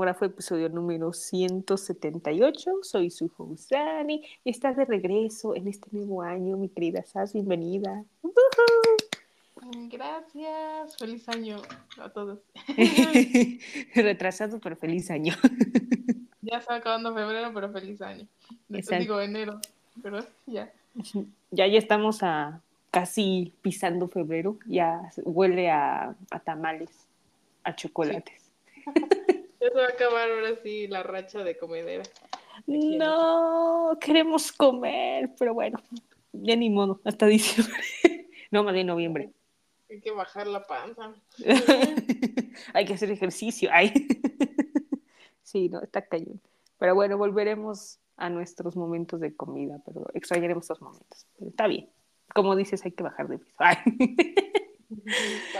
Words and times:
Cosmógrafo, 0.00 0.24
episodio 0.24 0.70
número 0.70 1.12
178. 1.12 2.70
Soy 2.84 3.10
su 3.10 3.30
host 3.36 3.70
Dani 3.70 4.24
y 4.42 4.48
estás 4.48 4.74
de 4.78 4.86
regreso 4.86 5.54
en 5.54 5.68
este 5.68 5.90
nuevo 5.92 6.22
año, 6.22 6.56
mi 6.56 6.70
querida 6.70 7.02
Sas. 7.02 7.34
Bienvenida. 7.34 8.02
Gracias. 9.90 10.96
Feliz 10.96 11.28
año 11.28 11.60
a 11.98 12.08
todos. 12.08 12.38
Retrasado, 13.94 14.58
pero 14.58 14.74
feliz 14.74 15.10
año. 15.10 15.34
ya 16.40 16.56
está 16.56 16.76
acabando 16.76 17.14
febrero, 17.14 17.50
pero 17.52 17.70
feliz 17.70 18.00
año. 18.00 18.26
Digo 18.70 19.20
enero, 19.20 19.60
pero 20.02 20.24
ya. 20.46 20.72
Ya, 21.50 21.66
ya 21.66 21.78
estamos 21.78 22.22
a 22.22 22.62
casi 22.90 23.52
pisando 23.60 24.08
febrero. 24.08 24.56
Ya 24.64 25.10
huele 25.24 25.70
a, 25.70 26.16
tamales, 26.42 26.88
a 27.64 27.76
chocolates. 27.76 28.50
ya 29.60 29.68
se 29.68 29.74
va 29.74 29.84
a 29.84 29.88
acabar 29.88 30.30
ahora 30.30 30.56
sí 30.62 30.86
la 30.86 31.02
racha 31.02 31.44
de 31.44 31.56
comedera. 31.56 32.02
No, 32.66 33.98
queremos 34.00 34.52
comer, 34.52 35.30
pero 35.38 35.54
bueno, 35.54 35.78
ya 36.32 36.56
ni 36.56 36.70
modo, 36.70 37.00
hasta 37.04 37.26
diciembre. 37.26 37.74
no, 38.50 38.64
más 38.64 38.74
de 38.74 38.84
noviembre. 38.84 39.32
Hay 39.88 40.00
que 40.00 40.12
bajar 40.12 40.46
la 40.46 40.66
panza. 40.66 41.14
Hay 42.74 42.84
que 42.84 42.94
hacer 42.94 43.10
ejercicio. 43.10 43.70
Ay. 43.72 43.92
sí, 45.42 45.68
no, 45.68 45.82
está 45.82 46.02
cayendo. 46.02 46.40
Pero 46.78 46.94
bueno, 46.94 47.18
volveremos 47.18 47.98
a 48.16 48.30
nuestros 48.30 48.76
momentos 48.76 49.20
de 49.20 49.34
comida, 49.34 49.82
pero 49.84 50.06
extrañaremos 50.14 50.64
esos 50.64 50.80
momentos. 50.80 51.26
Pero 51.38 51.50
está 51.50 51.66
bien. 51.66 51.90
Como 52.32 52.54
dices, 52.54 52.84
hay 52.84 52.92
que 52.92 53.02
bajar 53.02 53.28
de 53.28 53.38
peso. 53.38 53.56
Para 53.56 53.84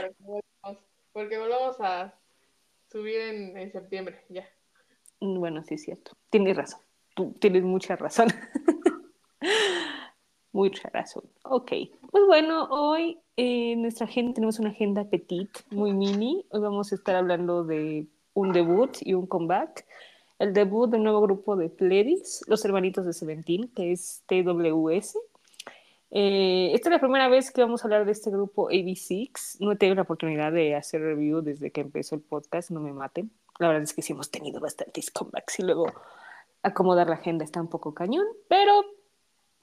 que 0.08 0.14
porque 1.12 1.38
volvamos 1.38 1.77
a 1.80 2.14
subir 2.91 3.20
en, 3.20 3.56
en 3.56 3.72
septiembre, 3.72 4.24
ya. 4.28 4.44
Bueno, 5.20 5.62
sí 5.62 5.74
es 5.74 5.83
cierto. 5.83 6.12
Tienes 6.30 6.56
razón. 6.56 6.80
Tú 7.14 7.34
tienes 7.38 7.62
mucha 7.62 7.97
razón. 7.97 8.28
mucha 10.52 10.88
razón. 10.88 11.24
Ok. 11.44 11.72
Pues 12.10 12.24
bueno, 12.27 12.64
hoy 12.70 13.19
en 13.36 13.47
eh, 13.47 13.77
nuestra 13.77 14.06
agenda 14.06 14.34
tenemos 14.34 14.58
una 14.58 14.70
agenda 14.70 15.05
petit, 15.05 15.50
muy 15.70 15.92
mini. 15.92 16.44
Hoy 16.50 16.60
vamos 16.60 16.92
a 16.92 16.94
estar 16.94 17.16
hablando 17.16 17.64
de 17.64 18.06
un 18.34 18.52
debut 18.52 18.97
y 19.00 19.14
un 19.14 19.27
comeback. 19.27 19.86
El 20.38 20.54
debut 20.54 20.91
de 20.91 20.97
un 20.97 21.04
nuevo 21.04 21.20
grupo 21.20 21.56
de 21.56 21.69
Pledis, 21.69 22.42
los 22.48 22.64
hermanitos 22.64 23.04
de 23.04 23.12
Seventeen, 23.12 23.69
que 23.69 23.92
es 23.92 24.25
TWS. 24.27 25.19
Eh, 26.11 26.72
esta 26.75 26.89
es 26.89 26.92
la 26.92 27.00
primera 27.00 27.28
vez 27.28 27.50
que 27.53 27.61
vamos 27.61 27.83
a 27.83 27.84
hablar 27.84 28.05
de 28.05 28.12
este 28.12 28.30
grupo 28.30 28.69
AB6. 28.69 29.58
No 29.61 29.72
he 29.72 29.77
tenido 29.77 29.97
la 29.97 30.03
oportunidad 30.03 30.53
de 30.53 30.75
hacer 30.75 31.00
review 31.00 31.41
desde 31.41 31.70
que 31.70 31.83
empezó 31.83 32.16
el 32.16 32.20
podcast, 32.20 32.70
no 32.70 32.80
me 32.80 32.92
maten. 32.92 33.30
La 33.58 33.69
verdad 33.69 33.83
es 33.83 33.94
que 33.94 34.03
sí 34.03 34.12
hemos 34.12 34.31
tenido 34.31 34.61
bastantes 34.61 35.11
comebacks 35.11 35.61
y 35.61 35.62
luego 35.62 35.92
acomodar 36.62 37.08
la 37.08 37.14
agenda 37.14 37.44
está 37.44 37.61
un 37.61 37.69
poco 37.69 37.94
cañón, 37.94 38.27
pero 38.48 38.84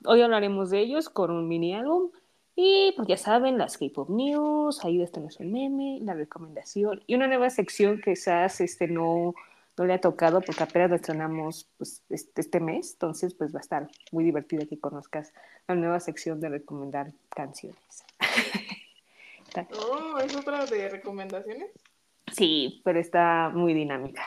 hoy 0.05 0.21
hablaremos 0.21 0.69
de 0.69 0.79
ellos 0.79 1.09
con 1.09 1.31
un 1.31 1.47
mini 1.47 1.73
álbum 1.73 2.11
y 2.55 2.93
pues 2.95 3.07
ya 3.07 3.17
saben, 3.17 3.57
las 3.57 3.77
K-pop 3.77 4.09
news, 4.09 4.83
ahí 4.83 5.01
está 5.01 5.19
nuestro 5.19 5.45
meme, 5.45 5.99
la 6.01 6.15
recomendación 6.15 7.03
y 7.05 7.15
una 7.15 7.27
nueva 7.27 7.49
sección 7.49 7.97
que 7.97 8.11
quizás 8.11 8.61
este, 8.61 8.87
no, 8.87 9.35
no 9.77 9.85
le 9.85 9.93
ha 9.93 10.01
tocado 10.01 10.41
porque 10.41 10.63
apenas 10.63 10.89
lo 10.89 10.95
estrenamos 10.95 11.69
pues, 11.77 12.03
este, 12.09 12.41
este, 12.41 12.59
mes, 12.59 12.93
entonces 12.93 13.33
pues 13.33 13.53
va 13.53 13.59
a 13.59 13.61
estar 13.61 13.87
muy 14.11 14.23
divertido 14.23 14.67
que 14.67 14.79
conozcas 14.79 15.33
la 15.67 15.75
nueva 15.75 15.99
sección 15.99 16.39
de 16.39 16.49
recomendar 16.49 17.11
canciones. 17.29 18.03
oh, 19.79 20.19
¿es 20.19 20.35
otra 20.35 20.65
de 20.65 20.89
recomendaciones? 20.89 21.71
Sí, 22.33 22.81
pero 22.83 22.99
está 22.99 23.51
muy 23.53 23.73
dinámica. 23.73 24.23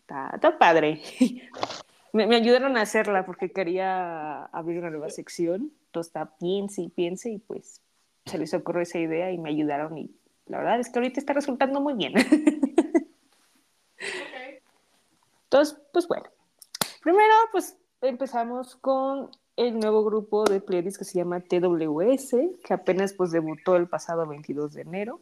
Está, 0.00 0.30
está 0.34 0.58
padre. 0.58 1.00
me, 2.12 2.26
me, 2.26 2.36
ayudaron 2.36 2.76
a 2.76 2.82
hacerla 2.82 3.24
porque 3.24 3.50
quería 3.50 4.44
abrir 4.46 4.78
una 4.78 4.90
nueva 4.90 5.10
sección 5.10 5.72
todo 5.90 6.02
está 6.02 6.36
piense 6.38 6.82
y 6.82 6.88
piense 6.88 7.30
y 7.30 7.38
pues 7.38 7.82
se 8.26 8.38
les 8.38 8.54
ocurrió 8.54 8.82
esa 8.82 8.98
idea 8.98 9.32
y 9.32 9.38
me 9.38 9.50
ayudaron 9.50 9.96
y 9.98 10.10
la 10.46 10.58
verdad 10.58 10.80
es 10.80 10.90
que 10.90 10.98
ahorita 10.98 11.20
está 11.20 11.32
resultando 11.32 11.80
muy 11.80 11.94
bien. 11.94 12.14
Entonces, 15.60 15.78
pues 15.92 16.08
bueno, 16.08 16.24
primero 17.02 17.34
pues 17.52 17.76
empezamos 18.00 18.76
con 18.76 19.30
el 19.56 19.78
nuevo 19.78 20.02
grupo 20.04 20.44
de 20.44 20.62
playlists 20.62 20.98
que 20.98 21.04
se 21.04 21.18
llama 21.18 21.40
TWS, 21.40 22.34
que 22.64 22.72
apenas 22.72 23.12
pues 23.12 23.30
debutó 23.30 23.76
el 23.76 23.86
pasado 23.86 24.26
22 24.26 24.72
de 24.72 24.80
enero. 24.80 25.20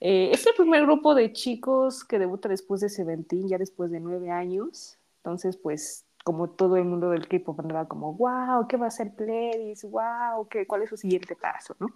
Eh, 0.00 0.30
es 0.32 0.46
el 0.46 0.54
primer 0.54 0.82
grupo 0.82 1.16
de 1.16 1.32
chicos 1.32 2.04
que 2.04 2.20
debuta 2.20 2.48
después 2.48 2.80
de 2.80 2.88
Seventeen, 2.88 3.48
ya 3.48 3.58
después 3.58 3.90
de 3.90 3.98
nueve 3.98 4.30
años. 4.30 4.96
Entonces, 5.16 5.56
pues 5.56 6.04
como 6.22 6.50
todo 6.50 6.76
el 6.76 6.84
mundo 6.84 7.10
del 7.10 7.26
K-pop 7.26 7.58
andaba 7.58 7.88
como, 7.88 8.14
wow, 8.14 8.68
¿qué 8.68 8.76
va 8.76 8.86
a 8.86 8.92
ser 8.92 9.12
Pledis? 9.16 9.82
Wow, 9.82 10.46
¿qué, 10.48 10.68
¿cuál 10.68 10.82
es 10.82 10.90
su 10.90 10.96
siguiente 10.96 11.34
paso? 11.34 11.74
¿no? 11.80 11.88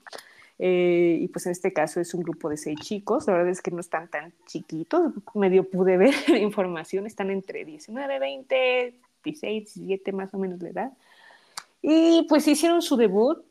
Eh, 0.58 1.18
y 1.20 1.28
pues 1.28 1.46
en 1.46 1.52
este 1.52 1.72
caso 1.72 2.00
es 2.00 2.14
un 2.14 2.22
grupo 2.22 2.48
de 2.48 2.56
seis 2.56 2.78
chicos, 2.80 3.26
la 3.26 3.32
verdad 3.32 3.50
es 3.50 3.60
que 3.60 3.72
no 3.72 3.80
están 3.80 4.08
tan 4.08 4.32
chiquitos, 4.46 5.12
medio 5.34 5.68
pude 5.68 5.96
ver 5.96 6.14
información, 6.40 7.06
están 7.06 7.30
entre 7.30 7.64
19, 7.64 8.18
20, 8.20 8.94
16, 9.24 9.74
17 9.74 10.12
más 10.12 10.32
o 10.32 10.38
menos 10.38 10.60
de 10.60 10.70
edad. 10.70 10.92
Y 11.82 12.26
pues 12.28 12.46
hicieron 12.46 12.82
su 12.82 12.96
debut, 12.96 13.44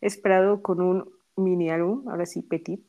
esperado 0.00 0.60
con 0.60 0.80
un 0.80 1.08
mini 1.36 1.70
álbum, 1.70 2.08
ahora 2.08 2.26
sí, 2.26 2.42
petit, 2.42 2.80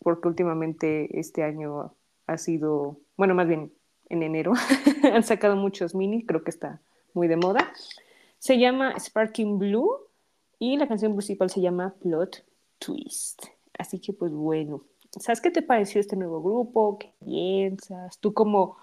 porque 0.00 0.28
últimamente 0.28 1.18
este 1.18 1.42
año 1.42 1.94
ha 2.26 2.38
sido, 2.38 2.98
bueno, 3.16 3.34
más 3.34 3.48
bien 3.48 3.72
en 4.08 4.22
enero. 4.22 4.52
Han 5.02 5.22
sacado 5.22 5.56
muchos 5.56 5.94
mini, 5.94 6.24
creo 6.26 6.44
que 6.44 6.50
está 6.50 6.80
muy 7.14 7.28
de 7.28 7.36
moda. 7.36 7.72
Se 8.38 8.58
llama 8.58 8.98
Sparking 8.98 9.58
Blue 9.58 9.90
y 10.58 10.76
la 10.76 10.88
canción 10.88 11.12
principal 11.12 11.50
se 11.50 11.60
llama 11.60 11.94
Plot 12.02 12.44
Twist. 12.84 13.44
Así 13.78 13.98
que 13.98 14.12
pues 14.12 14.32
bueno, 14.32 14.84
¿sabes 15.18 15.40
qué 15.40 15.50
te 15.50 15.62
pareció 15.62 16.00
este 16.00 16.16
nuevo 16.16 16.42
grupo? 16.42 16.98
¿Qué 16.98 17.12
piensas? 17.24 18.18
Tú 18.18 18.32
como 18.34 18.76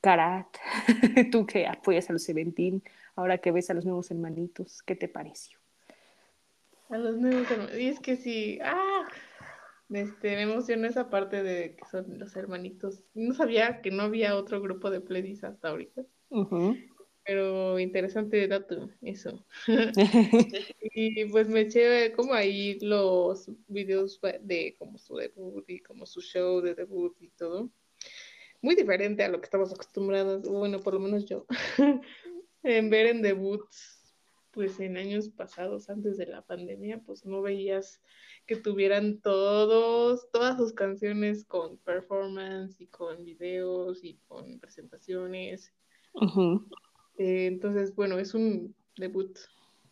Karat, 0.00 0.48
tú 1.30 1.46
que 1.46 1.66
apoyas 1.66 2.10
a 2.10 2.12
los 2.12 2.24
Seventeen, 2.24 2.82
ahora 3.14 3.38
que 3.38 3.52
ves 3.52 3.70
a 3.70 3.74
los 3.74 3.84
nuevos 3.84 4.10
hermanitos, 4.10 4.82
¿qué 4.82 4.96
te 4.96 5.08
pareció? 5.08 5.58
A 6.88 6.98
los 6.98 7.16
nuevos 7.16 7.50
hermanitos, 7.50 7.78
y 7.78 7.88
es 7.88 8.00
que 8.00 8.16
sí, 8.16 8.58
ah, 8.64 9.06
este, 9.90 10.36
me 10.36 10.42
emocionó 10.42 10.86
esa 10.86 11.10
parte 11.10 11.42
de 11.42 11.76
que 11.76 11.84
son 11.90 12.18
los 12.18 12.34
hermanitos. 12.36 13.04
No 13.14 13.34
sabía 13.34 13.82
que 13.82 13.90
no 13.90 14.02
había 14.02 14.36
otro 14.36 14.60
grupo 14.60 14.90
de 14.90 15.00
pledis 15.00 15.44
hasta 15.44 15.68
ahorita. 15.68 16.02
Pero 17.24 17.78
interesante 17.78 18.48
dato, 18.48 18.90
eso. 19.02 19.44
y 20.94 21.24
pues 21.26 21.48
me 21.48 21.60
eché 21.62 22.12
como 22.12 22.34
ahí 22.34 22.78
los 22.80 23.50
videos 23.68 24.20
de 24.40 24.74
como 24.78 24.98
su 24.98 25.16
debut 25.16 25.64
y 25.68 25.80
como 25.80 26.06
su 26.06 26.20
show 26.20 26.60
de 26.60 26.74
debut 26.74 27.16
y 27.20 27.28
todo. 27.30 27.70
Muy 28.60 28.74
diferente 28.74 29.24
a 29.24 29.28
lo 29.28 29.40
que 29.40 29.46
estamos 29.46 29.72
acostumbrados, 29.72 30.48
bueno, 30.48 30.80
por 30.80 30.94
lo 30.94 31.00
menos 31.00 31.24
yo, 31.24 31.46
en 32.62 32.90
ver 32.90 33.06
en 33.06 33.22
debuts 33.22 34.02
pues 34.52 34.78
en 34.80 34.96
años 34.96 35.30
pasados, 35.30 35.88
antes 35.88 36.18
de 36.18 36.26
la 36.26 36.42
pandemia, 36.42 37.02
pues 37.04 37.24
no 37.24 37.40
veías 37.40 38.00
que 38.46 38.56
tuvieran 38.56 39.20
todos, 39.20 40.30
todas 40.30 40.58
sus 40.58 40.72
canciones 40.72 41.44
con 41.44 41.78
performance 41.78 42.78
y 42.80 42.86
con 42.86 43.24
videos 43.24 44.04
y 44.04 44.18
con 44.28 44.60
presentaciones. 44.60 45.72
Eh, 47.18 47.46
entonces, 47.46 47.94
bueno, 47.94 48.18
es 48.18 48.34
un 48.34 48.74
debut 48.96 49.38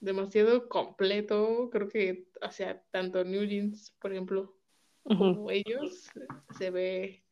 demasiado 0.01 0.69
completo. 0.69 1.71
Creo 1.71 1.89
que, 1.89 2.29
o 2.43 2.51
sea, 2.51 2.83
tanto 2.91 3.25
New 3.25 3.45
Jeans, 3.45 3.95
por 4.01 4.13
ejemplo, 4.13 4.57
como 5.05 5.51
ellos, 5.51 6.09
se 6.59 6.71
ve 6.71 7.25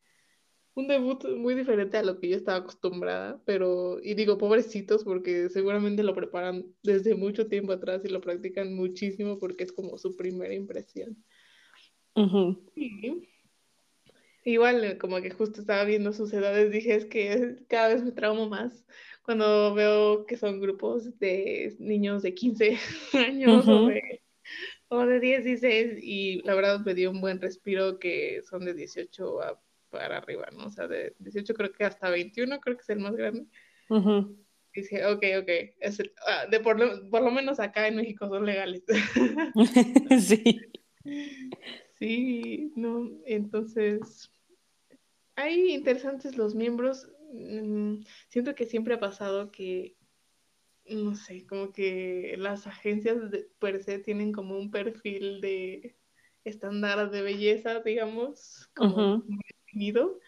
un 0.75 0.87
debut 0.87 1.23
muy 1.37 1.55
diferente 1.55 1.97
a 1.97 2.03
lo 2.03 2.19
que 2.19 2.29
yo 2.29 2.37
estaba 2.37 2.59
acostumbrada, 2.59 3.41
pero, 3.45 3.99
y 4.01 4.13
digo, 4.13 4.37
pobrecitos, 4.37 5.03
porque 5.03 5.49
seguramente 5.49 6.03
lo 6.03 6.13
preparan 6.13 6.65
desde 6.83 7.15
mucho 7.15 7.47
tiempo 7.47 7.73
atrás 7.73 8.01
y 8.05 8.09
lo 8.09 8.21
practican 8.21 8.73
muchísimo 8.75 9.37
porque 9.39 9.65
es 9.65 9.71
como 9.71 9.97
su 9.97 10.15
primera 10.15 10.53
impresión. 10.53 11.23
igual, 14.45 14.97
como 14.97 15.21
que 15.21 15.31
justo 15.31 15.61
estaba 15.61 15.83
viendo 15.83 16.13
sus 16.13 16.33
edades, 16.33 16.71
dije, 16.71 16.95
es 16.95 17.05
que 17.05 17.57
cada 17.67 17.89
vez 17.89 18.03
me 18.03 18.11
traumo 18.11 18.49
más 18.49 18.85
cuando 19.29 19.75
veo 19.75 20.25
que 20.25 20.37
son 20.37 20.59
grupos 20.59 21.19
de 21.19 21.75
niños 21.77 22.23
de 22.23 22.33
15 22.33 22.79
años 23.13 23.67
o, 23.67 23.85
de, 23.85 24.23
o 24.87 25.05
de 25.05 25.19
16, 25.19 25.99
y 26.01 26.41
la 26.41 26.55
verdad 26.55 26.79
me 26.79 26.95
dio 26.95 27.11
un 27.11 27.21
buen 27.21 27.39
respiro 27.39 27.99
que 27.99 28.41
son 28.49 28.65
de 28.65 28.73
18 28.73 29.43
a 29.43 29.61
para 29.91 30.17
arriba, 30.17 30.47
¿no? 30.51 30.65
O 30.65 30.69
sea, 30.71 30.87
de 30.87 31.13
18 31.19 31.53
creo 31.53 31.71
que 31.71 31.83
hasta 31.83 32.09
21, 32.09 32.59
creo 32.59 32.75
que 32.75 32.81
es 32.81 32.89
el 32.89 33.01
más 33.01 33.15
grande. 33.15 33.45
Dice, 34.73 35.05
ok, 35.05 35.23
ok, 35.41 35.49
es 35.79 36.01
ah, 36.25 36.47
de 36.49 36.59
por 36.59 36.79
lo, 36.79 37.07
por 37.11 37.21
lo, 37.21 37.29
menos 37.29 37.59
acá 37.59 37.87
en 37.87 37.97
México 37.97 38.27
son 38.29 38.47
legales. 38.47 38.83
sí. 40.27 40.59
Sí, 41.99 42.73
no, 42.75 43.11
entonces, 43.27 44.31
hay 45.35 45.75
interesantes 45.75 46.35
los 46.35 46.55
miembros. 46.55 47.07
Mm, 47.31 48.03
siento 48.27 48.55
que 48.55 48.65
siempre 48.65 48.95
ha 48.95 48.99
pasado 48.99 49.51
que, 49.51 49.95
no 50.85 51.15
sé, 51.15 51.45
como 51.45 51.71
que 51.71 52.35
las 52.37 52.67
agencias 52.67 53.31
de, 53.31 53.49
per 53.59 53.83
se 53.83 53.99
tienen 53.99 54.31
como 54.31 54.57
un 54.57 54.71
perfil 54.71 55.41
de 55.41 55.95
estándar 56.43 57.11
de 57.11 57.21
belleza, 57.21 57.81
digamos, 57.81 58.69
como 58.75 59.23
muy 59.27 59.41
definido. 59.47 60.19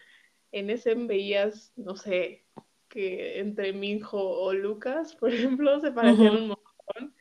En 0.52 0.70
ese 0.70 0.94
veías, 0.94 1.72
no 1.76 1.96
sé, 1.96 2.44
que 2.88 3.40
entre 3.40 3.72
Minjo 3.72 4.20
o 4.20 4.52
Lucas, 4.52 5.16
por 5.20 5.32
ejemplo, 5.32 5.80
se 5.80 5.92
parecían 5.92 6.36
un 6.36 6.48
montón. 6.48 7.14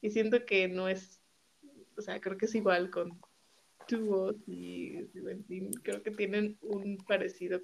Y 0.00 0.10
siento 0.10 0.46
que 0.46 0.68
no 0.68 0.88
es, 0.88 1.20
o 1.96 2.00
sea, 2.00 2.20
creo 2.20 2.38
que 2.38 2.46
es 2.46 2.54
igual 2.54 2.90
con 2.90 3.20
Tuvo 3.86 4.34
y 4.46 5.06
Creo 5.82 6.02
que 6.02 6.10
tienen 6.12 6.56
un 6.62 6.96
parecido 6.98 7.60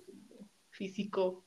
físico, 0.71 1.46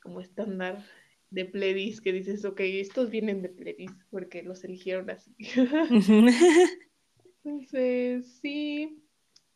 como 0.00 0.20
estándar 0.20 0.84
de 1.30 1.44
Pledis, 1.44 2.00
que 2.00 2.12
dices, 2.12 2.44
ok, 2.44 2.60
estos 2.60 3.10
vienen 3.10 3.42
de 3.42 3.50
Pledis 3.50 3.92
porque 4.10 4.42
los 4.42 4.64
eligieron 4.64 5.08
así. 5.10 5.34
Entonces, 7.44 8.40
sí, 8.40 9.02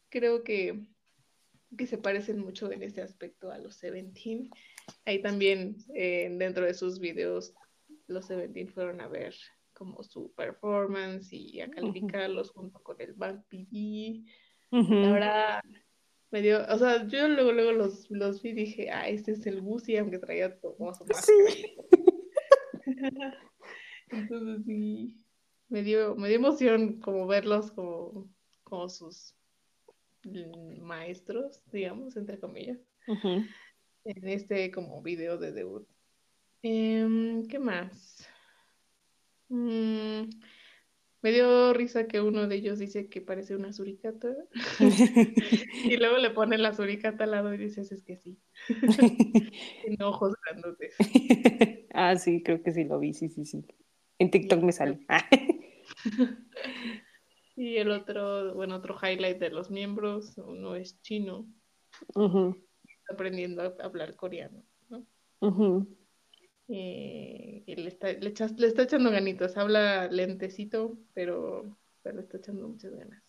creo 0.09 0.45
que, 0.45 0.89
que 1.77 1.87
se 1.87 1.99
parecen 1.99 2.39
mucho 2.39 2.71
en 2.71 2.83
este 2.83 3.03
aspecto 3.03 3.51
a 3.51 3.59
los 3.59 3.77
Seventeen. 3.77 4.51
Ahí 5.05 5.21
también 5.21 5.77
eh, 5.95 6.35
dentro 6.39 6.65
de 6.65 6.75
sus 6.75 7.01
videos 7.01 7.55
los 8.07 8.27
Seventeen 8.27 8.69
fueron 8.69 9.01
a 9.01 9.09
ver 9.09 9.35
como 9.73 10.03
su 10.05 10.33
performance 10.35 11.33
y 11.33 11.61
a 11.61 11.71
calificarlos 11.71 12.51
junto 12.51 12.81
con 12.83 13.01
el 13.01 13.13
Bank 13.15 13.45
PD. 13.49 14.25
Ahora 14.71 15.63
me 16.35 16.43
dio, 16.43 16.67
o 16.69 16.79
sea, 16.79 17.07
yo 17.07 17.29
luego 17.29 17.53
luego 17.53 17.71
los, 17.71 18.11
los 18.11 18.43
vi 18.43 18.49
y 18.49 18.55
dije, 18.55 18.91
ah, 18.91 19.09
este 19.09 19.31
es 19.31 19.47
el 19.47 19.61
Gucci, 19.61 19.97
aunque 19.97 20.19
traía 20.19 20.59
como 20.59 20.93
su 20.93 21.05
máscara. 21.05 21.23
Sí. 21.23 21.77
Entonces 24.11 24.65
sí, 24.67 25.15
me 25.69 25.85
dio, 25.85 26.17
me 26.17 26.27
dio 26.27 26.39
emoción 26.39 26.99
como 26.99 27.29
verlos 27.29 27.71
como, 27.71 28.29
como 28.65 28.89
sus 28.89 29.37
maestros, 30.81 31.63
digamos, 31.71 32.17
entre 32.17 32.41
comillas 32.41 32.81
en 33.07 34.29
este 34.29 34.73
como 34.73 35.03
video 35.03 35.39
de 35.39 35.53
debut. 35.53 35.87
Em, 36.63 37.47
¿Qué 37.47 37.61
más? 37.61 38.29
Mm, 39.51 40.31
me 41.25 41.33
dio 41.33 41.73
risa 41.73 42.07
que 42.07 42.21
uno 42.21 42.47
de 42.47 42.57
ellos 42.57 42.79
dice 42.79 43.09
que 43.09 43.23
parece 43.23 43.57
una 43.57 43.73
suricata 43.73 44.29
y 45.85 45.97
luego 45.97 46.19
le 46.19 46.29
pone 46.29 46.59
la 46.59 46.75
suricata 46.75 47.25
al 47.25 47.31
lado 47.31 47.55
y 47.55 47.57
dices 47.57 47.91
es 47.93 48.03
que 48.03 48.19
sí. 48.19 48.39
Tiene 49.87 50.05
ojos 50.05 50.35
grandotes. 50.45 50.95
ah, 51.95 52.15
sí, 52.17 52.43
creo 52.43 52.63
que 52.63 52.75
sí 52.75 52.85
lo 52.85 52.99
vi, 52.99 53.15
sí, 53.15 53.31
sí, 53.31 53.47
sí. 53.47 53.65
En 54.19 54.31
TikTok 54.31 54.63
me 54.63 54.73
sale. 54.73 55.01
y 57.57 57.79
el 57.79 57.91
otro, 57.91 58.53
bueno, 58.55 58.77
otro 58.77 58.95
highlight 59.03 59.39
de 59.39 59.49
los 59.49 59.71
miembros, 59.71 60.37
uno 60.37 60.77
es 60.77 61.01
chino 61.01 61.49
aprendiendo 63.11 63.63
a 63.63 63.75
hablar 63.83 64.15
coreano, 64.15 64.63
¿no? 64.91 65.07
Eh, 66.69 67.63
y 67.67 67.77
le 67.77 67.89
está, 67.89 68.13
le, 68.13 68.29
está 68.29 68.83
echando 68.83 69.11
ganitos, 69.11 69.57
habla 69.57 70.09
lentecito, 70.09 70.97
pero, 71.13 71.77
le 72.05 72.21
está 72.21 72.39
echando 72.39 72.69
muchas 72.69 72.95
ganas. 72.95 73.23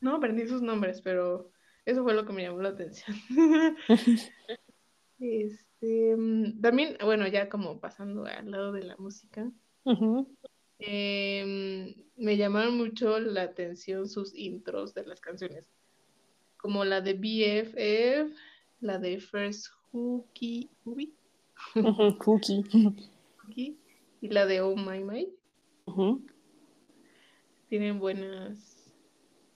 No 0.00 0.16
aprendí 0.16 0.46
sus 0.46 0.62
nombres, 0.62 1.00
pero 1.00 1.50
eso 1.84 2.02
fue 2.02 2.14
lo 2.14 2.26
que 2.26 2.32
me 2.32 2.42
llamó 2.42 2.60
la 2.62 2.70
atención. 2.70 3.16
este, 5.20 6.16
mm, 6.16 6.60
también, 6.60 6.96
bueno, 7.02 7.26
ya 7.28 7.48
como 7.48 7.80
pasando 7.80 8.24
al 8.24 8.50
lado 8.50 8.72
de 8.72 8.82
la 8.82 8.96
música, 8.96 9.50
em, 10.78 11.94
me 12.16 12.36
llamaron 12.36 12.76
mucho 12.76 13.20
la 13.20 13.42
atención 13.42 14.08
sus 14.08 14.34
intros 14.34 14.94
de 14.94 15.06
las 15.06 15.20
canciones, 15.20 15.70
como 16.56 16.84
la 16.84 17.00
de 17.00 17.14
BFF, 17.14 18.34
la 18.80 18.98
de 18.98 19.20
First 19.20 19.68
Hookie, 19.92 20.70
Hookie. 21.74 22.64
y 24.20 24.28
la 24.28 24.46
de 24.46 24.60
Oh 24.60 24.76
My 24.76 25.04
My. 25.04 25.28
Tienen 27.68 27.98
buenas, 27.98 28.94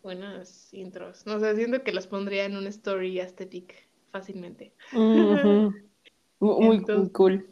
buenas 0.02 0.72
intros. 0.72 1.26
No 1.26 1.38
sé, 1.40 1.54
siento 1.56 1.84
que 1.84 1.92
las 1.92 2.06
pondría 2.06 2.44
en 2.44 2.56
un 2.56 2.66
story 2.66 3.20
aesthetic 3.20 3.88
fácilmente. 4.10 4.74
muy, 6.40 6.82
cool. 7.12 7.48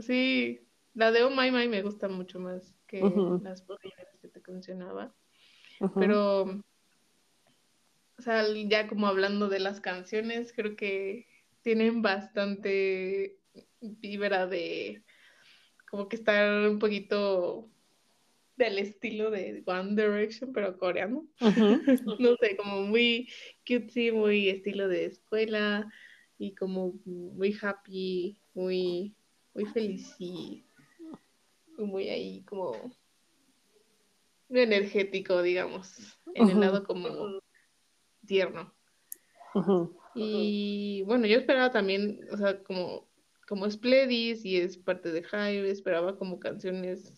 Sí, 0.00 0.60
la 0.94 1.12
de 1.12 1.24
Oh 1.24 1.30
My 1.30 1.50
My 1.50 1.68
me 1.68 1.82
gusta 1.82 2.08
mucho 2.08 2.40
más 2.40 2.74
que 2.86 3.00
las 3.42 3.64
que 4.20 4.28
te 4.28 4.40
mencionaba. 4.50 5.14
Pero 5.94 6.62
o 8.18 8.22
sea, 8.22 8.44
ya 8.66 8.88
como 8.88 9.06
hablando 9.06 9.48
de 9.48 9.60
las 9.60 9.80
canciones, 9.80 10.52
creo 10.52 10.76
que 10.76 11.26
tienen 11.62 12.02
bastante 12.02 13.38
vibra 13.80 14.46
de 14.46 15.02
como 15.90 16.08
que 16.08 16.16
estar 16.16 16.68
un 16.68 16.78
poquito 16.78 17.68
del 18.56 18.78
estilo 18.78 19.30
de 19.30 19.62
One 19.66 19.90
Direction, 19.94 20.52
pero 20.52 20.76
coreano. 20.78 21.26
no 22.20 22.36
sé, 22.36 22.56
como 22.56 22.82
muy 22.82 23.28
cutesy, 23.66 24.12
muy 24.12 24.48
estilo 24.48 24.88
de 24.88 25.06
escuela 25.06 25.90
y 26.38 26.54
como 26.54 26.94
muy 27.04 27.56
happy, 27.60 28.40
muy, 28.54 29.14
muy 29.54 29.64
feliz 29.66 30.14
y 30.18 30.64
muy 31.78 32.08
ahí 32.08 32.42
como 32.42 32.72
muy 34.48 34.60
energético, 34.60 35.42
digamos, 35.42 36.18
en 36.34 36.48
el 36.48 36.60
lado 36.60 36.84
como 36.84 37.40
tierno. 38.26 38.74
Y 40.14 41.02
bueno, 41.02 41.26
yo 41.26 41.38
esperaba 41.38 41.70
también, 41.70 42.20
o 42.32 42.36
sea, 42.36 42.62
como, 42.62 43.07
como 43.48 43.64
es 43.64 43.78
Pledis 43.78 44.44
y 44.44 44.58
es 44.58 44.76
parte 44.76 45.10
de 45.10 45.20
Hive, 45.20 45.70
esperaba 45.70 46.18
como 46.18 46.38
canciones 46.38 47.14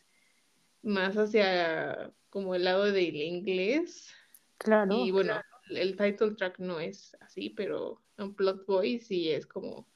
más 0.81 1.17
hacia 1.17 2.13
como 2.31 2.55
el 2.55 2.65
lado 2.65 2.85
del 2.85 3.17
inglés. 3.17 4.15
Claro. 4.59 5.05
Y 5.05 5.11
bueno, 5.11 5.35
el 5.71 5.97
title 5.97 6.37
track 6.37 6.61
no 6.61 6.79
es 6.79 7.17
así, 7.21 7.51
pero 7.51 8.01
un 8.17 8.37
plot 8.37 8.65
boy 8.65 9.01
sí 9.01 9.31
es 9.31 9.45
como 9.45 9.89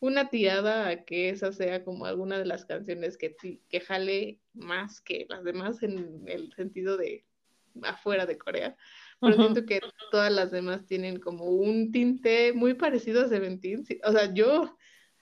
una 0.00 0.28
tirada 0.28 0.88
a 0.88 1.04
que 1.04 1.30
esa 1.30 1.52
sea 1.52 1.82
como 1.82 2.04
alguna 2.04 2.38
de 2.38 2.44
las 2.44 2.66
canciones 2.66 3.16
que, 3.16 3.34
que 3.68 3.80
jale 3.80 4.40
más 4.52 5.00
que 5.00 5.26
las 5.30 5.42
demás 5.42 5.82
en 5.82 6.22
el 6.26 6.52
sentido 6.52 6.98
de 6.98 7.24
afuera 7.82 8.26
de 8.26 8.36
Corea 8.36 8.76
pero 9.20 9.36
siento 9.36 9.66
que 9.66 9.80
todas 10.10 10.32
las 10.32 10.50
demás 10.50 10.86
tienen 10.86 11.18
como 11.18 11.44
un 11.44 11.90
tinte 11.90 12.52
muy 12.52 12.74
parecido 12.74 13.24
a 13.24 13.28
Seventeen. 13.28 13.84
O 14.04 14.12
sea, 14.12 14.32
yo, 14.32 14.76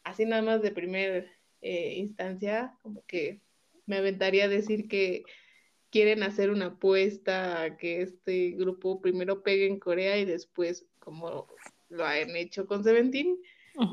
así 0.06 0.24
nada 0.24 0.40
más 0.40 0.62
de 0.62 0.70
primer 0.70 1.28
eh, 1.60 1.94
instancia, 1.96 2.78
como 2.80 3.04
que 3.06 3.40
me 3.86 3.96
aventaría 3.96 4.44
a 4.44 4.48
decir 4.48 4.88
que 4.88 5.24
quieren 5.90 6.22
hacer 6.22 6.50
una 6.50 6.66
apuesta 6.66 7.62
a 7.62 7.76
que 7.76 8.02
este 8.02 8.50
grupo 8.52 9.00
primero 9.00 9.42
pegue 9.42 9.66
en 9.66 9.80
Corea 9.80 10.16
y 10.18 10.24
después, 10.24 10.86
como 11.00 11.48
lo 11.88 12.04
han 12.04 12.36
hecho 12.36 12.66
con 12.66 12.84
Seventeen, 12.84 13.36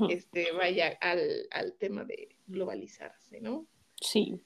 este, 0.10 0.52
vaya 0.54 0.98
al, 1.02 1.48
al 1.52 1.74
tema 1.74 2.06
de 2.06 2.30
globalizarse, 2.48 3.42
¿no? 3.42 3.66
Sí. 4.00 4.40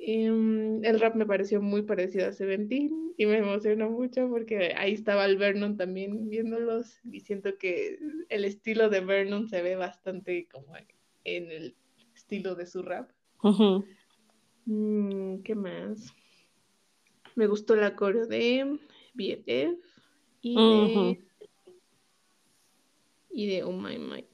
Em, 0.00 0.84
el 0.84 1.00
rap 1.00 1.16
me 1.16 1.26
pareció 1.26 1.60
muy 1.60 1.82
parecido 1.82 2.28
a 2.28 2.32
Seventeen 2.32 3.14
y 3.16 3.26
me 3.26 3.38
emocionó 3.38 3.90
mucho 3.90 4.28
porque 4.28 4.74
ahí 4.76 4.94
estaba 4.94 5.24
el 5.24 5.36
Vernon 5.36 5.76
también 5.76 6.30
viéndolos 6.30 7.00
y 7.04 7.20
siento 7.20 7.58
que 7.58 7.98
el 8.28 8.44
estilo 8.44 8.90
de 8.90 9.00
Vernon 9.00 9.48
se 9.48 9.60
ve 9.60 9.74
bastante 9.74 10.46
como 10.46 10.76
en 11.24 11.50
el 11.50 11.76
estilo 12.14 12.54
de 12.54 12.66
su 12.66 12.82
rap. 12.82 13.10
Mm, 14.66 15.38
¿Qué 15.42 15.54
más? 15.56 16.14
Me 17.34 17.48
gustó 17.48 17.74
la 17.74 17.96
coreo 17.96 18.26
de 18.26 18.78
BFF 19.14 19.78
y 20.42 20.54
de 20.54 21.20
y 23.30 23.46
de 23.48 23.62
Oh 23.64 23.72
My 23.72 23.98
My. 23.98 24.24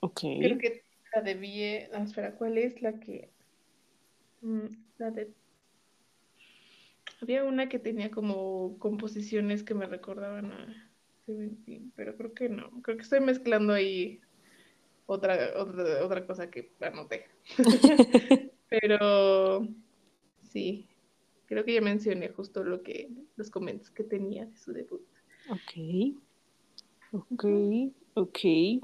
Ok. 0.00 0.20
Creo 0.20 0.58
que 0.58 0.82
la 1.14 1.22
de 1.22 1.34
BFF, 1.34 1.92
no, 1.92 2.04
espera, 2.04 2.34
¿cuál 2.34 2.58
es 2.58 2.82
la 2.82 2.98
que 2.98 3.30
Mm, 4.40 4.66
había 7.20 7.44
una 7.44 7.68
que 7.68 7.78
tenía 7.78 8.10
como 8.10 8.78
composiciones 8.78 9.62
que 9.62 9.74
me 9.74 9.86
recordaban 9.86 10.52
a 10.52 10.90
Seventeen, 11.26 11.92
pero 11.94 12.16
creo 12.16 12.32
que 12.34 12.48
no. 12.48 12.70
Creo 12.82 12.96
que 12.96 13.02
estoy 13.02 13.20
mezclando 13.20 13.72
ahí 13.72 14.20
otra, 15.06 15.52
otra, 15.58 16.26
cosa 16.26 16.50
que 16.50 16.72
anoté. 16.80 17.26
pero 18.68 19.68
sí, 20.50 20.88
creo 21.46 21.64
que 21.64 21.74
ya 21.74 21.80
mencioné 21.80 22.28
justo 22.30 22.64
lo 22.64 22.82
que, 22.82 23.10
los 23.36 23.50
comentarios 23.50 23.90
que 23.90 24.04
tenía 24.04 24.46
de 24.46 24.56
su 24.56 24.72
debut. 24.72 25.02
Ok. 25.50 26.16
Ok. 27.12 27.44
Ok, 28.14 28.38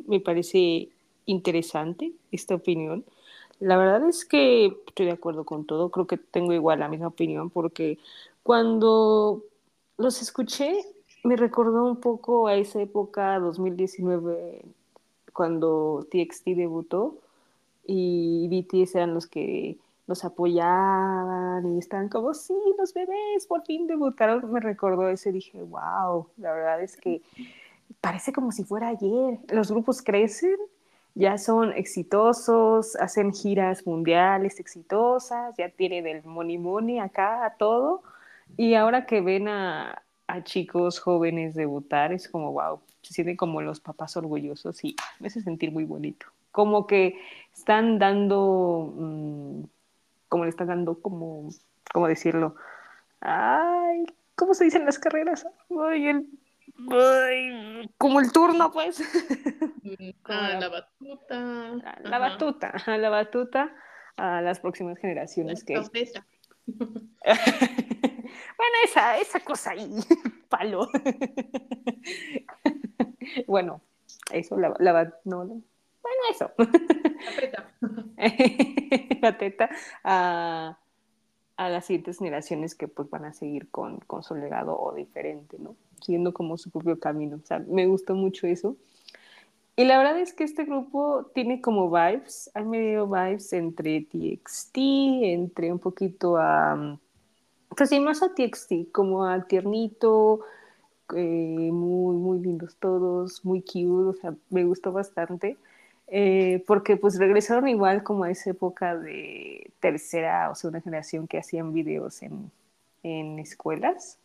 me 0.06 0.20
parece 0.20 0.88
interesante 1.26 2.12
esta 2.30 2.54
opinión. 2.54 3.04
La 3.60 3.76
verdad 3.76 4.06
es 4.08 4.24
que 4.24 4.66
estoy 4.86 5.06
de 5.06 5.12
acuerdo 5.12 5.44
con 5.44 5.64
todo, 5.64 5.90
creo 5.90 6.06
que 6.06 6.18
tengo 6.18 6.52
igual 6.52 6.80
la 6.80 6.88
misma 6.88 7.08
opinión 7.08 7.50
porque 7.50 7.98
cuando 8.42 9.42
los 9.96 10.20
escuché 10.20 10.84
me 11.24 11.36
recordó 11.36 11.84
un 11.84 12.00
poco 12.00 12.46
a 12.46 12.54
esa 12.54 12.80
época 12.80 13.38
2019 13.38 14.62
cuando 15.32 16.06
TXT 16.10 16.48
debutó 16.48 17.18
y 17.86 18.48
BTS 18.48 18.96
eran 18.96 19.14
los 19.14 19.26
que 19.26 19.78
los 20.06 20.24
apoyaban 20.24 21.74
y 21.74 21.78
estaban 21.78 22.08
como, 22.08 22.32
sí, 22.34 22.54
los 22.78 22.94
bebés 22.94 23.46
por 23.48 23.64
fin 23.64 23.86
debutaron. 23.86 24.52
Me 24.52 24.60
recordó 24.60 25.08
ese, 25.08 25.32
dije, 25.32 25.62
wow, 25.62 26.28
la 26.36 26.52
verdad 26.52 26.82
es 26.82 26.96
que 26.96 27.22
parece 28.00 28.32
como 28.32 28.52
si 28.52 28.64
fuera 28.64 28.88
ayer. 28.88 29.38
Los 29.48 29.70
grupos 29.70 30.02
crecen, 30.02 30.56
ya 31.16 31.38
son 31.38 31.72
exitosos, 31.72 32.94
hacen 32.96 33.32
giras 33.32 33.86
mundiales 33.86 34.60
exitosas, 34.60 35.56
ya 35.56 35.70
tienen 35.70 36.06
el 36.06 36.22
money 36.24 36.58
money 36.58 36.98
acá, 36.98 37.56
todo. 37.58 38.02
Y 38.58 38.74
ahora 38.74 39.06
que 39.06 39.22
ven 39.22 39.48
a, 39.48 40.02
a 40.26 40.44
chicos 40.44 41.00
jóvenes 41.00 41.54
debutar, 41.54 42.12
es 42.12 42.28
como, 42.28 42.52
wow, 42.52 42.80
se 43.00 43.14
sienten 43.14 43.36
como 43.38 43.62
los 43.62 43.80
papás 43.80 44.14
orgullosos 44.18 44.84
y 44.84 44.94
me 45.18 45.28
hace 45.28 45.40
sentir 45.40 45.72
muy 45.72 45.84
bonito. 45.84 46.26
Como 46.52 46.86
que 46.86 47.18
están 47.54 47.98
dando, 47.98 48.92
mmm, 48.94 49.62
como 50.28 50.44
le 50.44 50.50
están 50.50 50.66
dando, 50.68 51.00
como, 51.00 51.48
¿cómo 51.94 52.08
decirlo? 52.08 52.56
Ay, 53.20 54.04
¿cómo 54.34 54.52
se 54.52 54.64
dicen 54.64 54.84
las 54.84 54.98
carreras? 54.98 55.46
Ay, 55.70 56.08
el, 56.08 56.26
como 57.98 58.20
el 58.20 58.32
turno, 58.32 58.72
pues. 58.72 59.02
Ah, 60.24 60.54
la, 60.54 60.58
la, 60.58 60.68
batuta. 60.68 61.36
La, 61.76 62.00
la 62.02 62.18
batuta, 62.18 62.74
la 62.86 63.08
batuta 63.08 63.72
a 64.16 64.42
las 64.42 64.58
próximas 64.58 64.98
generaciones. 64.98 65.60
La 65.60 65.66
que... 65.66 65.74
bueno, 66.66 67.08
esa, 68.84 69.18
esa 69.18 69.38
cosa 69.40 69.70
ahí, 69.70 69.88
palo. 70.48 70.88
bueno, 73.46 73.80
eso, 74.32 74.58
la, 74.58 74.74
la 74.80 75.14
no, 75.24 75.44
no, 75.44 75.62
bueno, 76.02 76.22
eso. 76.30 76.50
La 76.58 76.66
teta. 77.40 77.70
la 79.20 79.38
teta 79.38 79.70
a, 80.02 80.76
a, 81.56 81.68
las 81.68 81.86
siguientes 81.86 82.18
generaciones 82.18 82.74
que 82.74 82.88
pues 82.88 83.08
van 83.08 83.24
a 83.24 83.32
seguir 83.32 83.70
con, 83.70 84.00
con 84.00 84.24
su 84.24 84.34
legado 84.34 84.76
o 84.76 84.92
diferente, 84.94 85.58
¿no? 85.60 85.76
Siguiendo 86.00 86.32
como 86.32 86.58
su 86.58 86.70
propio 86.70 86.98
camino. 86.98 87.36
O 87.42 87.46
sea, 87.46 87.58
me 87.60 87.86
gustó 87.86 88.14
mucho 88.14 88.46
eso. 88.46 88.76
Y 89.76 89.84
la 89.84 89.98
verdad 89.98 90.18
es 90.18 90.32
que 90.32 90.44
este 90.44 90.64
grupo 90.64 91.30
tiene 91.34 91.60
como 91.60 91.90
vibes, 91.90 92.50
hay 92.54 92.64
medio 92.64 93.06
vibes 93.06 93.52
entre 93.52 94.00
TXT, 94.00 94.76
entre 94.76 95.70
un 95.70 95.78
poquito 95.78 96.38
a 96.38 96.98
pues 97.76 98.00
más 98.00 98.22
a 98.22 98.34
TXT, 98.34 98.90
como 98.90 99.24
a 99.26 99.44
tiernito, 99.46 100.40
eh, 101.14 101.70
muy, 101.72 102.16
muy 102.16 102.40
lindos 102.40 102.76
todos, 102.76 103.44
muy 103.44 103.60
cute, 103.60 104.08
o 104.08 104.14
sea, 104.14 104.34
me 104.50 104.64
gustó 104.64 104.92
bastante. 104.92 105.56
Eh, 106.08 106.62
porque 106.66 106.96
pues 106.96 107.18
regresaron 107.18 107.68
igual 107.68 108.02
como 108.04 108.24
a 108.24 108.30
esa 108.30 108.50
época 108.50 108.96
de 108.96 109.72
tercera 109.80 110.50
o 110.50 110.54
segunda 110.54 110.80
generación 110.80 111.26
que 111.26 111.38
hacían 111.38 111.72
videos 111.72 112.22
en, 112.22 112.50
en 113.02 113.38
escuelas, 113.40 114.18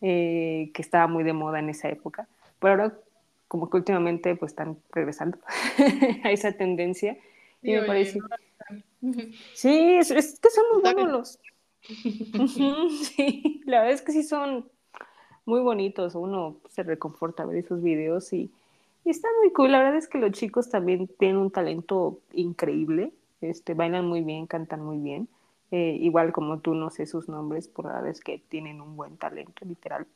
eh, 0.00 0.70
que 0.74 0.82
estaba 0.82 1.06
muy 1.06 1.24
de 1.24 1.32
moda 1.32 1.58
en 1.58 1.70
esa 1.70 1.88
época. 1.88 2.28
Pero 2.58 2.72
ahora 2.72 2.98
como 3.48 3.70
que 3.70 3.76
últimamente 3.76 4.34
pues 4.36 4.52
están 4.52 4.76
regresando 4.92 5.38
a 6.24 6.30
esa 6.30 6.52
tendencia. 6.52 7.16
Y 7.62 7.72
me 7.72 7.82
parece... 7.82 8.20
Sí, 9.54 9.98
es, 9.98 10.10
es, 10.10 10.40
que 10.40 10.48
son 10.50 10.64
muy 10.72 10.92
buenos 10.92 11.12
los, 11.12 11.38
sí, 13.04 13.62
la 13.64 13.80
verdad 13.80 13.94
es 13.94 14.02
que 14.02 14.10
sí 14.10 14.24
son 14.24 14.68
muy 15.44 15.60
bonitos. 15.60 16.14
Uno 16.14 16.56
se 16.68 16.82
reconforta 16.82 17.44
ver 17.44 17.58
esos 17.58 17.82
videos 17.82 18.32
y, 18.32 18.50
y 19.04 19.10
está 19.10 19.28
muy 19.40 19.52
cool. 19.52 19.72
La 19.72 19.78
verdad 19.78 19.96
es 19.96 20.08
que 20.08 20.18
los 20.18 20.32
chicos 20.32 20.68
también 20.68 21.08
tienen 21.18 21.36
un 21.36 21.50
talento 21.50 22.18
increíble. 22.32 23.12
Este, 23.40 23.74
bailan 23.74 24.06
muy 24.06 24.22
bien, 24.22 24.46
cantan 24.46 24.82
muy 24.82 24.98
bien. 24.98 25.28
Eh, 25.72 25.98
igual 26.00 26.32
como 26.32 26.60
tú 26.60 26.74
no 26.74 26.90
sé 26.90 27.06
sus 27.06 27.28
nombres, 27.28 27.68
por 27.68 27.86
la 27.86 28.08
es 28.08 28.20
que 28.20 28.40
tienen 28.48 28.80
un 28.80 28.96
buen 28.96 29.16
talento, 29.16 29.64
literal. 29.64 30.06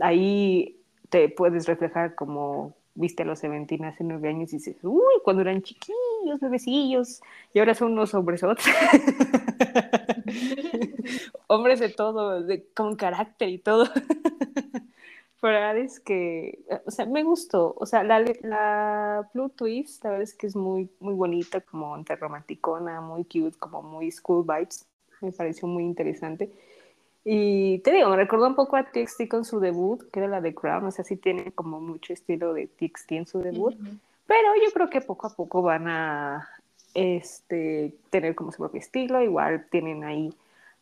Ahí 0.00 0.80
te 1.10 1.28
puedes 1.28 1.66
reflejar 1.66 2.14
como 2.14 2.74
viste 2.94 3.24
a 3.24 3.26
los 3.26 3.40
Seventeen 3.40 3.84
hace 3.84 4.04
nueve 4.04 4.28
años 4.28 4.52
y 4.52 4.56
dices, 4.56 4.76
uy, 4.82 5.14
cuando 5.22 5.42
eran 5.42 5.62
chiquillos, 5.62 6.40
bebecillos, 6.40 7.20
y 7.52 7.58
ahora 7.58 7.74
son 7.74 7.92
unos 7.92 8.14
hombres 8.14 8.42
otros. 8.42 8.66
hombres 11.48 11.80
de 11.80 11.88
todo, 11.88 12.42
de, 12.42 12.66
con 12.74 12.96
carácter 12.96 13.48
y 13.48 13.58
todo. 13.58 13.88
Pero 15.44 15.60
la 15.60 15.74
verdad 15.74 15.84
es 15.84 16.00
que, 16.00 16.64
o 16.86 16.90
sea, 16.90 17.04
me 17.04 17.22
gustó. 17.22 17.74
O 17.76 17.84
sea, 17.84 18.02
la, 18.02 18.24
la 18.40 19.28
Blue 19.34 19.50
Twist, 19.50 20.02
la 20.02 20.12
verdad 20.12 20.22
es 20.22 20.32
que 20.32 20.46
es 20.46 20.56
muy, 20.56 20.88
muy 21.00 21.12
bonita, 21.12 21.60
como 21.60 21.94
entre 21.98 22.16
romanticona, 22.16 23.02
muy 23.02 23.24
cute, 23.24 23.58
como 23.58 23.82
muy 23.82 24.10
school 24.10 24.42
vibes. 24.42 24.86
Me 25.20 25.32
pareció 25.32 25.68
muy 25.68 25.84
interesante. 25.84 26.50
Y 27.26 27.80
te 27.80 27.92
digo, 27.92 28.08
me 28.08 28.16
recordó 28.16 28.46
un 28.46 28.54
poco 28.54 28.76
a 28.76 28.84
TXT 28.84 29.28
con 29.28 29.44
su 29.44 29.60
debut, 29.60 30.10
que 30.10 30.20
era 30.20 30.28
la 30.30 30.40
de 30.40 30.54
Crown, 30.54 30.86
o 30.86 30.90
sea, 30.90 31.04
sí 31.04 31.16
tiene 31.18 31.52
como 31.52 31.78
mucho 31.78 32.14
estilo 32.14 32.54
de 32.54 32.66
TXT 32.66 33.12
en 33.12 33.26
su 33.26 33.40
debut, 33.40 33.74
uh 33.74 33.84
-huh. 33.84 33.98
pero 34.26 34.48
yo 34.64 34.72
creo 34.72 34.88
que 34.88 35.02
poco 35.02 35.26
a 35.26 35.34
poco 35.34 35.60
van 35.60 35.88
a 35.88 36.48
este, 36.94 37.92
tener 38.08 38.34
como 38.34 38.50
su 38.50 38.60
propio 38.60 38.80
estilo, 38.80 39.20
igual 39.20 39.66
tienen 39.70 40.04
ahí 40.04 40.34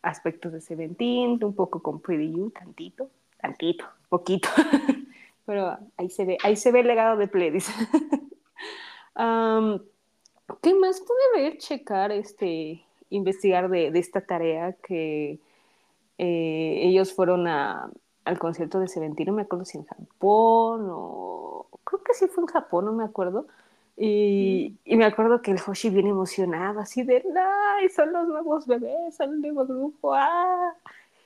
aspectos 0.03 0.53
de 0.53 0.61
Seventeen, 0.61 1.43
un 1.43 1.55
poco 1.57 1.83
con 1.83 1.99
Pretty 1.99 2.31
You, 2.31 2.51
tantito, 2.51 3.11
tantito, 3.43 3.85
poquito, 4.09 4.49
pero 5.45 5.77
ahí 5.99 6.09
se 6.09 6.25
ve, 6.25 6.39
ahí 6.43 6.57
se 6.57 6.73
ve 6.73 6.81
el 6.81 6.87
legado 6.87 7.19
de 7.19 7.29
Pledis. 7.29 7.69
¿Qué 10.63 10.75
más 10.75 11.01
pude 11.01 11.43
ver, 11.43 11.59
checar, 11.59 12.13
este, 12.13 12.83
investigar 13.11 13.69
de, 13.69 13.89
esta 13.99 14.21
tarea 14.21 14.75
que 14.75 15.39
eh, 16.19 16.81
ellos 16.83 17.13
fueron 17.13 17.47
a, 17.49 17.91
al 18.25 18.39
concierto 18.39 18.79
de 18.79 18.89
Seventeen, 18.89 19.29
no 19.29 19.35
me 19.35 19.43
acuerdo 19.43 19.65
si 19.65 19.79
en 19.79 19.85
Japón 19.85 20.89
o 20.91 21.67
creo 21.85 22.03
que 22.03 22.15
sí 22.15 22.27
fue 22.29 22.45
en 22.45 22.49
Japón, 22.49 22.85
no 22.87 22.93
me 22.93 23.05
acuerdo. 23.05 23.47
Y, 23.97 24.79
y 24.85 24.97
me 24.97 25.05
acuerdo 25.05 25.43
que 25.43 25.51
el 25.51 25.61
Hoshi 25.65 25.91
bien 25.91 26.07
emocionado, 26.07 26.81
así 26.81 27.03
de, 27.03 27.23
¡ay! 27.37 27.89
Son 27.91 28.13
los 28.13 28.27
nuevos 28.27 28.67
bebés, 28.67 29.15
son 29.17 29.35
el 29.35 29.41
nuevo 29.43 29.67
grupo, 29.67 30.15
¡ah! 30.15 30.75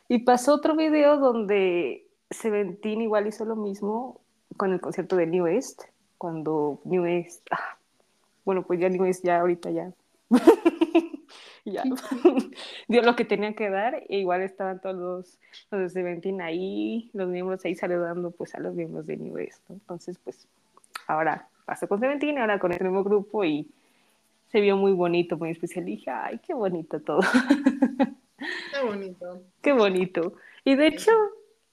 Y 0.08 0.20
pasó 0.20 0.54
otro 0.54 0.74
video 0.74 1.18
donde 1.18 2.05
Seventeen 2.30 3.02
igual 3.02 3.26
hizo 3.26 3.44
lo 3.44 3.56
mismo 3.56 4.20
con 4.56 4.72
el 4.72 4.80
concierto 4.80 5.16
de 5.16 5.26
New 5.26 5.46
East, 5.46 5.82
cuando 6.18 6.80
New 6.84 7.04
East, 7.04 7.46
ah, 7.50 7.76
bueno, 8.44 8.62
pues 8.62 8.80
ya 8.80 8.88
New 8.88 9.04
East 9.04 9.24
ya 9.24 9.40
ahorita 9.40 9.70
ya 9.70 9.92
ya 11.64 11.82
dio 12.88 13.02
lo 13.02 13.16
que 13.16 13.24
tenía 13.24 13.54
que 13.54 13.70
dar 13.70 14.02
e 14.08 14.18
igual 14.18 14.42
estaban 14.42 14.80
todos 14.80 14.96
los, 14.96 15.38
los 15.70 15.80
de 15.80 15.88
Seventeen 15.88 16.40
ahí, 16.40 17.10
los 17.12 17.28
miembros 17.28 17.64
ahí 17.64 17.74
saludando 17.74 18.30
pues 18.30 18.54
a 18.54 18.60
los 18.60 18.74
miembros 18.74 19.06
de 19.06 19.16
New 19.16 19.36
¿no? 19.36 19.74
entonces 19.74 20.18
pues 20.22 20.46
ahora 21.06 21.48
pasó 21.64 21.88
con 21.88 22.00
Seventeen, 22.00 22.38
ahora 22.38 22.58
con 22.58 22.72
el 22.72 22.82
nuevo 22.82 23.04
grupo 23.04 23.44
y 23.44 23.68
se 24.50 24.60
vio 24.60 24.76
muy 24.76 24.92
bonito, 24.92 25.36
muy 25.36 25.50
especial, 25.50 25.84
dije, 25.84 26.10
ay, 26.10 26.38
qué 26.38 26.54
bonito 26.54 27.00
todo. 27.00 27.20
Qué 28.72 28.82
bonito. 28.84 29.42
Qué 29.62 29.72
bonito. 29.72 30.34
Y 30.64 30.76
de 30.76 30.86
hecho, 30.86 31.10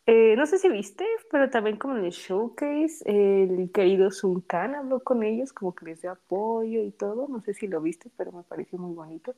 eh, 0.06 0.36
no 0.36 0.46
sé 0.46 0.58
si 0.58 0.70
viste, 0.70 1.06
pero 1.32 1.50
también 1.50 1.78
como 1.78 1.98
en 1.98 2.06
el 2.06 2.12
showcase, 2.12 3.04
el 3.06 3.72
querido 3.72 4.12
Sun 4.12 4.42
Khan 4.42 4.76
habló 4.76 5.00
con 5.02 5.24
ellos, 5.24 5.54
como 5.54 5.74
que 5.74 5.86
les 5.86 6.02
dio 6.02 6.12
apoyo 6.12 6.84
y 6.84 6.92
todo. 6.92 7.28
No 7.30 7.42
sé 7.42 7.54
si 7.54 7.68
lo 7.68 7.82
viste, 7.82 8.10
pero 8.18 8.32
me 8.32 8.44
pareció 8.44 8.78
muy 8.80 8.94
bonito 8.94 9.36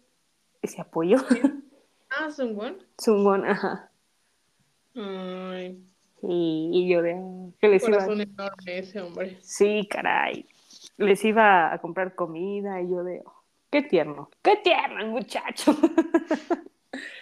ese 0.62 0.81
apoyo. 0.81 1.17
Ah, 2.17 2.31
Sungwon. 2.31 2.77
Sungwon, 2.98 3.45
ajá. 3.45 3.91
Ay. 4.95 5.84
Sí, 6.22 6.27
y 6.29 6.88
yo 6.88 7.01
de 7.01 7.15
que 7.60 7.67
les 7.67 7.84
Corazón 7.84 8.22
iba. 8.22 8.24
enorme 8.24 8.77
ese 8.79 9.01
hombre. 9.01 9.38
Sí, 9.41 9.88
caray. 9.89 10.48
Les 10.98 11.24
iba 11.25 11.74
a 11.74 11.79
comprar 11.79 12.15
comida 12.15 12.81
y 12.81 12.89
yo 12.89 13.03
de 13.03 13.22
oh, 13.25 13.43
qué 13.69 13.81
tierno, 13.81 14.29
qué 14.41 14.57
tierno 14.63 15.01
el 15.01 15.10
muchacho. 15.10 15.75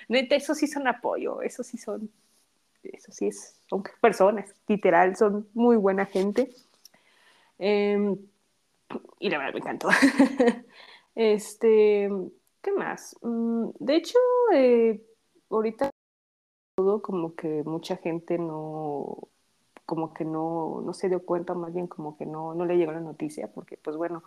Neta, 0.09 0.35
eso 0.35 0.53
sí 0.53 0.67
son 0.67 0.87
apoyo, 0.87 1.41
eso 1.41 1.63
sí 1.63 1.77
son, 1.77 2.11
eso 2.83 3.11
sí 3.11 3.27
es, 3.27 3.55
son 3.69 3.83
personas, 4.01 4.53
literal, 4.67 5.15
son 5.15 5.47
muy 5.53 5.77
buena 5.77 6.05
gente. 6.05 6.53
Eh, 7.59 8.15
y 9.19 9.29
la 9.29 9.37
verdad 9.37 9.53
me 9.53 9.59
encantó. 9.59 9.89
este, 11.15 12.09
¿Qué 12.61 12.71
más? 12.71 13.15
Mm, 13.21 13.69
de 13.79 13.95
hecho, 13.95 14.17
eh, 14.53 15.01
ahorita 15.49 15.89
todo 16.75 17.01
como 17.01 17.35
que 17.35 17.63
mucha 17.65 17.97
gente 17.97 18.37
no, 18.37 19.27
como 19.85 20.13
que 20.13 20.25
no, 20.25 20.81
no 20.83 20.93
se 20.93 21.09
dio 21.09 21.25
cuenta, 21.25 21.53
más 21.53 21.73
bien 21.73 21.87
como 21.87 22.17
que 22.17 22.25
no, 22.25 22.55
no 22.55 22.65
le 22.65 22.77
llegó 22.77 22.91
la 22.91 22.99
noticia, 22.99 23.47
porque 23.47 23.77
pues 23.77 23.97
bueno, 23.97 24.23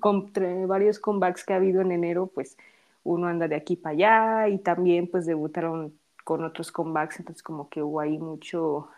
con 0.00 0.32
varios 0.68 0.98
comebacks 1.00 1.44
que 1.44 1.54
ha 1.54 1.56
habido 1.56 1.80
en 1.82 1.92
enero, 1.92 2.28
pues 2.28 2.56
uno 3.04 3.26
anda 3.26 3.48
de 3.48 3.56
aquí 3.56 3.76
para 3.76 3.94
allá 3.94 4.48
y 4.48 4.58
también 4.58 5.08
pues 5.10 5.26
debutaron 5.26 5.97
con 6.28 6.44
otros 6.44 6.70
comebacks, 6.70 7.20
entonces 7.20 7.42
como 7.42 7.70
que 7.70 7.82
hubo 7.82 8.00
ahí 8.00 8.18
mucho, 8.18 8.90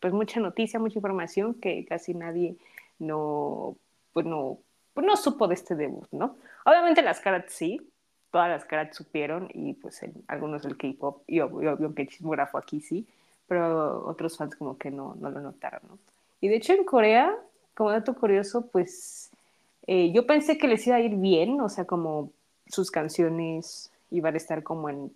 pues 0.00 0.14
mucha 0.14 0.40
noticia, 0.40 0.80
mucha 0.80 0.98
información 0.98 1.52
que 1.52 1.84
casi 1.84 2.14
nadie 2.14 2.56
no, 2.98 3.76
pues 4.14 4.24
no, 4.24 4.56
pues 4.94 5.06
no 5.06 5.14
supo 5.18 5.48
de 5.48 5.54
este 5.54 5.74
debut, 5.74 6.08
¿no? 6.12 6.36
Obviamente 6.64 7.02
las 7.02 7.20
caras 7.20 7.44
sí, 7.48 7.86
todas 8.30 8.48
las 8.48 8.64
caras 8.64 8.96
supieron 8.96 9.50
y 9.52 9.74
pues 9.74 10.00
algunos 10.28 10.62
del 10.62 10.78
K-pop 10.78 11.24
y 11.26 11.40
obvio, 11.40 11.92
el 11.94 12.08
chismógrafo 12.08 12.56
aquí 12.56 12.80
sí, 12.80 13.06
pero 13.46 14.06
otros 14.06 14.38
fans 14.38 14.56
como 14.56 14.78
que 14.78 14.90
no, 14.90 15.14
no 15.20 15.28
lo 15.28 15.40
notaron, 15.40 15.82
¿no? 15.86 15.98
Y 16.40 16.48
de 16.48 16.56
hecho 16.56 16.72
en 16.72 16.84
Corea, 16.84 17.36
como 17.74 17.90
dato 17.90 18.14
curioso, 18.14 18.66
pues 18.66 19.28
eh, 19.86 20.10
yo 20.10 20.26
pensé 20.26 20.56
que 20.56 20.68
les 20.68 20.86
iba 20.86 20.96
a 20.96 21.00
ir 21.00 21.16
bien, 21.16 21.60
o 21.60 21.68
sea, 21.68 21.84
como 21.84 22.30
sus 22.66 22.90
canciones 22.90 23.92
iban 24.10 24.32
a 24.32 24.38
estar 24.38 24.62
como 24.62 24.88
en 24.88 25.12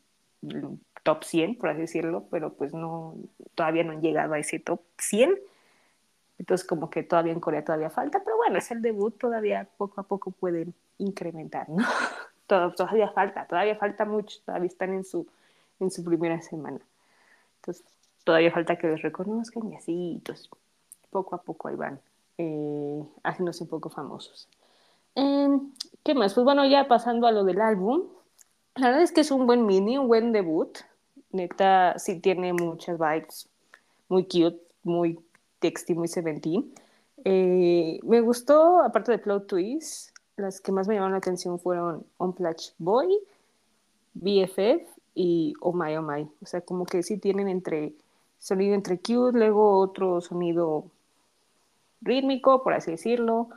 top 1.03 1.25
100, 1.25 1.59
por 1.59 1.71
así 1.71 1.81
decirlo, 1.83 2.27
pero 2.31 2.55
pues 2.55 2.73
no, 2.75 3.15
todavía 3.55 3.85
no 3.85 3.93
han 3.93 4.01
llegado 4.01 4.35
a 4.35 4.39
ese 4.39 4.59
top 4.59 4.81
100. 4.99 5.39
Entonces 6.39 6.67
como 6.67 6.91
que 6.91 7.03
todavía 7.03 7.33
en 7.33 7.41
Corea 7.41 7.65
todavía 7.65 7.91
falta, 7.91 8.23
pero 8.25 8.37
bueno, 8.37 8.59
es 8.59 8.71
el 8.71 8.83
debut, 8.83 9.17
todavía 9.19 9.69
poco 9.77 10.01
a 10.01 10.05
poco 10.05 10.31
pueden 10.31 10.75
incrementar, 10.99 11.69
¿no? 11.69 11.85
todavía 12.77 13.09
falta, 13.11 13.47
todavía 13.47 13.77
falta 13.77 14.05
mucho, 14.05 14.41
todavía 14.45 14.67
están 14.67 14.93
en 14.93 15.05
su, 15.05 15.27
en 15.81 15.91
su 15.91 16.05
primera 16.05 16.41
semana. 16.43 16.81
Entonces, 17.61 17.85
todavía 18.25 18.51
falta 18.51 18.77
que 18.77 18.89
los 18.89 19.03
reconozcan 19.03 19.71
y 19.71 19.77
así, 19.77 20.13
entonces, 20.17 20.49
poco 21.11 21.35
a 21.35 21.43
poco 21.43 21.69
ahí 21.69 21.77
van, 21.77 22.01
eh, 22.39 23.05
haciéndose 23.23 23.65
un 23.65 23.71
poco 23.71 23.91
famosos. 23.91 24.49
Em, 25.15 25.73
¿Qué 26.03 26.15
más? 26.15 26.35
Pues 26.35 26.45
bueno, 26.45 26.65
ya 26.67 26.89
pasando 26.89 27.27
a 27.27 27.33
lo 27.33 27.45
del 27.45 27.61
álbum, 27.61 28.05
la 28.75 28.89
verdad 28.89 29.03
es 29.03 29.13
que 29.13 29.21
es 29.21 29.31
un 29.31 29.47
buen 29.47 29.67
mini, 29.67 29.99
un 29.99 30.09
buen 30.09 30.33
debut. 30.33 30.79
Neta, 31.33 31.99
sí 31.99 32.21
tiene 32.21 32.53
muchas 32.53 32.99
vibes, 32.99 33.49
muy 34.09 34.25
cute, 34.25 34.61
muy 34.83 35.19
texty, 35.59 35.95
muy 35.95 36.09
seventeen. 36.09 36.73
Eh, 37.25 38.01
me 38.03 38.21
gustó, 38.21 38.83
aparte 38.83 39.13
de 39.13 39.19
Plot 39.19 39.47
Twist, 39.47 40.17
las 40.37 40.61
que 40.61 40.73
más 40.73 40.89
me 40.89 40.95
llamaron 40.95 41.13
la 41.13 41.19
atención 41.19 41.59
fueron 41.59 42.05
On 42.19 42.35
Boy, 42.79 43.19
BFF 44.15 44.87
y 45.15 45.55
Oh 45.61 45.73
My 45.73 45.97
Oh 45.97 46.03
My. 46.03 46.29
O 46.43 46.47
sea, 46.47 46.61
como 46.61 46.85
que 46.85 47.03
sí 47.03 47.19
tienen 47.19 47.49
entre 47.49 47.93
sonido 48.39 48.75
entre 48.75 48.99
cute, 48.99 49.39
luego 49.39 49.79
otro 49.79 50.21
sonido 50.21 50.85
rítmico, 52.01 52.63
por 52.63 52.75
así 52.75 52.91
decirlo. 52.91 53.49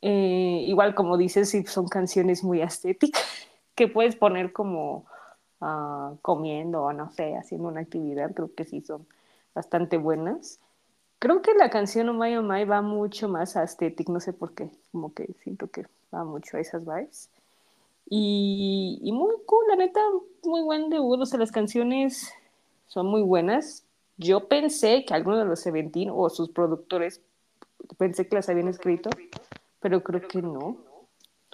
Eh, 0.00 0.64
igual 0.66 0.94
como 0.94 1.16
dices, 1.16 1.54
son 1.66 1.86
canciones 1.86 2.42
muy 2.42 2.62
estéticas 2.62 3.22
que 3.74 3.88
puedes 3.88 4.16
poner 4.16 4.52
como 4.52 5.06
uh, 5.62 6.16
comiendo 6.20 6.82
o 6.82 6.92
no 6.92 7.10
sé, 7.12 7.34
haciendo 7.36 7.68
una 7.68 7.80
actividad. 7.80 8.34
Creo 8.34 8.54
que 8.54 8.64
sí 8.64 8.82
son 8.82 9.06
bastante 9.54 9.96
buenas. 9.96 10.60
Creo 11.18 11.40
que 11.40 11.54
la 11.54 11.70
canción 11.70 12.08
Oh 12.08 12.14
My 12.14 12.36
Oh 12.36 12.42
My 12.42 12.64
va 12.64 12.82
mucho 12.82 13.28
más 13.28 13.56
a 13.56 13.62
aesthetic, 13.62 14.08
no 14.08 14.18
sé 14.18 14.32
por 14.32 14.54
qué, 14.54 14.70
como 14.90 15.14
que 15.14 15.32
siento 15.44 15.68
que 15.68 15.86
va 16.12 16.24
mucho 16.24 16.56
a 16.56 16.60
esas 16.60 16.84
vibes. 16.84 17.30
Y, 18.10 18.98
y 19.00 19.12
muy 19.12 19.36
cool, 19.46 19.64
la 19.68 19.76
neta, 19.76 20.00
muy 20.42 20.62
buen 20.62 20.90
debut, 20.90 21.20
o 21.20 21.26
sea, 21.26 21.38
las 21.38 21.52
canciones 21.52 22.32
son 22.88 23.06
muy 23.06 23.22
buenas. 23.22 23.84
Yo 24.18 24.48
pensé 24.48 25.04
que 25.04 25.14
alguno 25.14 25.38
de 25.38 25.44
los 25.44 25.60
Seventeen 25.60 26.10
o 26.12 26.28
sus 26.28 26.50
productores, 26.50 27.20
pensé 27.96 28.26
que 28.26 28.34
las 28.34 28.48
habían 28.48 28.68
escrito, 28.68 29.08
pero 29.80 30.02
creo 30.02 30.26
que 30.26 30.42
no. 30.42 30.76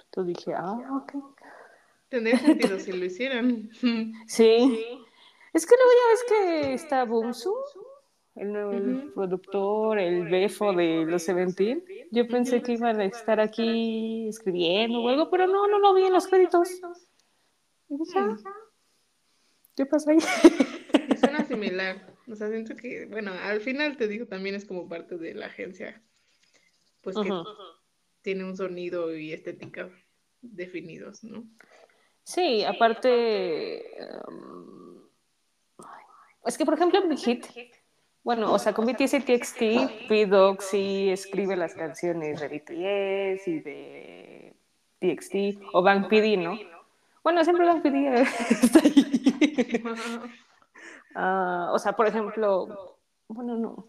Entonces 0.05 0.35
dije, 0.35 0.53
ah, 0.55 0.79
ok. 1.03 1.13
Tendría 2.09 2.37
sentido 2.39 2.79
si 2.79 2.91
lo 2.91 3.05
hicieran. 3.05 3.69
Sí. 4.27 4.85
Es 5.53 5.65
que 5.65 5.75
luego 5.75 5.91
ya 5.91 6.09
ves 6.11 6.23
que 6.27 6.73
está 6.73 7.05
Bumsu, 7.05 7.55
el 8.35 8.53
nuevo 8.53 9.13
productor, 9.13 9.99
el 9.99 10.27
befo 10.29 10.73
de 10.73 11.05
los 11.05 11.23
Seventeen. 11.23 11.83
Yo 12.11 12.27
pensé 12.27 12.61
que 12.61 12.73
iban 12.73 12.99
a 12.99 13.05
estar 13.05 13.39
aquí 13.39 14.27
escribiendo 14.29 15.01
o 15.01 15.09
algo, 15.09 15.29
pero 15.29 15.47
no, 15.47 15.67
no 15.67 15.79
lo 15.79 15.93
vi 15.93 16.03
en 16.03 16.13
los 16.13 16.27
créditos. 16.27 16.69
Ah, 18.15 18.37
¿Qué 19.75 19.85
pasa 19.85 20.11
ahí? 20.11 20.19
suena 21.17 21.45
similar. 21.45 22.15
O 22.27 22.35
sea, 22.35 22.49
siento 22.49 22.75
que, 22.75 23.07
bueno, 23.07 23.31
al 23.33 23.61
final 23.61 23.97
te 23.97 24.07
digo, 24.07 24.27
también 24.27 24.55
es 24.55 24.65
como 24.65 24.87
parte 24.87 25.17
de 25.17 25.33
la 25.33 25.47
agencia. 25.47 26.01
Pues 27.01 27.15
que 27.15 27.29
tiene 28.21 28.43
un 28.43 28.55
sonido 28.55 29.15
y 29.15 29.33
estética 29.33 29.89
definidos, 30.41 31.23
¿no? 31.23 31.47
Sí, 32.23 32.63
aparte. 32.63 33.83
Um, 34.27 35.01
es 36.45 36.57
que, 36.57 36.65
por 36.65 36.75
ejemplo, 36.75 37.03
en 37.03 37.17
Hit 37.17 37.45
bueno, 38.23 38.53
o 38.53 38.59
sea, 38.59 38.73
con 38.73 38.85
BTS 38.85 39.25
TXT, 39.25 40.07
P-Dog 40.07 40.61
sí 40.61 41.09
escribe 41.09 41.55
las 41.55 41.73
canciones 41.73 42.39
de 42.39 42.47
BTS 42.47 43.47
y 43.47 43.59
de 43.61 44.55
TXT, 44.99 45.63
o 45.73 45.81
Bang 45.81 46.07
PD, 46.07 46.37
¿no? 46.37 46.59
Bueno, 47.23 47.43
siempre 47.43 47.65
Bang 47.65 47.81
PD 47.81 48.21
está 48.21 48.79
ahí. 48.83 49.83
uh, 51.15 51.71
o 51.73 51.79
sea, 51.79 51.93
por 51.93 52.07
ejemplo, 52.07 52.97
bueno, 53.29 53.55
no. 53.55 53.87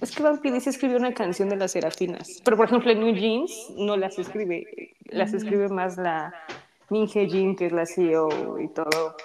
Es 0.00 0.14
que 0.14 0.22
Bang 0.22 0.40
PD 0.40 0.60
sí 0.60 0.70
escribió 0.70 0.96
una 0.98 1.14
canción 1.14 1.48
de 1.48 1.56
las 1.56 1.72
Serafinas, 1.72 2.42
pero 2.44 2.56
por 2.56 2.66
ejemplo 2.66 2.90
en 2.90 3.00
New 3.00 3.14
Jeans 3.14 3.70
no 3.76 3.96
las 3.96 4.18
escribe, 4.18 4.94
las 5.06 5.32
escribe 5.32 5.68
más 5.68 5.96
la 5.96 6.34
Minje 6.90 7.26
Jin, 7.26 7.56
que 7.56 7.66
es 7.66 7.72
la 7.72 7.86
CEO 7.86 8.58
y 8.58 8.68
todo. 8.68 9.16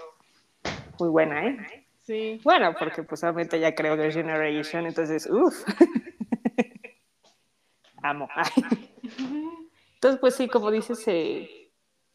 Muy 1.00 1.10
buena, 1.10 1.46
¿eh? 1.46 1.86
Sí. 2.02 2.42
Bueno, 2.44 2.76
porque 2.78 3.04
pues 3.04 3.24
obviamente 3.24 3.60
ya 3.60 3.74
creo 3.74 3.96
que 3.96 4.08
es 4.08 4.16
Generation, 4.16 4.86
entonces, 4.86 5.28
uff. 5.30 5.64
Amo. 8.04 8.28
entonces, 9.94 10.20
pues 10.20 10.36
sí, 10.36 10.50
como 10.50 10.70
dices, 10.70 11.02
eh, 11.08 11.72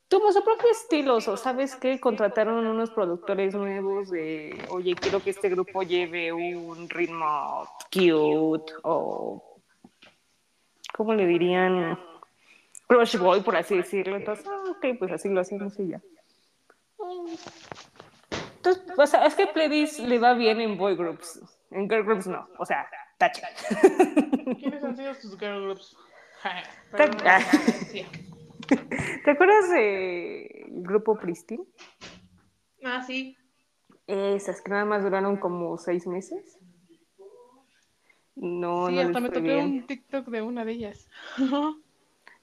tuvo 0.08 0.30
su 0.32 0.44
propio 0.44 0.70
estilo, 0.70 1.16
o 1.16 1.36
sabes 1.36 1.76
que 1.76 1.98
contrataron 1.98 2.66
unos 2.66 2.90
productores 2.90 3.54
nuevos 3.54 4.10
de, 4.10 4.66
oye, 4.68 4.94
quiero 4.94 5.20
que 5.20 5.30
este 5.30 5.48
grupo 5.48 5.82
lleve 5.82 6.32
un 6.32 6.88
ritmo 6.90 7.66
cute 7.90 8.72
o, 8.82 9.60
¿cómo 10.94 11.14
le 11.14 11.26
dirían? 11.26 11.98
Crush 12.88 13.16
Boy, 13.18 13.40
por 13.42 13.54
así 13.56 13.76
decirlo. 13.76 14.16
Entonces, 14.16 14.44
ah, 14.48 14.70
ok, 14.70 14.98
pues 14.98 15.12
así 15.12 15.28
lo 15.28 15.40
hacemos 15.40 15.78
y 15.78 15.88
ya. 15.88 16.00
Entonces, 18.56 18.82
o 18.96 19.06
sea, 19.06 19.26
es 19.26 19.34
que 19.34 19.46
Pledis 19.46 20.00
le 20.00 20.18
va 20.18 20.34
bien 20.34 20.60
en 20.60 20.76
boy 20.76 20.96
groups. 20.96 21.40
En 21.70 21.88
girl 21.88 22.04
groups 22.04 22.26
no. 22.26 22.48
O 22.58 22.64
sea, 22.64 22.88
tacha. 23.18 23.46
¿Quiénes 24.58 24.82
han 24.82 24.96
sido 24.96 25.14
tus 25.14 25.38
girl 25.38 25.62
groups? 25.62 25.96
¿Te 29.24 29.30
acuerdas 29.30 29.70
del 29.70 30.66
grupo 30.68 31.16
Pristine? 31.18 31.64
Ah, 32.84 33.02
sí. 33.02 33.36
Esas 34.06 34.62
que 34.62 34.70
nada 34.70 34.84
más 34.84 35.02
duraron 35.02 35.36
como 35.36 35.76
seis 35.78 36.06
meses. 36.06 36.58
No, 38.34 38.86
sí, 38.86 38.94
no 38.94 39.00
hasta 39.00 39.20
me 39.20 39.30
tocó 39.30 39.58
un 39.58 39.86
TikTok 39.86 40.28
de 40.28 40.42
una 40.42 40.64
de 40.64 40.72
ellas. 40.72 41.08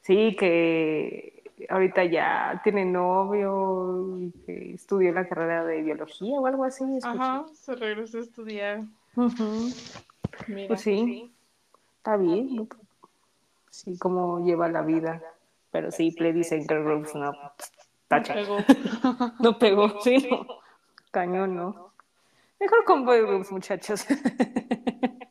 Sí, 0.05 0.35
que 0.37 1.43
ahorita 1.69 2.05
ya 2.05 2.61
tiene 2.63 2.85
novio 2.85 4.17
y 4.19 4.31
que 4.45 4.73
estudió 4.73 5.11
la 5.11 5.27
carrera 5.27 5.65
de 5.65 5.81
biología 5.81 6.39
o 6.39 6.45
algo 6.45 6.63
así. 6.63 6.83
Ajá, 7.03 7.45
se 7.53 7.75
regresó 7.75 8.19
a 8.19 8.21
estudiar. 8.21 8.81
pues 10.67 10.81
sí, 10.81 11.33
está 11.97 12.17
bien. 12.17 12.69
Sí, 13.71 13.97
como 13.97 14.45
lleva 14.45 14.69
la 14.69 14.83
vida. 14.83 15.21
Pero 15.71 15.91
sí, 15.91 16.11
Play 16.11 16.33
dice 16.33 16.61
Girl 16.61 16.83
Groups 16.83 17.15
no. 17.15 17.33
Tacha. 18.07 18.35
No 18.35 18.43
pegó. 18.45 19.37
no 19.39 19.59
pegó, 19.59 20.01
sí, 20.01 20.27
no. 20.29 20.45
Cañón, 21.11 21.55
¿no? 21.55 21.91
Mejor 22.59 22.83
con 22.85 23.05
Boy 23.05 23.21
Groups, 23.21 23.51
muchachos. 23.51 24.05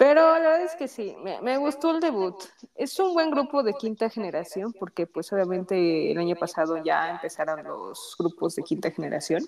Pero 0.00 0.22
la 0.22 0.38
verdad 0.38 0.62
es 0.62 0.76
que 0.76 0.88
sí, 0.88 1.14
me, 1.42 1.58
gustó 1.58 1.90
el 1.90 2.00
debut. 2.00 2.34
Es 2.74 2.98
un 2.98 3.12
buen 3.12 3.30
grupo 3.30 3.62
de 3.62 3.74
quinta 3.74 4.08
generación, 4.08 4.72
porque 4.72 5.06
pues 5.06 5.30
obviamente 5.30 6.10
el 6.10 6.16
año 6.16 6.36
pasado 6.36 6.82
ya 6.82 7.10
empezaron 7.10 7.62
los 7.64 8.16
grupos 8.18 8.56
de 8.56 8.62
quinta 8.62 8.90
generación. 8.90 9.44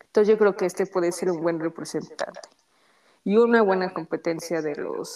Entonces 0.00 0.28
yo 0.28 0.38
creo 0.38 0.54
que 0.54 0.64
este 0.64 0.86
puede 0.86 1.10
ser 1.10 1.32
un 1.32 1.42
buen 1.42 1.58
representante. 1.58 2.38
Y 3.24 3.36
una 3.36 3.62
buena 3.62 3.92
competencia 3.92 4.62
de 4.62 4.76
los 4.76 5.08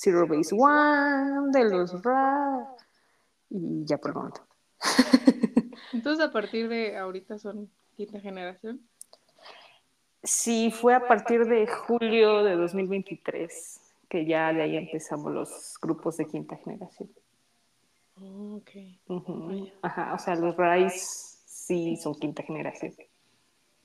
Zero 0.00 0.26
Base 0.26 0.56
One, 0.58 1.50
de 1.52 1.64
los 1.64 2.02
Ra, 2.02 2.74
y 3.50 3.84
ya 3.84 3.98
por 3.98 4.12
el 4.12 4.16
momento. 4.16 4.40
Entonces, 5.92 6.24
a 6.24 6.32
partir 6.32 6.70
de 6.70 6.96
ahorita 6.96 7.38
son 7.38 7.70
quinta 7.94 8.20
generación. 8.20 8.80
Sí, 10.22 10.70
fue 10.70 10.94
a 10.94 11.06
partir 11.06 11.44
de 11.44 11.66
julio 11.66 12.42
de 12.42 12.56
2023 12.56 13.81
que 14.12 14.26
ya 14.26 14.52
de 14.52 14.60
ahí 14.60 14.76
empezamos 14.76 15.32
los 15.32 15.78
grupos 15.80 16.18
de 16.18 16.26
quinta 16.26 16.54
generación. 16.56 17.08
Oh, 18.20 18.56
ok. 18.60 19.70
Ajá, 19.80 20.12
o 20.12 20.18
sea, 20.18 20.34
los 20.34 20.54
Rise 20.54 21.38
sí 21.46 21.96
son 21.96 22.14
quinta 22.16 22.42
generación. 22.42 22.92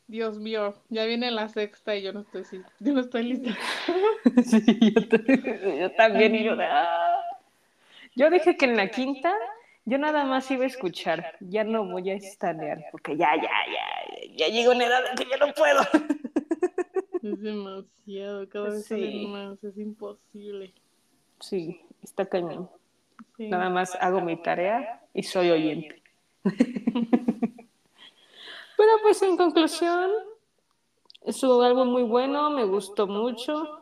Dios 0.08 0.38
mío, 0.38 0.74
ya 0.90 1.06
viene 1.06 1.32
la 1.32 1.48
sexta 1.48 1.96
y 1.96 2.02
yo 2.02 2.12
no 2.12 2.20
estoy, 2.22 2.44
sí, 2.44 2.62
yo 2.82 2.92
no 2.92 3.00
estoy 3.00 3.24
lista. 3.24 3.58
Sí, 4.44 4.60
yo 5.80 5.92
también, 5.94 6.36
y 6.36 6.44
yo 6.44 6.58
de, 6.58 6.66
"Ah". 6.66 7.22
Yo 8.16 8.30
dije 8.30 8.58
que 8.58 8.66
en 8.66 8.76
la 8.76 8.90
quinta 8.90 9.34
yo 9.86 9.98
nada 9.98 10.26
más 10.26 10.52
iba 10.52 10.66
a 10.66 10.68
escuchar, 10.68 11.38
ya 11.40 11.63
no 11.63 11.86
voy 11.86 12.10
a 12.10 12.16
estanear, 12.16 12.84
porque 12.92 13.16
ya, 13.16 13.34
ya, 13.38 13.42
ya, 13.42 14.36
ya 14.36 14.48
llego 14.50 14.74
a 14.74 14.76
una 14.76 14.86
edad 14.88 15.02
en 15.10 15.16
que 15.16 15.26
ya 15.30 15.38
no 15.38 15.54
puedo. 15.54 15.80
Es 17.34 17.42
demasiado, 17.42 18.48
cada 18.50 18.70
vez 18.70 18.86
Sí. 18.86 19.28
más, 19.28 19.63
es 19.63 19.78
imposible. 19.78 20.74
Sí, 21.40 21.82
está 22.02 22.26
cañón. 22.26 22.70
Sí. 23.36 23.48
Nada 23.50 23.70
más 23.70 23.96
hago 24.00 24.22
mi 24.22 24.42
tarea 24.42 25.02
y 25.13 25.24
soy 25.24 25.50
oyente. 25.52 26.02
Pero 28.78 28.92
pues 29.02 29.22
en 29.24 29.38
conclusión, 29.38 30.12
es 31.26 31.42
un 31.44 31.63
álbum 31.63 31.90
muy 31.90 32.04
bueno, 32.04 32.50
me 32.52 32.63
gustó 32.63 33.08
mucho, 33.08 33.82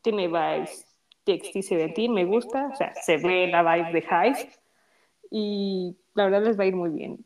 tiene 0.00 0.28
vibes 0.28 0.86
TXT 1.24 1.52
17, 1.54 2.08
me 2.08 2.24
gusta, 2.24 2.68
o 2.72 2.76
sea, 2.76 2.94
se 2.94 3.16
ve 3.16 3.48
la 3.48 3.62
vibe 3.62 3.92
de 3.92 4.00
Hive 4.00 4.50
y 5.30 5.96
la 6.14 6.24
verdad 6.24 6.44
les 6.44 6.58
va 6.58 6.64
a 6.64 6.66
ir 6.66 6.76
muy 6.76 6.90
bien. 6.90 7.24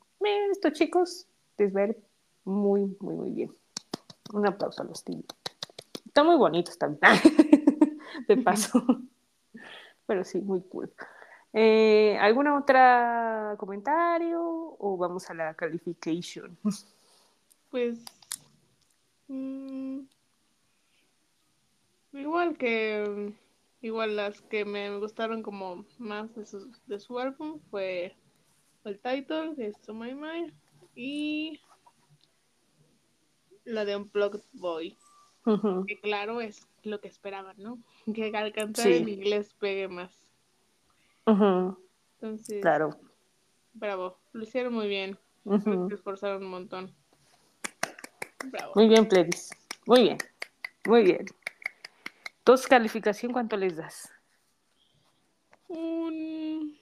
Estos 0.50 0.72
chicos 0.72 1.26
les 1.58 1.74
va 1.74 1.82
a 1.82 1.86
ir 1.88 1.96
muy, 2.44 2.96
muy, 3.00 3.14
muy 3.14 3.30
bien. 3.30 3.52
Un 4.32 4.46
aplauso 4.46 4.82
a 4.82 4.84
los 4.84 5.04
tíos. 5.04 5.24
Están 6.04 6.26
muy 6.26 6.36
bonitos 6.36 6.78
también, 6.78 7.12
de 8.28 8.36
paso. 8.38 8.82
Pero 10.06 10.24
sí, 10.24 10.40
muy 10.40 10.62
cool. 10.62 10.92
Eh, 11.52 12.18
¿Alguna 12.20 12.58
otra 12.58 13.54
comentario 13.58 14.40
o 14.42 14.96
vamos 14.98 15.28
a 15.30 15.34
la 15.34 15.54
calification? 15.54 16.56
Pues. 17.68 17.98
mm, 19.26 20.02
igual 22.12 22.56
que. 22.56 23.34
Igual 23.82 24.16
las 24.16 24.40
que 24.42 24.64
me 24.64 24.96
gustaron 24.98 25.42
como 25.42 25.84
más 25.98 26.34
de 26.34 26.46
su, 26.46 26.72
de 26.86 26.98
su 26.98 27.18
álbum 27.18 27.60
fue 27.70 28.16
el 28.84 28.98
title, 29.00 29.54
que 29.56 29.66
es 29.66 29.80
To 29.82 29.92
My 29.92 30.14
Mind, 30.14 30.52
y 30.94 31.60
la 33.66 33.84
de 33.84 33.96
Unplugged 33.96 34.40
Boy. 34.54 34.96
Ujú. 35.44 35.84
Que 35.86 36.00
claro, 36.00 36.40
es 36.40 36.66
lo 36.82 37.00
que 37.00 37.08
esperaban, 37.08 37.56
¿no? 37.58 37.78
Que 38.14 38.34
al 38.34 38.52
cantar 38.52 38.84
Sí. 38.86 38.94
en 38.94 39.08
inglés 39.08 39.54
pegue 39.60 39.86
más. 39.88 40.10
Ujú, 41.26 41.76
Entonces, 42.20 42.62
Claro. 42.62 42.98
bravo, 43.74 44.18
lo 44.32 44.42
hicieron 44.42 44.72
muy 44.72 44.88
bien. 44.88 45.18
Que 45.44 45.60
se 45.88 45.94
esforzaron 45.94 46.42
un 46.44 46.50
montón. 46.50 46.94
Bravo. 48.46 48.72
Muy 48.74 48.88
bien, 48.88 49.06
Pledis. 49.06 49.50
Muy 49.86 50.02
bien. 50.02 50.18
Muy 50.86 51.02
bien. 51.04 51.26
Entonces, 52.38 52.66
calificación, 52.66 53.32
¿cuánto 53.32 53.56
les 53.56 53.76
das? 53.76 54.10
Un. 55.68 56.76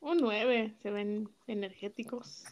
Un 0.00 0.18
9. 0.18 0.74
Se 0.82 0.90
ven 0.90 1.28
energéticos. 1.46 2.44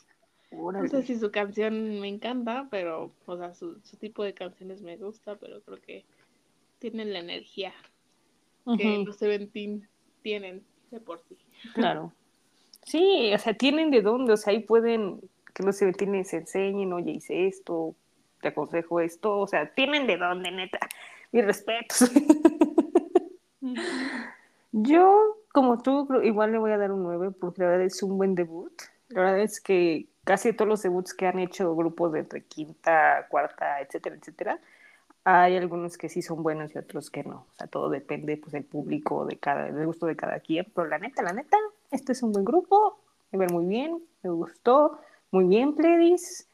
No 0.51 0.89
sé 0.89 1.03
si 1.03 1.17
su 1.17 1.31
canción 1.31 2.01
me 2.01 2.09
encanta, 2.09 2.69
pero. 2.71 3.13
O 3.27 3.37
sea, 3.37 3.55
su, 3.55 3.81
su 3.83 3.97
tipo 3.97 4.25
de 4.25 4.35
canciones 4.35 4.83
me 4.83 4.97
gusta, 4.97 5.37
pero 5.37 5.61
creo 5.63 5.81
que 5.81 6.05
tienen 6.79 7.13
la 7.13 7.21
energía 7.21 7.73
que 8.77 9.03
los 9.05 9.17
Seventeen 9.17 9.89
tienen 10.23 10.65
de 10.91 11.01
por 11.01 11.21
sí. 11.21 11.37
Claro. 11.75 12.13
Sí, 12.85 13.33
o 13.35 13.39
sea, 13.39 13.55
tienen 13.55 13.91
de 13.91 14.03
dónde, 14.03 14.33
o 14.33 14.37
sea, 14.37 14.53
ahí 14.53 14.61
pueden 14.61 15.21
que 15.55 15.63
los 15.63 15.77
Seventines 15.77 16.29
se 16.29 16.39
enseñen, 16.39 16.93
oye, 16.93 17.13
hice 17.13 17.47
esto, 17.47 17.95
te 18.41 18.49
aconsejo 18.49 19.01
esto, 19.01 19.39
o 19.39 19.47
sea, 19.47 19.73
tienen 19.75 20.07
de 20.07 20.17
dónde, 20.17 20.51
neta. 20.51 20.79
Mis 21.33 21.45
respetos. 21.45 22.11
Yo, 24.73 25.37
como 25.53 25.83
tú, 25.83 26.09
igual 26.23 26.53
le 26.53 26.59
voy 26.59 26.71
a 26.73 26.79
dar 26.79 26.93
un 26.93 27.03
9 27.03 27.33
porque 27.33 27.63
la 27.63 27.69
verdad 27.69 27.87
es 27.87 28.03
un 28.03 28.17
buen 28.17 28.35
debut. 28.35 28.73
La 29.09 29.23
verdad 29.23 29.41
es 29.41 29.61
que 29.61 30.07
casi 30.25 30.53
todos 30.53 30.69
los 30.69 30.83
debuts 30.83 31.15
que 31.15 31.27
han 31.27 31.39
hecho 31.39 31.75
grupos 31.75 32.13
de 32.13 32.21
entre 32.21 32.45
quinta, 32.45 33.27
cuarta, 33.29 33.81
etcétera, 33.81 34.17
etcétera, 34.17 34.61
hay 35.25 35.57
algunos 35.57 35.99
que 35.99 36.09
sí 36.09 36.23
son 36.23 36.43
buenos 36.43 36.75
y 36.75 36.79
otros 36.79 37.11
que 37.11 37.25
no. 37.25 37.47
O 37.51 37.55
sea, 37.57 37.67
todo 37.67 37.91
depende 37.91 38.37
pues 38.37 38.53
del 38.53 38.65
público, 38.65 39.27
de 39.27 39.39
cada, 39.39 39.71
del 39.71 39.87
gusto 39.87 40.07
de 40.07 40.17
cada 40.17 40.41
quien. 40.41 40.67
Pero 40.75 40.89
la 40.89 40.99
neta, 40.99 41.23
la 41.23 41.33
neta, 41.33 41.57
este 41.91 42.13
es 42.13 42.23
un 42.23 42.33
buen 42.33 42.45
grupo, 42.45 42.99
me 43.33 43.39
ver 43.39 43.53
muy 43.53 43.67
bien, 43.67 44.03
me 44.23 44.31
gustó, 44.31 44.99
muy 45.31 45.45
bien, 45.45 45.75
Pledis. 45.75 46.49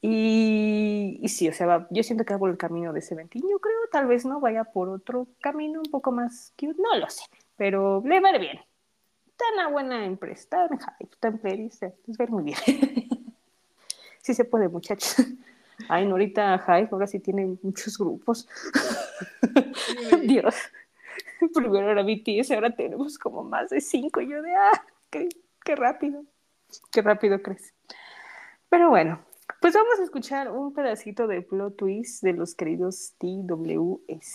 Y, 0.00 1.20
sí, 1.28 1.48
o 1.48 1.52
sea, 1.52 1.88
yo 1.90 2.02
siento 2.02 2.24
que 2.24 2.34
va 2.34 2.38
por 2.38 2.50
el 2.50 2.56
camino 2.56 2.92
de 2.92 3.02
Seventeen, 3.02 3.44
yo 3.50 3.58
creo, 3.58 3.78
tal 3.90 4.06
vez 4.06 4.24
no 4.24 4.40
vaya 4.40 4.64
por 4.64 4.88
otro 4.88 5.26
camino 5.40 5.80
un 5.80 5.90
poco 5.90 6.12
más 6.12 6.52
cute, 6.58 6.80
no 6.80 6.96
lo 6.98 7.08
sé, 7.10 7.24
pero 7.56 8.00
le 8.04 8.20
va 8.20 8.28
a 8.28 8.34
ir 8.36 8.40
bien. 8.40 8.67
Está 9.38 9.54
una 9.54 9.68
buena 9.68 10.04
empresa, 10.04 10.42
está 10.42 10.64
en 10.64 10.80
hype, 10.80 11.12
está 11.12 11.28
en 11.28 11.36
va 11.38 12.16
a 12.18 12.22
ir 12.24 12.30
muy 12.30 12.42
bien. 12.42 12.58
sí 14.20 14.34
se 14.34 14.44
puede, 14.44 14.68
muchachos. 14.68 15.14
Ay, 15.88 16.06
no, 16.06 16.12
ahorita 16.12 16.58
Hype 16.58 16.88
ahora 16.90 17.06
sí 17.06 17.20
tiene 17.20 17.56
muchos 17.62 17.96
grupos. 17.96 18.48
Dios. 20.22 20.56
Primero 21.54 21.88
era 21.88 22.02
BTS, 22.02 22.50
ahora 22.50 22.74
tenemos 22.74 23.16
como 23.16 23.44
más 23.44 23.70
de 23.70 23.80
cinco. 23.80 24.20
Y 24.20 24.28
yo 24.28 24.42
de, 24.42 24.52
ah, 24.56 24.84
qué, 25.08 25.28
qué 25.64 25.76
rápido. 25.76 26.24
Qué 26.90 27.00
rápido 27.00 27.40
crece. 27.40 27.72
Pero 28.68 28.90
bueno, 28.90 29.24
pues 29.60 29.72
vamos 29.74 30.00
a 30.00 30.02
escuchar 30.02 30.50
un 30.50 30.74
pedacito 30.74 31.28
de 31.28 31.42
plot 31.42 31.76
twist 31.76 32.24
de 32.24 32.32
los 32.32 32.56
queridos 32.56 33.14
TWS. 33.18 34.34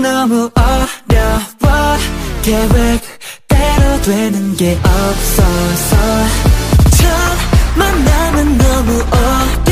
너무 0.00 0.50
어려워. 0.54 1.98
계획대로 2.42 4.02
되는 4.02 4.56
게 4.56 4.78
없어서. 4.82 5.96
첫 6.96 7.06
만남은 7.76 8.58
너무 8.58 9.04
어려 9.10 9.71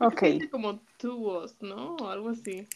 ok. 0.00 0.20
Tiene 0.20 0.50
como 0.50 0.80
tubos, 0.96 1.60
¿no? 1.60 1.96
O 1.96 2.08
algo 2.08 2.30
así. 2.30 2.66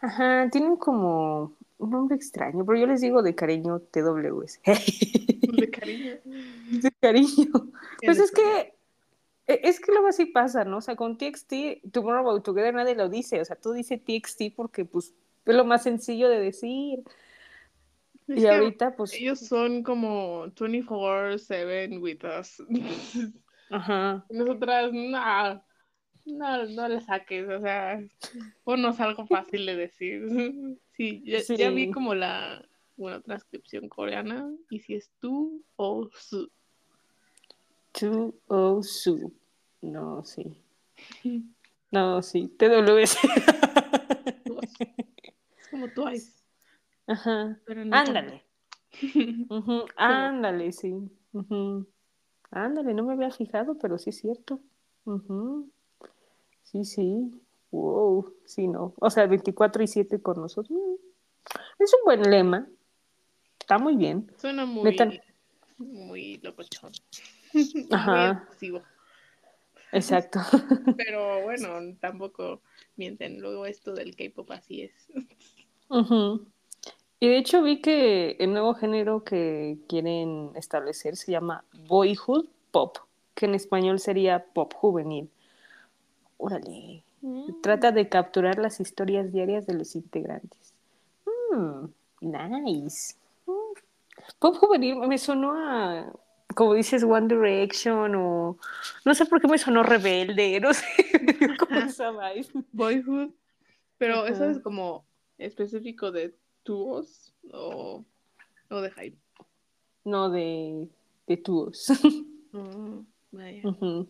Ajá, 0.00 0.48
tienen 0.50 0.76
como 0.76 1.56
un 1.78 1.90
nombre 1.90 2.16
extraño, 2.16 2.64
pero 2.64 2.78
yo 2.78 2.86
les 2.86 3.00
digo 3.00 3.22
de 3.22 3.34
cariño 3.34 3.80
TWS. 3.80 4.60
De 5.58 5.70
cariño. 5.70 6.18
de 6.24 6.92
cariño. 7.00 7.50
Pues 8.04 8.18
es 8.18 8.30
que 8.30 8.74
e- 9.48 9.60
es 9.64 9.80
que 9.80 9.90
luego 9.90 10.08
así 10.08 10.26
pasa, 10.26 10.64
¿no? 10.64 10.76
O 10.76 10.80
sea, 10.80 10.94
con 10.94 11.16
TXT, 11.16 11.90
Tomorrow 11.90 12.40
Together 12.42 12.74
nadie 12.74 12.94
lo 12.94 13.08
dice, 13.08 13.40
o 13.40 13.44
sea, 13.44 13.56
tú 13.56 13.72
dices 13.72 14.00
TXT 14.04 14.54
porque 14.54 14.84
pues 14.84 15.14
es 15.46 15.54
lo 15.54 15.64
más 15.64 15.82
sencillo 15.82 16.28
de 16.28 16.38
decir. 16.38 17.02
Es 18.28 18.42
y 18.42 18.46
ahorita 18.46 18.94
pues 18.94 19.14
Ellos 19.14 19.40
son 19.40 19.82
como 19.82 20.46
24-7 20.48 21.98
with 21.98 22.20
us. 22.38 22.62
ajá. 23.70 24.26
Nosotras, 24.28 24.92
no, 24.92 25.64
no, 26.28 26.64
no 26.66 26.88
le 26.88 27.00
saques, 27.00 27.48
o 27.48 27.60
sea, 27.60 28.00
ponnos 28.64 29.00
algo 29.00 29.26
fácil 29.26 29.66
de 29.66 29.76
decir. 29.76 30.22
Sí, 30.98 31.22
ya, 31.24 31.40
Sí. 31.42 31.56
ya 31.56 31.70
vi 31.70 31.92
como 31.92 32.12
la, 32.16 32.60
bueno, 32.96 33.20
transcripción 33.22 33.88
coreana, 33.88 34.52
y 34.68 34.80
si 34.80 34.94
es 34.96 35.12
tú 35.20 35.62
o 35.76 36.10
su. 36.12 36.50
Tu 37.92 38.34
o 38.48 38.82
su. 38.82 39.32
No, 39.80 40.24
sí. 40.24 40.60
No, 41.90 42.20
sí. 42.20 42.48
TWS. 42.58 43.16
Es 45.56 45.68
como 45.70 45.88
Twice. 45.88 46.42
Ajá. 47.06 47.58
Pero 47.64 47.84
no 47.84 47.96
Ándale. 47.96 48.42
Ujú, 49.48 49.86
Ándale, 49.96 50.72
sí. 50.72 50.94
Ujú. 51.32 51.86
Ándale, 52.50 52.92
no 52.92 53.04
me 53.04 53.12
había 53.14 53.30
fijado, 53.30 53.78
pero 53.78 53.98
sí 53.98 54.10
es 54.10 54.18
cierto. 54.18 54.60
Ujú. 55.04 55.70
Sí, 56.70 56.84
sí. 56.84 57.30
Wow, 57.70 58.34
sí, 58.44 58.66
no. 58.68 58.94
O 58.98 59.10
sea, 59.10 59.26
24 59.26 59.82
y 59.82 59.86
7 59.86 60.20
con 60.20 60.40
nosotros. 60.40 60.78
Mm. 60.78 61.82
Es 61.82 61.94
un 61.94 62.00
buen 62.04 62.22
lema. 62.30 62.66
Está 63.58 63.78
muy 63.78 63.96
bien. 63.96 64.30
Suena 64.38 64.66
muy, 64.66 64.84
Metan- 64.84 65.20
muy 65.78 66.38
locochón. 66.42 66.92
Ajá. 67.90 68.48
Muy. 68.60 68.82
Exacto. 69.92 70.40
Pero 70.96 71.42
bueno, 71.44 71.96
tampoco 72.00 72.60
mienten. 72.96 73.40
Luego 73.40 73.66
esto 73.66 73.94
del 73.94 74.14
K-pop 74.16 74.50
así 74.50 74.82
es. 74.82 74.92
Y 77.20 77.28
de 77.28 77.38
hecho 77.38 77.62
vi 77.62 77.80
que 77.80 78.36
el 78.38 78.52
nuevo 78.52 78.74
género 78.74 79.24
que 79.24 79.78
quieren 79.88 80.52
establecer 80.54 81.16
se 81.16 81.32
llama 81.32 81.64
Boyhood 81.88 82.46
Pop, 82.70 82.98
que 83.34 83.46
en 83.46 83.54
español 83.54 83.98
sería 83.98 84.44
pop 84.52 84.72
juvenil. 84.74 85.30
Órale. 86.38 87.04
Trata 87.62 87.90
de 87.92 88.08
capturar 88.08 88.58
las 88.58 88.80
historias 88.80 89.32
diarias 89.32 89.66
de 89.66 89.74
los 89.74 89.94
integrantes. 89.96 90.72
Mm, 91.52 91.86
nice. 92.20 93.16
Mm. 93.46 93.52
Pop 94.38 94.56
juvenil 94.56 94.96
me 94.96 95.18
sonó 95.18 95.52
a, 95.54 96.12
como 96.54 96.74
dices, 96.74 97.02
One 97.02 97.28
Direction 97.28 98.14
o 98.14 98.56
no 99.04 99.14
sé 99.14 99.26
por 99.26 99.40
qué 99.40 99.48
me 99.48 99.58
sonó 99.58 99.82
rebelde, 99.82 100.60
no 100.62 100.72
sé, 100.72 100.86
como 101.58 101.80
esa. 101.86 102.12
Boyhood. 102.72 103.30
Pero 103.98 104.26
eso 104.26 104.44
es 104.44 104.60
como 104.60 105.04
específico 105.38 106.12
de 106.12 106.34
dúos 106.64 107.34
o, 107.52 108.04
o 108.70 108.80
de 108.80 108.90
hype. 108.92 109.18
No 110.04 110.30
de, 110.30 110.88
de 111.26 111.36
túos. 111.36 111.86
Mm, 112.50 113.00
vaya. 113.32 113.60
In- 113.62 114.08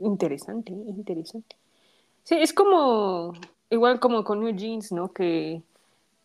Interesante, 0.00 0.72
interesante. 0.72 1.56
Sí, 2.24 2.36
es 2.36 2.52
como, 2.52 3.34
igual 3.70 4.00
como 4.00 4.24
con 4.24 4.40
New 4.40 4.54
Jeans, 4.54 4.92
¿no? 4.92 5.12
Que 5.12 5.62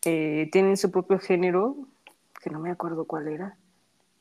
eh, 0.06 0.50
tienen 0.52 0.78
su 0.78 0.92
propio 0.92 1.20
género, 1.20 1.76
que 2.42 2.50
no 2.50 2.60
me 2.60 2.72
acuerdo 2.72 3.06
cuál 3.06 3.28
era. 3.28 3.58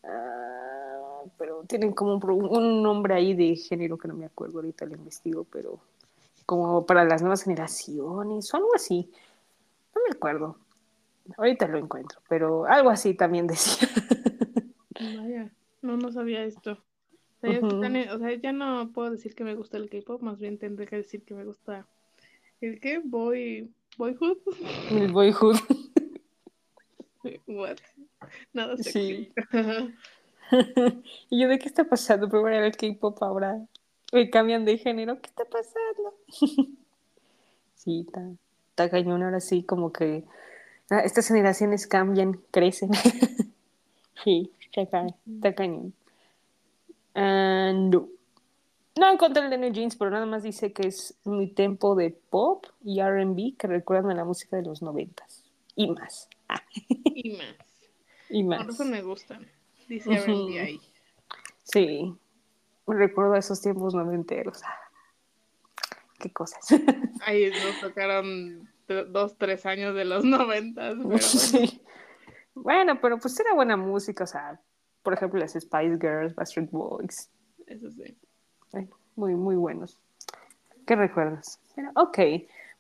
Ah, 0.03 1.23
pero 1.37 1.63
tienen 1.69 1.93
como 1.93 2.15
un, 2.15 2.83
nombre 2.83 3.15
ahí 3.15 3.35
de 3.35 3.55
género 3.57 3.97
que 3.97 4.09
no 4.09 4.15
me 4.15 4.27
acuerdo, 4.27 4.59
ahorita 4.59 4.87
lo 4.87 4.97
investigo, 4.97 5.45
pero 5.45 5.79
como 6.47 6.85
para 6.85 7.05
las 7.05 7.21
nuevas 7.21 7.45
generaciones 7.45 8.53
o 8.53 8.57
algo 8.57 8.75
así. 8.75 9.11
No 9.95 10.03
me 10.09 10.17
acuerdo. 10.17 10.57
Ahorita 11.37 11.69
lo 11.69 11.79
encuentro, 11.79 12.21
pero 12.29 12.65
algo 12.67 12.91
así 12.91 13.15
también 13.15 13.47
decía. 13.49 13.89
Vaya. 14.99 15.53
No, 15.83 15.97
no 15.97 16.11
sabía 16.11 16.43
esto. 16.43 16.79
O 17.41 17.47
sea, 17.47 17.61
ya, 17.61 18.15
o 18.15 18.19
sea, 18.19 18.53
no 18.53 18.91
puedo 18.93 19.11
decir 19.11 19.35
que 19.35 19.45
me 19.45 19.55
gusta 19.55 19.77
el 19.77 19.89
K-pop, 19.89 20.23
más 20.23 20.39
bien 20.39 20.59
tendré 20.59 20.87
que 20.87 20.97
decir 20.97 21.23
que 21.23 21.35
me 21.35 21.45
gusta 21.45 21.87
el 22.61 22.81
qué, 22.81 22.99
boy, 22.99 23.71
boyhood. 23.97 24.39
El 24.91 25.13
boyhood. 25.13 25.57
What? 27.47 27.77
Nada 28.53 28.77
Sí. 28.79 28.83
sexy. 28.83 29.33
y 31.31 31.41
yo, 31.41 31.49
¿de 31.49 31.59
qué 31.59 31.69
está 31.69 31.85
pasando? 31.85 32.29
Primero 32.29 32.57
era 32.57 32.67
el 32.67 32.77
K-pop, 32.77 33.23
ahora 33.23 33.65
me 34.13 34.31
cambian 34.31 34.65
de 34.65 34.79
género. 34.79 35.21
¿Qué 35.21 35.29
está 35.29 35.45
pasando? 35.45 36.15
sí, 37.77 38.05
está, 38.07 38.23
está 38.71 38.91
cañón. 38.91 39.23
Ahora 39.23 39.41
sí, 39.41 39.63
como 39.63 39.93
que 39.93 40.25
ah, 40.91 41.01
estas 41.01 41.29
generaciones 41.29 41.87
cambian, 41.87 42.41
crecen. 42.51 42.91
sí, 44.25 44.51
está, 44.73 45.07
está 45.07 45.55
cañón. 45.55 45.93
Ah, 47.21 47.73
no. 47.75 48.09
No 48.97 49.13
encontré 49.13 49.45
el 49.45 49.51
de 49.51 49.59
New 49.59 49.73
Jeans, 49.73 49.97
pero 49.97 50.11
nada 50.11 50.27
más 50.27 50.43
dice 50.43 50.73
que 50.73 50.89
es 50.89 51.19
mi 51.25 51.49
tempo 51.49 51.95
de 51.95 52.11
pop 52.11 52.67
y 52.83 53.01
RB 53.01 53.57
que 53.57 53.67
recuerdan 53.67 54.11
a 54.13 54.15
la 54.15 54.25
música 54.25 54.57
de 54.57 54.63
los 54.63 54.83
noventas. 54.83 55.45
Y 55.75 55.91
más. 55.91 56.29
Ah, 56.49 56.63
y 57.05 57.37
más. 57.37 57.57
y 58.31 58.45
Por 58.45 58.57
más. 58.59 58.69
eso 58.69 58.85
me 58.85 59.03
gustan. 59.03 59.47
Dice. 59.89 60.13
R&B 60.13 60.61
ahí. 60.61 60.81
Sí, 61.65 62.15
me 62.87 62.95
recuerdo 62.95 63.35
a 63.35 63.39
esos 63.39 63.61
tiempos 63.61 63.95
noventeros. 63.95 64.63
Ah, 64.65 64.75
Qué 66.19 66.33
cosas. 66.33 66.67
Ahí 67.27 67.51
nos 67.51 67.81
tocaron 67.81 68.69
dos, 69.11 69.37
tres 69.39 69.65
años 69.67 69.95
de 69.95 70.05
los 70.05 70.25
noventas, 70.25 70.97
pero. 71.01 71.19
Sí. 71.19 71.81
Bueno, 72.55 73.01
pero 73.01 73.19
pues 73.19 73.39
era 73.39 73.55
buena 73.55 73.77
música, 73.77 74.25
o 74.25 74.27
sea, 74.27 74.61
por 75.09 75.15
ejemplo, 75.15 75.41
las 75.41 75.53
Spice 75.53 75.97
Girls, 75.99 76.35
Backstreet 76.35 76.71
Boys, 76.71 77.31
Eso 77.67 77.91
sí. 77.91 78.15
ay, 78.75 78.87
muy, 79.17 79.35
muy 79.35 79.57
buenos. 79.57 79.99
¿Qué 80.87 80.97
recuerdas? 80.97 81.59
Pero, 81.75 81.93
ok, 81.95 82.19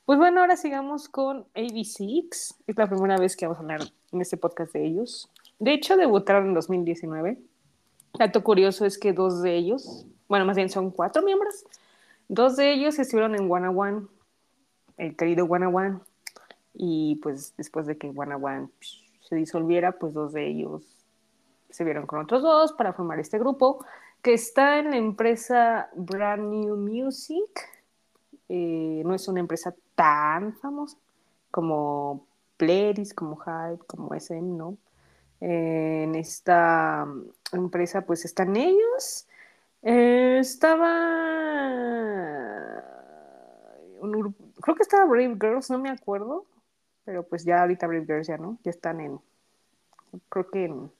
pues 0.04 0.18
bueno, 0.18 0.42
ahora 0.42 0.54
sigamos 0.58 1.08
con 1.08 1.46
AB6. 1.54 2.54
Es 2.66 2.76
la 2.76 2.86
primera 2.86 3.16
vez 3.16 3.34
que 3.34 3.46
vamos 3.46 3.56
a 3.56 3.62
hablar 3.62 3.80
en 4.12 4.20
este 4.20 4.36
podcast 4.36 4.74
de 4.74 4.84
ellos. 4.84 5.30
De 5.58 5.72
hecho, 5.72 5.96
debutaron 5.96 6.48
en 6.48 6.52
2019. 6.52 7.38
Dato 8.18 8.44
curioso 8.44 8.84
es 8.84 8.98
que 8.98 9.14
dos 9.14 9.40
de 9.40 9.56
ellos, 9.56 10.04
bueno, 10.28 10.44
más 10.44 10.56
bien 10.56 10.68
son 10.68 10.90
cuatro 10.90 11.22
miembros, 11.22 11.64
dos 12.28 12.56
de 12.56 12.74
ellos 12.74 12.98
estuvieron 12.98 13.36
en 13.36 13.50
One 13.50 13.68
One, 13.68 14.06
el 14.98 15.16
querido 15.16 15.46
One 15.46 15.68
One, 15.68 16.00
y 16.74 17.20
pues 17.22 17.54
después 17.56 17.86
de 17.86 17.96
que 17.96 18.12
One 18.14 18.34
One 18.34 18.68
se 19.22 19.34
disolviera, 19.34 19.92
pues 19.92 20.12
dos 20.12 20.34
de 20.34 20.46
ellos 20.46 20.97
se 21.70 21.84
vieron 21.84 22.06
con 22.06 22.20
otros 22.20 22.42
dos 22.42 22.72
para 22.72 22.92
formar 22.92 23.18
este 23.20 23.38
grupo 23.38 23.84
que 24.22 24.34
está 24.34 24.78
en 24.78 24.90
la 24.90 24.96
empresa 24.96 25.90
Brand 25.94 26.42
New 26.50 26.76
Music. 26.76 27.68
Eh, 28.48 29.02
no 29.04 29.14
es 29.14 29.28
una 29.28 29.40
empresa 29.40 29.74
tan 29.94 30.54
famosa 30.54 30.96
como 31.50 32.26
Pledis, 32.56 33.14
como 33.14 33.36
Hype, 33.36 33.84
como 33.86 34.14
SM, 34.14 34.56
¿no? 34.56 34.76
En 35.40 36.14
esta 36.14 37.06
empresa 37.52 38.02
pues 38.02 38.24
están 38.24 38.56
ellos. 38.56 39.26
Eh, 39.82 40.38
estaba 40.40 40.88
un 44.00 44.34
creo 44.60 44.76
que 44.76 44.82
estaba 44.82 45.04
Brave 45.04 45.36
Girls, 45.40 45.70
no 45.70 45.78
me 45.78 45.90
acuerdo, 45.90 46.44
pero 47.04 47.22
pues 47.22 47.44
ya 47.44 47.60
ahorita 47.62 47.86
Brave 47.86 48.06
Girls 48.06 48.26
ya 48.26 48.38
no, 48.38 48.58
ya 48.64 48.70
están 48.70 49.00
en, 49.00 49.20
creo 50.28 50.50
que 50.50 50.64
en 50.64 50.90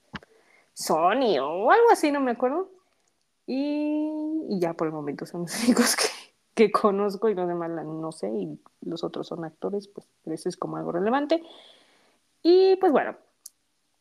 Sony 0.79 1.39
o 1.41 1.71
algo 1.73 1.91
así, 1.91 2.13
no 2.13 2.21
me 2.21 2.31
acuerdo. 2.31 2.71
Y, 3.47 4.11
ya 4.61 4.75
por 4.75 4.87
el 4.87 4.93
momento 4.93 5.27
son 5.27 5.43
los 5.43 5.65
únicos 5.65 5.97
que, 5.97 6.05
que 6.55 6.71
conozco 6.71 7.29
y 7.29 7.35
los 7.35 7.49
demás 7.49 7.71
no 7.71 8.13
sé, 8.13 8.29
y 8.29 8.59
los 8.83 9.03
otros 9.03 9.27
son 9.27 9.45
actores, 9.45 9.89
pues 9.89 10.07
pero 10.23 10.35
eso 10.35 10.49
es 10.49 10.57
como 10.57 10.77
algo 10.77 10.93
relevante. 10.93 11.43
Y 12.43 12.77
pues 12.77 12.93
bueno, 12.93 13.17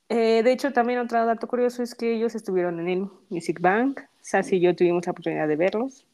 eh, 0.09 0.43
de 0.43 0.51
hecho 0.51 0.71
también 0.71 0.99
otro 0.99 1.25
dato 1.25 1.47
curioso 1.47 1.81
es 1.81 1.95
que 1.95 2.13
ellos 2.13 2.35
estuvieron 2.35 2.79
en 2.79 2.89
el 2.89 3.09
Music 3.29 3.59
Bank, 3.59 4.01
Sassy 4.21 4.57
y 4.57 4.59
yo 4.59 4.75
tuvimos 4.75 5.05
la 5.07 5.13
oportunidad 5.13 5.47
de 5.47 5.55
verlos, 5.55 6.05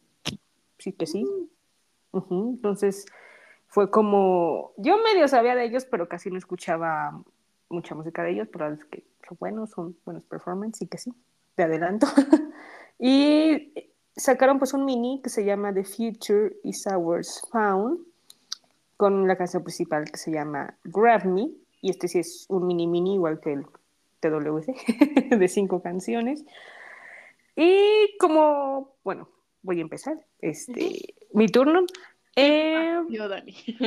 sí 0.77 0.93
que 0.93 1.05
sí. 1.05 1.27
Entonces 2.13 3.05
fue 3.67 3.91
como, 3.91 4.71
yo 4.77 4.97
medio 4.97 5.27
sabía 5.27 5.55
de 5.55 5.65
ellos, 5.65 5.85
pero 5.85 6.07
casi 6.07 6.29
no 6.29 6.37
escuchaba 6.37 7.21
mucha 7.73 7.95
música 7.95 8.23
de 8.23 8.31
ellos, 8.31 8.47
pero 8.51 8.73
es 8.73 8.83
que 8.85 9.03
son 9.27 9.37
buenos, 9.39 9.71
son 9.71 9.97
buenos 10.05 10.23
performances, 10.23 10.79
sí 10.79 10.87
que 10.87 10.97
sí, 10.97 11.13
de 11.57 11.63
adelanto. 11.63 12.07
y 12.99 13.73
sacaron 14.15 14.59
pues 14.59 14.73
un 14.73 14.85
mini 14.85 15.21
que 15.23 15.29
se 15.29 15.43
llama 15.43 15.73
The 15.73 15.83
Future 15.83 16.55
is 16.63 16.87
Ours 16.87 17.41
Found, 17.51 17.99
con 18.97 19.27
la 19.27 19.35
canción 19.35 19.63
principal 19.63 20.09
que 20.09 20.17
se 20.17 20.31
llama 20.31 20.77
Grab 20.83 21.25
Me, 21.25 21.49
y 21.81 21.89
este 21.89 22.07
sí 22.07 22.19
es 22.19 22.45
un 22.49 22.67
mini 22.67 22.87
mini 22.87 23.15
igual 23.15 23.39
que 23.39 23.53
el 23.53 23.65
TWC, 24.19 24.67
de 25.37 25.47
cinco 25.47 25.81
canciones. 25.81 26.45
Y 27.55 28.15
como, 28.19 28.95
bueno, 29.03 29.29
voy 29.61 29.79
a 29.79 29.81
empezar, 29.81 30.25
este, 30.39 31.15
mi 31.33 31.47
turno. 31.47 31.85
Eh, 32.35 32.99
Yo, 33.09 33.27
Dani. 33.27 33.53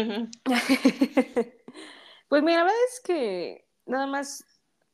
pues 2.29 2.43
mira, 2.43 2.59
la 2.59 2.65
verdad 2.65 2.85
es 2.93 3.01
que 3.01 3.66
nada 3.87 4.07
más 4.07 4.45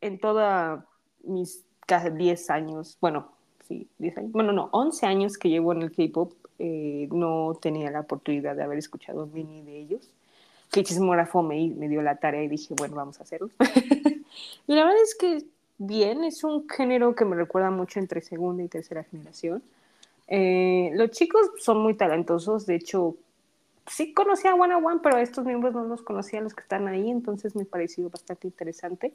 en 0.01 0.19
toda 0.19 0.87
mis 1.25 1.65
casi 1.87 2.11
10 2.11 2.51
años, 2.51 2.97
bueno, 3.01 3.29
sí, 3.69 3.89
10 3.99 4.19
años, 4.19 4.33
bueno, 4.33 4.53
no, 4.53 4.69
11 4.73 5.07
años 5.07 5.39
que 5.39 5.49
llevo 5.49 5.73
en 5.73 5.83
el 5.83 5.93
K-pop, 5.93 6.33
eh, 6.59 7.09
no 7.11 7.59
tenía 7.61 7.91
la 7.91 8.01
oportunidad 8.01 8.55
de 8.55 8.63
haber 8.63 8.79
escuchado 8.79 9.27
mini 9.27 9.63
de 9.63 9.79
ellos. 9.79 10.09
Que 10.71 10.85
me 11.77 11.89
dio 11.89 12.03
la 12.03 12.17
tarea 12.17 12.45
y 12.45 12.49
dije, 12.49 12.75
bueno, 12.79 12.95
vamos 12.95 13.21
a 13.21 13.25
hacerlo. 13.25 13.51
y 14.67 14.75
la 14.75 14.85
verdad 14.85 15.03
es 15.03 15.15
que 15.15 15.45
bien, 15.79 16.25
es 16.25 16.45
un 16.45 16.69
género 16.69 17.15
que 17.15 17.25
me 17.25 17.37
recuerda 17.37 17.71
mucho 17.71 17.99
entre 17.99 18.21
segunda 18.21 18.63
y 18.63 18.69
tercera 18.69 19.05
generación. 19.05 19.63
Eh, 20.29 20.91
los 20.95 21.11
chicos 21.11 21.51
son 21.59 21.79
muy 21.79 21.95
talentosos, 21.95 22.65
de 22.65 22.77
hecho, 22.77 23.17
sí 23.87 24.13
conocía 24.15 24.53
a 24.53 24.55
One 24.55 24.75
One, 24.75 25.01
pero 25.03 25.19
estos 25.19 25.45
miembros 25.45 25.75
no 25.75 25.85
los 25.85 26.03
conocía, 26.03 26.41
los 26.41 26.55
que 26.55 26.63
están 26.63 26.89
ahí, 26.89 27.11
entonces 27.11 27.57
me 27.57 27.65
pareció 27.65 28.09
bastante 28.11 28.47
interesante. 28.47 29.13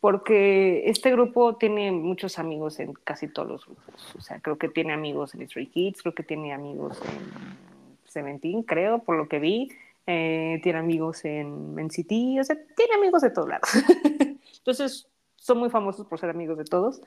porque 0.00 0.88
este 0.88 1.10
grupo 1.10 1.56
tiene 1.56 1.90
muchos 1.90 2.38
amigos 2.38 2.78
en 2.78 2.92
casi 2.92 3.26
todos 3.26 3.48
los 3.48 3.66
grupos. 3.66 4.14
O 4.16 4.20
sea, 4.20 4.38
creo 4.40 4.56
que 4.56 4.68
tiene 4.68 4.92
amigos 4.92 5.34
en 5.34 5.48
Stray 5.48 5.66
Kids, 5.66 6.02
creo 6.02 6.14
que 6.14 6.22
tiene 6.22 6.52
amigos 6.52 7.00
en 7.02 7.56
Seventeen, 8.04 8.62
creo, 8.62 9.00
por 9.00 9.16
lo 9.16 9.28
que 9.28 9.40
vi. 9.40 9.70
Eh, 10.06 10.60
tiene 10.62 10.78
amigos 10.78 11.24
en 11.24 11.74
NCT, 11.74 12.40
o 12.40 12.44
sea, 12.44 12.56
tiene 12.76 12.94
amigos 12.96 13.22
de 13.22 13.30
todos 13.30 13.48
lados. 13.48 13.68
Entonces, 14.58 15.08
son 15.36 15.58
muy 15.58 15.68
famosos 15.68 16.06
por 16.06 16.18
ser 16.18 16.30
amigos 16.30 16.58
de 16.58 16.64
todos. 16.64 17.00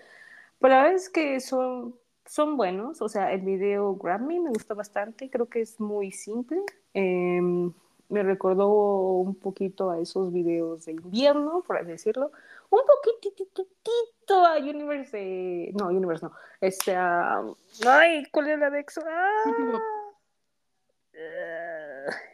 Pero 0.59 0.75
la 0.75 0.83
verdad 0.83 0.95
es 0.95 1.09
que 1.09 1.39
son, 1.39 1.95
son 2.25 2.57
buenos. 2.57 3.01
O 3.01 3.09
sea, 3.09 3.31
el 3.33 3.41
video 3.41 3.95
Grammy 3.95 4.39
me 4.39 4.49
gustó 4.49 4.75
bastante. 4.75 5.29
Creo 5.29 5.47
que 5.47 5.61
es 5.61 5.79
muy 5.79 6.11
simple. 6.11 6.61
Eh, 6.93 7.71
me 8.11 8.23
recordó 8.23 8.67
un 8.67 9.35
poquito 9.35 9.89
a 9.89 9.99
esos 9.99 10.33
videos 10.33 10.83
de 10.85 10.91
invierno, 10.91 11.63
por 11.65 11.77
así 11.77 11.91
decirlo. 11.91 12.33
Un 12.69 12.81
poquitito 12.85 14.45
a 14.45 14.57
Universe. 14.57 15.71
No, 15.73 15.87
Universe 15.87 16.25
no. 16.25 16.33
Este. 16.59 16.93
Uh, 16.93 17.55
ay, 17.87 18.25
¿cuál 18.31 18.49
es 18.49 18.59
la 18.59 18.69
de 18.69 18.79
EXO? 18.81 19.01
Ah, 19.07 19.31
uh, 19.45 19.79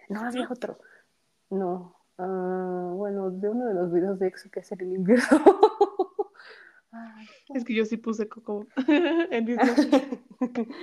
no, 0.10 0.22
había 0.22 0.48
otro. 0.50 0.80
No. 1.52 1.96
Uh, 2.18 2.96
bueno, 2.96 3.30
de 3.30 3.50
uno 3.50 3.68
de 3.68 3.76
los 3.76 3.94
videos 3.94 4.18
de 4.18 4.28
EXO 4.28 4.50
que 4.50 4.62
es 4.62 4.72
el 4.72 4.82
invierno. 4.82 5.60
es 7.54 7.64
que 7.64 7.76
yo 7.76 7.86
sí 7.86 7.98
puse 7.98 8.28
Coco 8.28 8.66
en 8.88 9.46
Disney. 9.46 10.24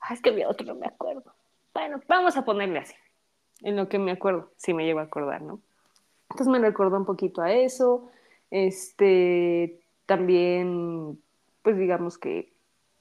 ah, 0.00 0.14
es 0.14 0.22
que 0.22 0.30
había 0.30 0.48
otro, 0.48 0.66
no 0.66 0.74
me 0.74 0.86
acuerdo. 0.86 1.35
Bueno, 1.76 2.00
vamos 2.08 2.38
a 2.38 2.44
ponerle 2.46 2.78
así, 2.78 2.94
en 3.60 3.76
lo 3.76 3.86
que 3.86 3.98
me 3.98 4.10
acuerdo, 4.10 4.50
si 4.56 4.72
me 4.72 4.86
llevo 4.86 5.00
a 5.00 5.02
acordar, 5.02 5.42
¿no? 5.42 5.60
Entonces 6.30 6.48
me 6.48 6.58
recordó 6.58 6.96
un 6.96 7.04
poquito 7.04 7.42
a 7.42 7.52
eso. 7.52 8.08
Este, 8.50 9.78
también, 10.06 11.20
pues 11.60 11.76
digamos 11.76 12.16
que, 12.16 12.50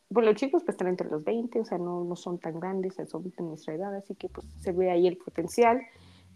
bueno, 0.10 0.32
los 0.32 0.38
chicos 0.38 0.64
pues 0.66 0.74
están 0.74 0.90
entre 0.90 1.10
los 1.10 1.24
20, 1.24 1.62
o 1.62 1.64
sea, 1.64 1.78
no, 1.78 2.04
no 2.04 2.18
son 2.18 2.38
tan 2.38 2.60
grandes, 2.60 2.96
son 3.08 3.24
de 3.24 3.44
nuestra 3.44 3.76
edad, 3.76 3.96
así 3.96 4.14
que 4.14 4.28
pues 4.28 4.46
se 4.60 4.74
ve 4.74 4.92
ahí 4.92 5.08
el 5.08 5.16
potencial. 5.16 5.82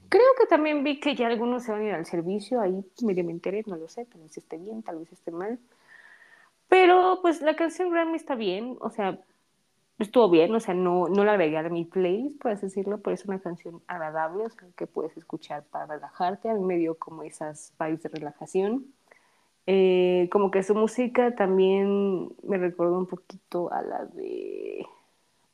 Creo 0.08 0.32
que 0.40 0.46
también 0.46 0.86
vi 0.86 1.02
que 1.02 1.16
ya 1.16 1.28
algunos 1.28 1.64
se 1.64 1.74
van 1.74 1.82
a 1.82 1.88
ir 1.88 1.94
al 1.94 2.06
servicio, 2.06 2.62
ahí 2.62 2.86
medio 3.02 3.26
me 3.26 3.34
enteré, 3.34 3.66
no 3.68 3.76
lo 3.76 3.90
sé, 3.90 4.06
tal 4.06 4.22
vez 4.22 4.38
esté 4.38 4.58
bien, 4.58 4.82
tal 4.82 5.00
vez 5.00 5.12
esté 5.12 5.32
mal. 5.32 5.60
Pero 6.70 7.20
pues 7.22 7.42
la 7.42 7.58
canción 7.58 7.90
Grammy 7.90 8.16
está 8.16 8.36
bien, 8.36 8.78
o 8.80 8.90
sea, 8.90 9.20
estuvo 10.00 10.30
bien, 10.30 10.54
o 10.56 10.60
sea, 10.60 10.74
no, 10.74 11.10
no 11.10 11.26
la 11.26 11.34
agregué 11.34 11.58
a 11.58 11.64
mi 11.64 11.86
playlist, 11.86 12.42
por 12.42 12.52
así 12.52 12.68
decirlo, 12.68 13.00
pero 13.00 13.14
es 13.14 13.26
una 13.26 13.40
canción 13.40 13.82
agradable, 13.88 14.46
o 14.46 14.50
sea, 14.50 14.68
que 14.76 14.88
puedes 14.88 15.16
escuchar 15.18 15.64
para 15.66 15.88
relajarte, 15.88 16.50
a 16.50 16.54
mí 16.54 16.62
me 16.62 16.78
dio 16.78 16.96
como 16.96 17.24
esas 17.24 17.74
vibes 17.80 18.04
de 18.04 18.10
relajación. 18.10 18.86
Eh, 19.68 20.30
como 20.32 20.50
que 20.50 20.64
su 20.64 20.74
música 20.74 21.36
también 21.36 22.30
me 22.44 22.58
recordó 22.58 22.98
un 22.98 23.06
poquito 23.06 23.72
a 23.72 23.82
la 23.82 24.06
de... 24.06 24.86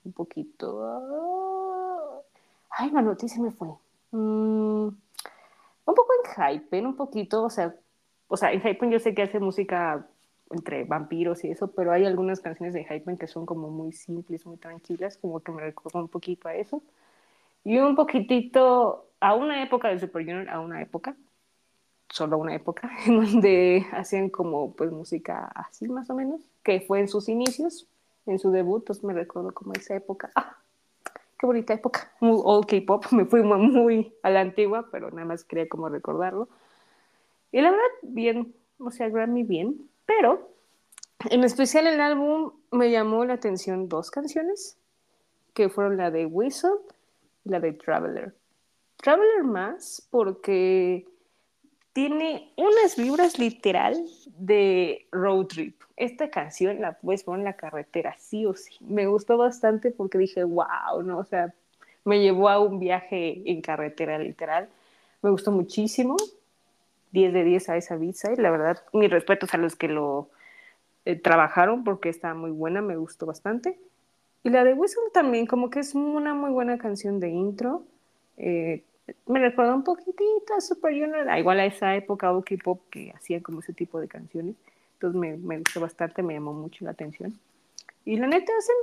un 0.06 0.14
poquito... 0.14 2.24
Ay, 2.70 2.92
la 2.92 3.02
noticia 3.02 3.42
me 3.42 3.52
fue. 3.52 3.70
Mm, 4.12 4.88
un 4.88 5.96
poco 5.96 6.08
en 6.24 6.60
Hypen, 6.60 6.86
un 6.86 6.96
poquito, 6.96 7.44
o 7.44 7.50
sea, 7.50 7.76
o 8.28 8.38
sea, 8.38 8.52
en 8.52 8.62
Hypen 8.62 8.92
yo 8.92 9.00
sé 9.00 9.14
que 9.14 9.24
hace 9.24 9.40
música 9.40 10.08
entre 10.56 10.84
vampiros 10.86 11.44
y 11.44 11.52
eso, 11.52 11.68
pero 11.72 11.92
hay 11.92 12.06
algunas 12.06 12.40
canciones 12.40 12.74
de 12.74 12.84
Hypen 12.84 13.18
que 13.18 13.28
son 13.28 13.46
como 13.46 13.70
muy 13.70 13.92
simples, 13.92 14.46
muy 14.46 14.58
tranquilas, 14.58 15.18
como 15.18 15.40
que 15.42 15.52
me 15.52 15.62
recuerdan 15.62 16.04
un 16.04 16.10
poquito 16.10 16.48
a 16.48 16.56
eso. 16.56 16.82
Y 17.64 17.78
un 17.80 17.96
poquitito 17.96 19.08
a 19.20 19.36
una 19.36 19.64
época 19.64 19.90
de 19.90 20.00
Super 20.00 20.24
Junior, 20.24 20.50
a 20.50 20.60
una 20.60 20.82
época, 20.82 21.16
solo 22.10 22.38
una 22.38 22.56
época, 22.56 22.90
en 23.06 23.18
donde 23.20 23.86
hacían 23.92 24.30
como 24.30 24.74
pues 24.74 24.92
música 24.92 25.52
así 25.56 25.88
más 25.88 26.10
o 26.10 26.16
menos, 26.16 26.42
que 26.64 26.82
fue 26.82 27.00
en 27.00 27.08
sus 27.08 27.30
inicios, 27.30 27.88
en 28.26 28.40
su 28.40 28.52
debut, 28.52 28.86
pues 28.86 29.04
me 29.04 29.14
recuerdo 29.14 29.54
como 29.54 29.74
esa 29.74 29.96
época. 29.96 30.32
¡Ah! 30.36 30.58
¡Qué 31.38 31.46
bonita 31.46 31.74
época! 31.74 32.12
Muy 32.20 32.40
old 32.44 32.66
K-pop, 32.66 33.06
me 33.12 33.26
fui 33.26 33.44
muy 33.44 34.14
a 34.24 34.30
la 34.30 34.42
antigua, 34.42 34.88
pero 34.92 35.12
nada 35.12 35.26
más 35.26 35.44
quería 35.44 35.68
como 35.68 35.90
recordarlo. 35.90 36.48
Y 37.52 37.62
la 37.62 37.72
verdad, 37.72 37.86
bien, 38.02 38.54
o 38.80 38.92
sea, 38.92 39.10
Grammy 39.10 39.44
bien, 39.44 39.90
pero 40.06 40.52
en 41.30 41.44
especial 41.44 41.88
el 41.88 42.00
álbum 42.00 42.52
me 42.72 42.92
llamó 42.92 43.26
la 43.26 43.34
atención 43.34 43.90
dos 43.90 44.12
canciones, 44.12 44.78
que 45.54 45.70
fueron 45.70 45.98
la 45.98 46.12
de 46.12 46.26
Whistle 46.26 46.78
y 47.44 47.50
la 47.50 47.60
de 47.60 47.74
Traveler. 47.74 48.36
Traveler 48.98 49.44
más 49.44 50.08
porque 50.10 51.08
tiene 51.94 52.52
unas 52.58 52.98
vibras 52.98 53.40
literal 53.40 54.06
de 54.38 55.08
road 55.12 55.46
trip. 55.46 55.82
Esta 55.96 56.30
canción 56.30 56.82
la 56.82 56.94
puedes 56.94 57.24
poner 57.24 57.40
en 57.40 57.46
la 57.46 57.56
carretera, 57.56 58.16
sí 58.20 58.46
o 58.46 58.54
sí. 58.54 58.76
Me 58.82 59.08
gustó 59.08 59.38
bastante 59.38 59.92
porque 59.92 60.18
dije, 60.18 60.44
wow, 60.44 61.02
¿no? 61.04 61.20
O 61.20 61.24
sea, 61.24 61.54
me 62.04 62.20
llevó 62.20 62.50
a 62.50 62.60
un 62.60 62.80
viaje 62.80 63.42
en 63.46 63.62
carretera 63.62 64.20
literal. 64.20 64.68
Me 65.22 65.30
gustó 65.30 65.52
muchísimo. 65.52 66.18
10 67.16 67.34
de 67.34 67.44
10 67.46 67.70
a 67.70 67.78
esa 67.78 67.96
visa 67.96 68.34
y 68.34 68.36
la 68.36 68.52
verdad, 68.52 68.84
mis 68.92 69.10
respetos 69.10 69.54
a 69.54 69.58
los 69.58 69.78
que 69.78 69.88
lo 69.88 70.30
eh, 71.06 71.16
trabajaron 71.16 71.86
porque 71.86 72.10
está 72.10 72.34
muy 72.34 72.52
buena, 72.52 72.82
me 72.82 72.98
gustó 72.98 73.26
bastante. 73.26 73.80
Y 74.44 74.50
la 74.50 74.66
de 74.66 74.74
Whistle 74.74 75.02
también, 75.14 75.48
como 75.48 75.70
que 75.70 75.80
es 75.80 75.96
una 75.96 76.34
muy 76.34 76.52
buena 76.52 76.78
canción 76.78 77.22
de 77.22 77.30
intro. 77.30 77.84
Eh, 78.36 78.84
me 79.28 79.40
recuerda 79.40 79.74
un 79.74 79.86
poquitito 79.86 80.54
a 80.58 80.60
Super 80.60 80.92
Junior, 80.92 81.26
igual 81.38 81.62
a 81.62 81.66
esa 81.66 81.96
época 81.96 82.34
o 82.34 82.44
K-pop 82.44 82.82
que 82.92 83.12
hacía 83.16 83.42
como 83.42 83.62
ese 83.62 83.72
tipo 83.72 84.00
de 84.02 84.10
canciones. 84.10 84.56
Entonces 84.96 85.18
me, 85.18 85.38
me, 85.38 85.60
gustó 85.60 85.80
bastante, 85.80 86.22
me 86.22 86.34
llamó 86.34 86.52
mucho 86.52 86.84
la 86.84 86.92
atención. 86.92 87.34
Y 88.04 88.18
la 88.18 88.28
neta 88.28 88.52
hacen 88.58 88.76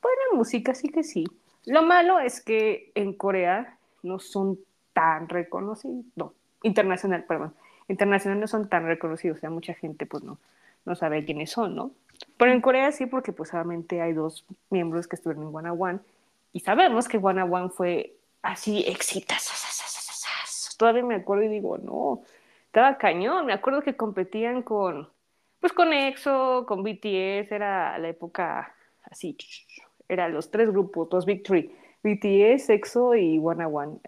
buena 0.00 0.22
música, 0.32 0.72
así 0.72 0.88
que 0.88 1.04
sí. 1.04 1.26
Lo 1.66 1.82
malo 1.82 2.18
es 2.18 2.40
que 2.40 2.90
en 2.94 3.12
Corea 3.12 3.76
no 4.02 4.18
son 4.18 4.58
tan 4.94 5.28
reconocidos, 5.28 6.06
no, 6.16 6.32
internacional, 6.62 7.24
perdón, 7.24 7.54
internacional 7.88 8.40
no 8.40 8.46
son 8.46 8.68
tan 8.68 8.86
reconocidos, 8.86 9.38
o 9.38 9.40
sea, 9.40 9.50
mucha 9.50 9.74
gente 9.74 10.06
pues 10.06 10.22
no, 10.22 10.38
no 10.84 10.94
sabe 10.94 11.24
quiénes 11.24 11.50
son, 11.50 11.74
¿no? 11.74 11.90
Pero 12.36 12.52
en 12.52 12.60
Corea 12.60 12.92
sí, 12.92 13.06
porque 13.06 13.32
pues 13.32 13.50
solamente 13.50 14.00
hay 14.00 14.12
dos 14.12 14.44
miembros 14.70 15.06
que 15.06 15.16
estuvieron 15.16 15.48
en 15.48 15.54
One 15.54 15.70
One 15.70 15.98
y 16.52 16.60
sabemos 16.60 17.08
que 17.08 17.18
One 17.18 17.42
One 17.42 17.68
fue 17.70 18.14
así 18.42 18.84
exitoso. 18.86 19.52
Todavía 20.76 21.04
me 21.04 21.14
acuerdo 21.14 21.44
y 21.44 21.48
digo, 21.48 21.78
no, 21.78 22.22
estaba 22.66 22.98
cañón. 22.98 23.46
Me 23.46 23.52
acuerdo 23.52 23.82
que 23.82 23.96
competían 23.96 24.62
con, 24.62 25.08
pues 25.60 25.72
con 25.72 25.92
EXO, 25.92 26.64
con 26.66 26.82
BTS, 26.82 27.52
era 27.52 27.96
la 27.98 28.08
época 28.08 28.74
así, 29.04 29.36
eran 30.08 30.32
los 30.32 30.50
tres 30.50 30.70
grupos, 30.70 31.08
los 31.12 31.26
Three, 31.42 31.74
BTS, 32.02 32.70
EXO 32.70 33.14
y 33.14 33.38
One 33.38 33.66
One. 33.66 34.00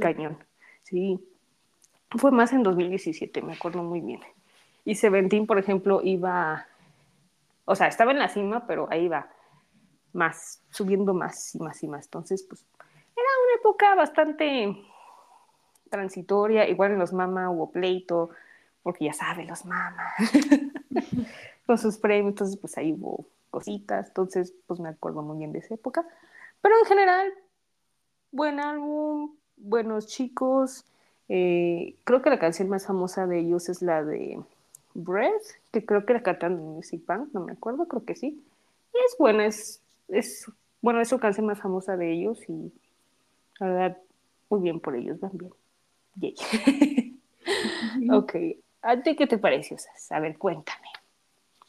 Cañón, 0.00 0.38
sí. 0.82 1.20
Fue 2.10 2.30
más 2.30 2.52
en 2.52 2.62
2017, 2.62 3.42
me 3.42 3.54
acuerdo 3.54 3.82
muy 3.82 4.00
bien. 4.00 4.20
Y 4.84 4.94
Seventeen, 4.94 5.46
por 5.46 5.58
ejemplo, 5.58 6.00
iba, 6.02 6.66
o 7.64 7.74
sea, 7.74 7.88
estaba 7.88 8.12
en 8.12 8.18
la 8.18 8.28
cima, 8.28 8.66
pero 8.66 8.86
ahí 8.90 9.06
iba 9.06 9.28
más, 10.12 10.62
subiendo 10.70 11.12
más 11.14 11.54
y 11.54 11.58
más 11.58 11.82
y 11.82 11.88
más. 11.88 12.06
Entonces, 12.06 12.44
pues, 12.44 12.64
era 13.16 13.26
una 13.44 13.60
época 13.60 13.94
bastante 13.94 14.76
transitoria. 15.90 16.68
Igual 16.68 16.92
en 16.92 16.98
los 16.98 17.12
Mama 17.12 17.50
hubo 17.50 17.70
pleito, 17.70 18.30
porque 18.82 19.06
ya 19.06 19.12
sabe, 19.12 19.44
los 19.44 19.64
Mama, 19.64 20.12
con 21.66 21.78
sus 21.78 21.98
premios. 21.98 22.32
Entonces, 22.32 22.56
pues 22.58 22.78
ahí 22.78 22.92
hubo 22.92 23.26
cositas. 23.50 24.08
Entonces, 24.08 24.54
pues 24.66 24.80
me 24.80 24.88
acuerdo 24.88 25.22
muy 25.22 25.38
bien 25.38 25.52
de 25.52 25.58
esa 25.58 25.74
época. 25.74 26.06
Pero 26.60 26.78
en 26.78 26.84
general, 26.86 27.32
buen 28.30 28.60
álbum, 28.60 29.36
buenos 29.56 30.06
chicos. 30.06 30.84
Eh, 31.28 31.96
creo 32.04 32.22
que 32.22 32.30
la 32.30 32.38
canción 32.38 32.68
más 32.68 32.86
famosa 32.86 33.26
de 33.26 33.40
ellos 33.40 33.68
es 33.68 33.82
la 33.82 34.04
de 34.04 34.40
Breath, 34.94 35.42
que 35.72 35.84
creo 35.84 36.06
que 36.06 36.14
la 36.14 36.22
cantan 36.22 36.52
en 36.52 36.74
Music 36.74 37.04
Bank, 37.04 37.28
no 37.32 37.40
me 37.40 37.52
acuerdo, 37.52 37.86
creo 37.86 38.04
que 38.04 38.14
sí. 38.14 38.42
Y 38.94 38.98
es 39.06 39.16
buena, 39.18 39.46
es, 39.46 39.82
es, 40.08 40.50
bueno, 40.80 41.00
es 41.00 41.08
su 41.08 41.18
canción 41.18 41.46
más 41.46 41.60
famosa 41.60 41.96
de 41.96 42.12
ellos 42.12 42.38
y 42.48 42.72
la 43.58 43.66
verdad, 43.66 43.98
muy 44.48 44.60
bien 44.60 44.80
por 44.80 44.96
ellos, 44.96 45.18
van 45.20 45.32
bien. 45.34 45.52
Yay. 46.16 47.20
ok, 48.10 48.34
¿a 48.82 49.02
ti 49.02 49.16
qué 49.16 49.26
te 49.26 49.38
pareció, 49.38 49.76
A 50.10 50.20
ver, 50.20 50.38
cuéntame. 50.38 50.88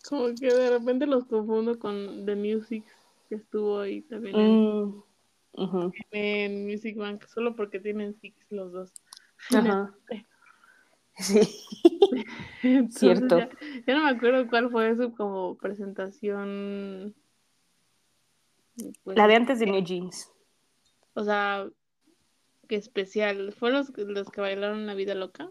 Como 0.08 0.28
que 0.40 0.54
de 0.54 0.70
repente 0.70 1.06
los 1.06 1.26
confundo 1.26 1.78
con 1.80 2.26
The 2.26 2.36
Music, 2.36 2.86
que 3.28 3.36
estuvo 3.36 3.80
ahí 3.80 4.02
también 4.04 4.36
en, 4.38 5.04
mm, 5.54 5.92
en 6.12 6.66
Music 6.66 6.96
Bank, 6.96 7.26
solo 7.28 7.56
porque 7.56 7.80
tienen 7.80 8.16
Six 8.22 8.36
los 8.52 8.72
dos. 8.72 8.94
Ajá. 9.54 9.94
Sí, 12.62 12.88
cierto. 12.90 13.40
Ya, 13.40 13.96
no 13.96 14.04
me 14.04 14.10
acuerdo 14.10 14.48
cuál 14.48 14.70
fue 14.70 14.96
su 14.96 15.14
como 15.14 15.56
presentación. 15.56 17.16
Pues, 19.04 19.18
la 19.18 19.28
de 19.28 19.36
antes 19.36 19.60
de 19.60 19.66
New 19.66 19.84
Jeans. 19.84 20.32
O 21.14 21.24
sea, 21.24 21.68
qué 22.68 22.76
especial. 22.76 23.54
¿Fueron 23.54 23.80
los, 23.80 23.98
los 23.98 24.30
que 24.30 24.42
bailaron 24.42 24.86
La 24.86 24.94
Vida 24.94 25.16
Loca? 25.16 25.50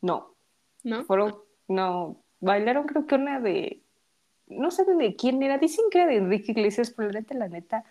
No. 0.00 0.34
¿No? 0.82 1.04
Fueron 1.04 1.36
No, 1.66 2.22
bailaron 2.40 2.86
creo 2.86 3.06
que 3.06 3.14
una 3.14 3.40
de, 3.40 3.80
no 4.46 4.70
sé 4.70 4.84
de 4.84 5.16
quién 5.16 5.42
era, 5.42 5.58
dicen 5.58 5.86
que 5.90 5.98
era 5.98 6.08
de 6.08 6.16
Enrique 6.16 6.52
Iglesias, 6.52 6.92
pero 6.96 7.10
la 7.10 7.20
neta, 7.20 7.34
la 7.34 7.48
neta, 7.48 7.84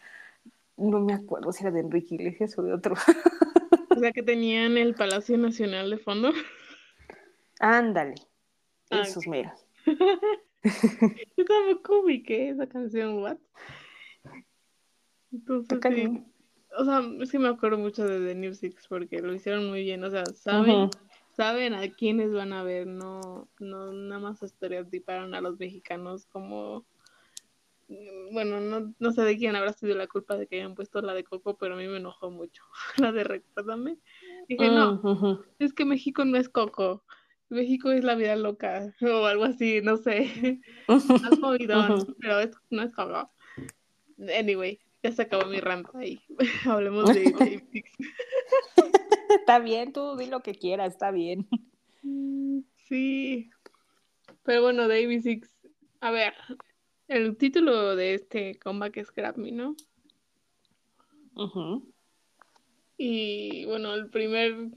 no 0.77 0.99
me 0.99 1.13
acuerdo 1.13 1.51
si 1.51 1.63
era 1.63 1.71
de 1.71 1.81
Enrique 1.81 2.15
Iglesias 2.15 2.57
o 2.57 2.63
de 2.63 2.73
otro. 2.73 2.95
O 3.95 3.99
sea, 3.99 4.11
que 4.11 4.23
tenían 4.23 4.77
el 4.77 4.95
Palacio 4.95 5.37
Nacional 5.37 5.89
de 5.89 5.97
fondo. 5.97 6.31
Ándale, 7.59 8.15
Ah, 8.89 9.01
esos 9.01 9.27
meros. 9.27 9.65
Yo 11.37 11.45
tampoco 11.45 12.01
ubiqué 12.01 12.49
esa 12.49 12.67
canción, 12.67 13.21
what? 13.21 13.37
Entonces, 15.31 15.79
sí. 15.89 16.23
O 16.77 16.85
sea, 16.85 17.01
sí 17.25 17.37
me 17.37 17.49
acuerdo 17.49 17.77
mucho 17.77 18.05
de 18.05 18.25
The 18.25 18.35
New 18.35 18.53
Six 18.53 18.87
porque 18.87 19.19
lo 19.19 19.33
hicieron 19.33 19.69
muy 19.69 19.83
bien. 19.83 20.03
O 20.03 20.09
sea, 20.09 20.25
saben, 20.25 20.89
saben 21.35 21.73
a 21.73 21.87
quiénes 21.89 22.31
van 22.31 22.53
a 22.53 22.63
ver, 22.63 22.87
no, 22.87 23.47
no 23.59 23.91
nada 23.91 24.19
más 24.19 24.41
estereotiparon 24.41 25.35
a 25.35 25.41
los 25.41 25.59
mexicanos 25.59 26.25
como 26.27 26.85
bueno, 28.31 28.59
no, 28.59 28.93
no 28.97 29.11
sé 29.11 29.21
de 29.23 29.37
quién 29.37 29.55
habrá 29.55 29.73
sido 29.73 29.95
la 29.95 30.07
culpa 30.07 30.37
de 30.37 30.47
que 30.47 30.55
hayan 30.55 30.75
puesto 30.75 31.01
la 31.01 31.13
de 31.13 31.23
Coco, 31.23 31.57
pero 31.57 31.75
a 31.75 31.77
mí 31.77 31.87
me 31.87 31.97
enojó 31.97 32.31
mucho. 32.31 32.63
La 32.97 33.11
de 33.11 33.23
Recuérdame. 33.23 33.97
Dije, 34.47 34.69
no, 34.69 35.01
es 35.59 35.73
que 35.73 35.85
México 35.85 36.25
no 36.25 36.37
es 36.37 36.49
Coco. 36.49 37.03
México 37.49 37.91
es 37.91 38.03
la 38.03 38.15
vida 38.15 38.35
loca 38.35 38.93
o 39.01 39.25
algo 39.25 39.43
así, 39.43 39.81
no 39.81 39.97
sé. 39.97 40.61
Más 40.87 41.39
movidón, 41.39 42.15
pero 42.19 42.39
es- 42.39 42.57
no 42.69 42.81
es 42.83 42.93
Coco. 42.93 43.31
Anyway, 44.39 44.79
ya 45.03 45.11
se 45.11 45.23
acabó 45.23 45.45
mi 45.45 45.59
rant 45.59 45.87
ahí. 45.95 46.21
Hablemos 46.65 47.13
de 47.13 47.61
Six. 47.71 47.91
Está 49.29 49.59
bien, 49.59 49.91
tú 49.93 50.15
di 50.15 50.27
lo 50.27 50.41
que 50.41 50.55
quieras, 50.55 50.93
está 50.93 51.11
bien. 51.11 51.47
Mm, 52.01 52.61
Sí. 52.87 53.49
Pero 54.43 54.61
bueno, 54.61 54.87
Davy 54.87 55.21
Six. 55.21 55.49
A 56.01 56.11
ver, 56.11 56.33
el 57.13 57.37
título 57.37 57.95
de 57.95 58.15
este 58.15 58.57
comeback 58.59 58.97
es 58.97 59.11
Grab 59.13 59.37
Me, 59.37 59.51
¿no? 59.51 59.75
Ujú. 61.35 61.93
Y 62.97 63.65
bueno, 63.65 63.93
el 63.93 64.09
primer 64.09 64.69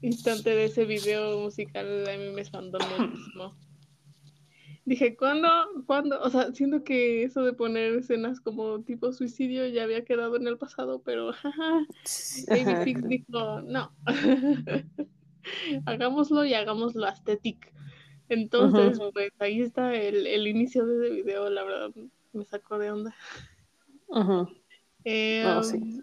instante 0.00 0.50
de 0.50 0.66
ese 0.66 0.84
video 0.84 1.40
musical 1.40 2.08
a 2.08 2.16
mí 2.16 2.30
me 2.30 2.42
espantó 2.42 2.78
muchísimo. 2.98 3.56
Dije, 4.84 5.16
¿cuándo? 5.16 5.48
¿Cuándo? 5.86 6.20
O 6.20 6.30
sea, 6.30 6.52
siento 6.52 6.82
que 6.84 7.22
eso 7.24 7.42
de 7.42 7.52
poner 7.52 7.96
escenas 7.96 8.40
como 8.40 8.82
tipo 8.82 9.12
suicidio 9.12 9.66
ya 9.66 9.84
había 9.84 10.04
quedado 10.04 10.36
en 10.36 10.46
el 10.46 10.56
pasado, 10.56 11.02
pero 11.02 11.32
jaja. 11.32 11.86
Six 12.04 12.54
dijo, 13.08 13.60
no. 13.62 13.92
hagámoslo 15.86 16.44
y 16.44 16.54
hagámoslo 16.54 17.06
aesthetic. 17.06 17.72
Entonces, 18.30 18.98
pues 19.12 19.30
ahí 19.40 19.60
está 19.60 19.94
el, 19.94 20.26
el 20.26 20.46
inicio 20.46 20.86
de 20.86 21.06
ese 21.06 21.14
video, 21.16 21.50
la 21.50 21.64
verdad, 21.64 21.90
me 22.32 22.44
sacó 22.44 22.78
de 22.78 22.90
onda. 22.92 23.14
Ujú. 24.06 24.48
Eh, 25.04 25.42
No, 25.44 25.62
sí. 25.62 26.00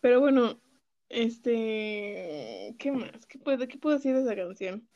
Pero 0.00 0.20
bueno, 0.20 0.60
este, 1.08 2.74
¿qué 2.78 2.92
más? 2.92 3.26
¿Qué 3.26 3.38
puedo, 3.38 3.66
qué 3.66 3.78
puedo 3.78 3.96
decir 3.96 4.14
de 4.14 4.22
esa 4.22 4.36
canción? 4.36 4.86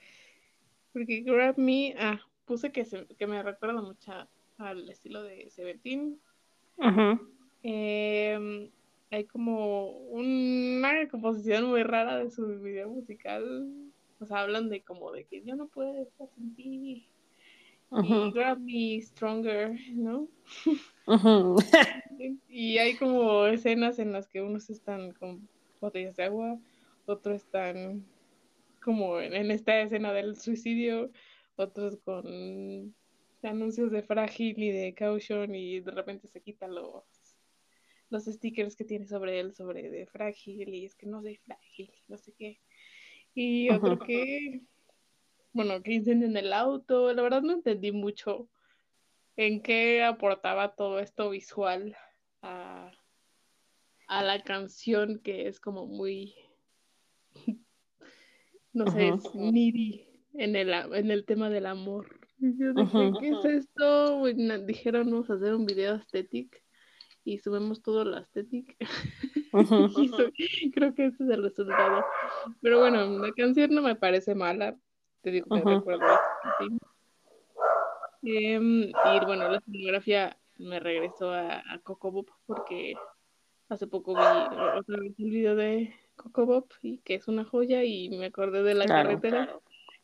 Porque 0.93 1.21
Grab 1.23 1.57
Me, 1.59 1.95
ah, 1.99 2.21
puse 2.45 2.71
que, 2.73 2.85
se- 2.85 3.07
que 3.07 3.27
me 3.27 3.43
recuerda 3.43 3.81
mucho 3.81 4.13
al 4.59 4.89
estilo 4.89 5.23
de 5.23 5.49
Seventeen. 5.51 6.21
Ujú. 6.77 7.33
Em, 7.63 8.71
hay 9.11 9.25
como 9.27 9.91
una 10.09 11.09
composición 11.09 11.67
muy 11.67 11.83
rara 11.83 12.19
de 12.19 12.31
su 12.31 12.47
video 12.61 12.89
musical. 12.89 13.92
O 14.23 14.27
sea, 14.27 14.41
hablan 14.41 14.69
de 14.69 14.83
como 14.83 15.11
de 15.11 15.25
que 15.25 15.43
yo 15.43 15.57
no 15.57 15.67
puedo 15.67 16.03
estar 16.03 16.29
sin 16.37 16.55
ti. 16.55 16.65
Y 16.65 17.09
Ujú. 17.91 18.31
Grab 18.33 18.61
Me 18.61 19.01
Stronger, 19.03 19.77
¿no? 19.95 20.29
Y 22.49 22.79
hay 22.79 22.95
como 22.97 23.47
escenas 23.47 23.99
en 23.99 24.13
las 24.13 24.29
que 24.29 24.41
unos 24.41 24.71
están 24.71 25.13
con 25.15 25.49
botellas 25.81 26.15
de 26.17 26.25
agua, 26.25 26.59
otros 27.07 27.37
están 27.37 28.05
como 28.83 29.21
en, 29.21 29.35
en 29.35 29.51
esta 29.51 29.81
escena 29.81 30.13
del 30.13 30.37
suicidio, 30.37 31.11
otros 31.57 31.97
con 32.05 32.95
anuncios 33.43 33.91
de 33.91 34.03
frágil 34.03 34.63
y 34.63 34.71
de 34.71 34.95
caution 34.95 35.55
y 35.55 35.81
de 35.81 35.91
repente 35.91 36.29
se 36.29 36.41
quitan 36.41 36.75
los, 36.75 37.05
los 38.11 38.25
stickers 38.25 38.77
que 38.77 38.85
tiene 38.85 39.07
sobre 39.07 39.41
él, 39.41 39.55
sobre 39.55 39.91
de 39.91 40.07
frágil 40.07 40.73
y 40.75 40.85
es 40.85 40.95
que 40.95 41.07
no 41.07 41.23
soy 41.23 41.37
frágil, 41.37 41.91
no 42.09 42.19
sé 42.19 42.33
qué. 42.39 42.61
Y 43.35 43.71
otro 43.71 43.95
Ujú. 43.95 44.05
que, 44.05 44.63
bueno, 45.53 45.83
que 45.83 45.93
incendian 45.95 46.37
el 46.37 46.53
auto, 46.53 47.13
la 47.13 47.23
verdad 47.23 47.43
no 47.43 47.53
entendí 47.53 47.93
mucho 47.93 48.49
en 49.37 49.63
qué 49.63 50.03
aportaba 50.03 50.75
todo 50.75 51.01
esto 51.01 51.31
visual 51.31 51.97
a, 52.43 52.93
a 54.09 54.23
la 54.23 54.43
canción 54.43 55.21
que 55.21 55.49
es 55.49 55.61
como 55.61 55.87
muy, 55.87 56.35
no 58.73 58.87
sé, 58.89 59.09
es 59.09 59.35
needy 59.35 60.07
en 60.35 60.57
el, 60.57 60.71
en 60.71 61.11
el 61.11 61.25
tema 61.25 61.49
del 61.49 61.67
amor. 61.67 62.21
Y 62.39 62.59
yo 62.59 62.75
dije. 62.75 63.13
¿qué 63.21 63.29
es 63.29 63.45
esto? 63.45 64.25
Dijeron, 64.25 65.11
vamos 65.11 65.31
a 65.31 65.35
hacer 65.35 65.55
un 65.55 65.65
video 65.65 65.95
aesthetic 65.95 66.62
y 67.25 67.39
subimos 67.39 67.83
todo 67.83 68.15
aesthetic. 68.17 68.77
Ujú. 69.53 70.01
Y 70.01 70.09
so- 70.09 70.31
creo 70.73 70.95
que 70.95 71.07
ese 71.07 71.25
es 71.25 71.31
el 71.31 71.43
resultado. 71.43 72.05
Pero 72.61 72.81
bueno, 72.81 73.07
la 73.19 73.33
canción 73.33 73.71
no 73.75 73.83
me 73.83 73.95
parece 73.95 74.35
mala. 74.35 74.77
Te 75.21 75.31
digo 75.31 75.47
que 75.51 75.61
Ujú. 75.61 75.69
recuerdo 75.69 76.05
a 76.07 76.21
Seventeen. 76.59 76.79
Em, 78.25 78.83
y 78.91 79.25
bueno, 79.27 79.49
la 79.49 79.59
escenografía 79.59 80.39
me 80.59 80.79
regresó 80.81 81.31
a, 81.31 81.59
a 81.59 81.79
Coco 81.83 82.13
Bob 82.13 82.31
porque 82.47 82.95
hace 83.69 83.87
poco 83.87 84.15
vi 84.15 84.21
otra 84.79 84.99
vez 85.01 85.13
el 85.19 85.31
video 85.31 85.57
de 85.57 85.95
Coco 86.15 86.47
Bob 86.47 86.69
y 86.83 86.99
que 86.99 87.15
es 87.15 87.27
una 87.29 87.45
joya 87.45 87.83
y 87.85 88.09
me 88.11 88.27
acordé 88.27 88.63
de 88.63 88.75
la 88.75 88.85
Claro. 88.87 89.09
carretera 89.09 89.59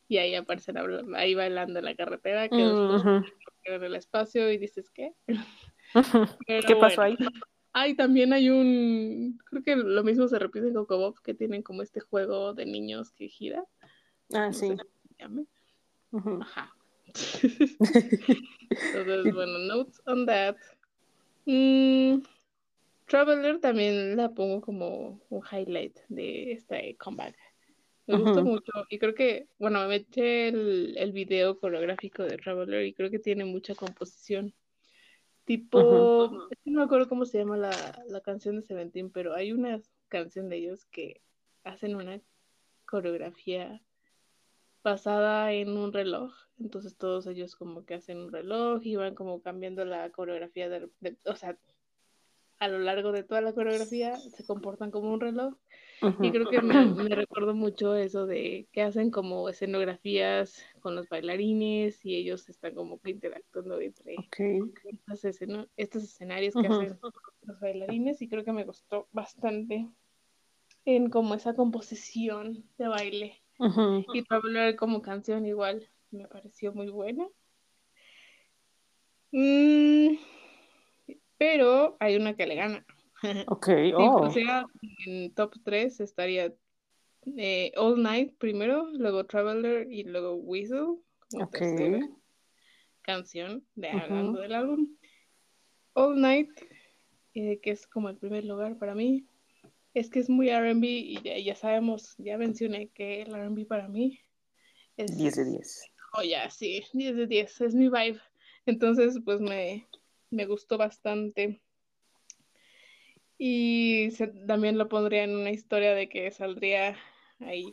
y 0.08 0.18
ahí 0.18 0.34
aparecen 0.34 0.78
habla- 0.78 1.04
ahí 1.16 1.34
bailando 1.34 1.78
en 1.78 1.84
la 1.84 1.94
carretera 1.94 2.48
que 2.48 2.64
Ujú. 2.66 3.24
queda 3.62 3.76
en 3.76 3.84
el 3.84 3.94
espacio 3.94 4.50
y 4.50 4.58
dices 4.58 4.90
¿qué? 4.90 5.14
Pero 6.46 6.66
¿Qué 6.66 6.76
pasó 6.76 7.02
bueno. 7.02 7.16
ahí? 7.24 7.32
Ay, 7.72 7.94
también 7.94 8.32
hay 8.32 8.48
un, 8.48 9.38
creo 9.44 9.62
que 9.62 9.76
lo 9.76 10.02
mismo 10.02 10.26
se 10.26 10.38
repite 10.38 10.68
en 10.68 10.74
Coco 10.74 10.98
Bob, 10.98 11.20
que 11.22 11.34
tienen 11.34 11.62
como 11.62 11.82
este 11.82 12.00
juego 12.00 12.54
de 12.54 12.66
niños 12.66 13.12
que 13.12 13.28
gira, 13.28 13.64
Ah, 14.32 14.48
no 14.48 14.52
sí. 14.52 14.74
Ajá. 16.40 16.74
Entonces, 18.70 19.34
bueno, 19.34 19.58
notes 19.58 20.00
on 20.06 20.26
that. 20.26 20.56
Mm, 21.46 22.22
Traveler 23.06 23.60
también 23.60 24.16
la 24.16 24.30
pongo 24.30 24.60
como 24.60 25.20
un 25.30 25.42
highlight 25.50 25.98
de 26.08 26.52
este 26.52 26.96
comeback. 26.96 27.36
Me 28.06 28.16
gustó 28.16 28.40
Ujú. 28.40 28.50
mucho 28.50 28.72
y 28.88 28.98
creo 28.98 29.14
que, 29.14 29.48
bueno, 29.58 29.86
me 29.86 29.96
eché 29.96 30.48
el, 30.48 30.96
el 30.96 31.12
video 31.12 31.58
coreográfico 31.58 32.22
de 32.22 32.38
Traveler 32.38 32.86
y 32.86 32.94
creo 32.94 33.10
que 33.10 33.18
tiene 33.18 33.44
mucha 33.44 33.74
composición. 33.74 34.54
Tipo, 35.48 36.46
es 36.50 36.58
que 36.62 36.70
no 36.70 36.80
me 36.80 36.84
acuerdo 36.84 37.08
cómo 37.08 37.24
se 37.24 37.38
llama 37.38 37.56
la, 37.56 38.04
la 38.06 38.20
canción 38.20 38.56
de 38.56 38.62
Seventeen, 38.62 39.10
pero 39.10 39.34
hay 39.34 39.52
una 39.52 39.80
canción 40.08 40.50
de 40.50 40.58
ellos 40.58 40.84
que 40.84 41.22
hacen 41.64 41.96
una 41.96 42.20
coreografía 42.84 43.82
basada 44.84 45.52
en 45.54 45.70
un 45.76 45.92
reloj. 45.94 46.34
Entonces 46.58 46.96
todos 46.98 47.26
ellos 47.26 47.56
como 47.56 47.86
que 47.86 47.94
hacen 47.94 48.18
un 48.18 48.30
reloj 48.30 48.82
y 48.84 48.96
van 48.96 49.14
como 49.14 49.40
cambiando 49.40 49.86
la 49.86 50.10
coreografía, 50.10 50.68
de, 50.68 50.90
de- 51.00 51.16
o 51.24 51.34
sea, 51.34 51.58
a 52.58 52.68
lo 52.68 52.78
largo 52.78 53.12
de 53.12 53.22
toda 53.22 53.40
la 53.40 53.52
coreografía 53.52 54.16
se 54.16 54.44
comportan 54.44 54.90
como 54.90 55.12
un 55.12 55.20
reloj. 55.20 55.54
Y 56.00 56.06
Ujú. 56.06 56.30
creo 56.32 56.48
que 56.48 56.62
me, 56.62 56.74
me 57.10 57.14
recordó 57.14 57.54
mucho 57.54 57.94
eso 57.94 58.26
de 58.26 58.68
que 58.72 58.82
hacen 58.82 59.10
como 59.10 59.48
escenografías 59.48 60.64
con 60.80 60.94
los 60.94 61.08
bailarines 61.08 62.04
y 62.04 62.16
ellos 62.16 62.48
están 62.48 62.74
como 62.74 63.00
que 63.00 63.10
interactuando 63.10 63.80
entre 63.80 64.16
Ok. 64.16 64.40
estas 64.84 65.24
escena- 65.24 65.68
estos 65.76 66.04
escenarios 66.04 66.54
que 66.54 66.66
hacen 66.66 66.98
los 67.42 67.60
bailarines 67.60 68.20
y 68.22 68.28
creo 68.28 68.44
que 68.44 68.52
me 68.52 68.64
gustó 68.64 69.08
bastante 69.12 69.88
en 70.84 71.10
como 71.10 71.34
esa 71.34 71.54
composición 71.54 72.64
de 72.78 72.88
baile. 72.88 73.42
Ujú. 73.58 74.04
Y 74.12 74.22
Traveler 74.22 74.76
como 74.76 75.02
canción 75.02 75.46
igual 75.46 75.88
me 76.10 76.26
pareció 76.26 76.72
muy 76.72 76.88
buena. 76.88 77.26
Mm, 79.32 80.16
pero 81.38 81.96
hay 82.00 82.16
una 82.16 82.34
que 82.34 82.46
le 82.46 82.54
gana. 82.56 82.86
Ok. 83.48 83.68
Oh. 83.96 84.26
pusiera 84.26 84.64
en 85.06 85.34
top 85.34 85.54
3 85.64 85.98
estaría 86.00 86.54
eh, 87.36 87.72
All 87.76 88.00
Night 88.00 88.36
primero, 88.38 88.88
luego 88.92 89.26
Traveler 89.26 89.90
y 89.90 90.04
luego 90.04 90.34
Whistle 90.34 91.00
como 91.30 91.44
Ok. 91.44 91.58
tercera 91.58 92.08
canción 93.02 93.64
de 93.74 93.90
hablando 93.90 94.40
del 94.40 94.52
álbum. 94.52 94.96
All 95.94 96.20
Night, 96.20 96.50
eh, 97.34 97.58
que 97.60 97.70
es 97.70 97.86
como 97.86 98.08
el 98.10 98.16
primer 98.18 98.44
lugar 98.44 98.78
para 98.78 98.94
mí, 98.94 99.26
es 99.94 100.10
que 100.10 100.20
es 100.20 100.28
muy 100.28 100.50
R&B 100.50 100.86
y 100.86 101.22
ya, 101.22 101.38
ya 101.38 101.54
sabemos, 101.56 102.14
ya 102.18 102.36
mencioné 102.36 102.88
que 102.90 103.22
el 103.22 103.34
R&B 103.34 103.64
para 103.64 103.88
mí 103.88 104.20
Es, 104.96 105.16
10 105.16 105.36
de 105.36 105.44
10. 105.46 105.82
Oh, 106.12 106.22
ya, 106.22 106.50
sí, 106.50 106.84
10 106.92 107.16
de 107.16 107.26
10, 107.26 107.60
es 107.62 107.74
mi 107.74 107.88
vibe. 107.88 108.20
Entonces, 108.66 109.18
pues 109.24 109.40
me, 109.40 109.88
me 110.30 110.46
gustó 110.46 110.78
bastante. 110.78 111.60
Y 113.38 114.10
se- 114.12 114.28
también 114.46 114.78
lo 114.78 114.88
pondría 114.88 115.24
en 115.24 115.36
una 115.36 115.50
historia 115.50 115.94
de 115.94 116.08
que 116.08 116.30
saldría 116.30 116.96
ahí 117.40 117.72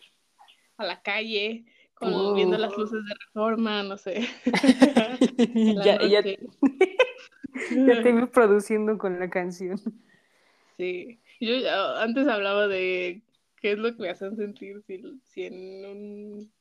a 0.77 0.85
la 0.85 1.01
calle 1.01 1.65
con, 1.95 2.35
viendo 2.35 2.57
las 2.57 2.77
luces 2.77 2.99
de 3.03 3.13
reforma, 3.27 3.81
no 3.83 3.97
sé. 3.97 4.27
ya, 5.75 5.83
ya, 5.83 5.97
noche. 5.97 6.39
ya 7.87 8.03
te 8.03 8.27
produciendo 8.27 8.97
con 8.97 9.19
la 9.19 9.29
canción. 9.29 9.79
Sí, 10.77 11.19
yo 11.39 11.55
ya 11.57 12.01
antes 12.03 12.27
hablaba 12.27 12.67
de 12.67 13.21
qué 13.61 13.71
es 13.71 13.77
lo 13.77 13.95
que 13.95 14.01
me 14.01 14.09
hacen 14.09 14.35
sentir 14.35 14.81
si, 14.85 15.01
si 15.23 15.45
en 15.45 15.85
un- 15.85 16.51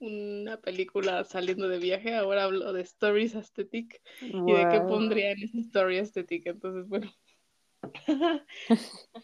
una 0.00 0.60
película 0.60 1.24
saliendo 1.24 1.68
de 1.68 1.78
viaje, 1.78 2.14
ahora 2.14 2.44
hablo 2.44 2.72
de 2.72 2.82
stories 2.82 3.34
aesthetic 3.34 4.00
y 4.20 4.52
de 4.52 4.68
qué 4.70 4.80
pondría 4.80 5.32
en 5.32 5.42
esa 5.42 5.58
story 5.58 5.98
aesthetic. 5.98 6.46
Entonces, 6.46 6.88
bueno, 6.88 7.10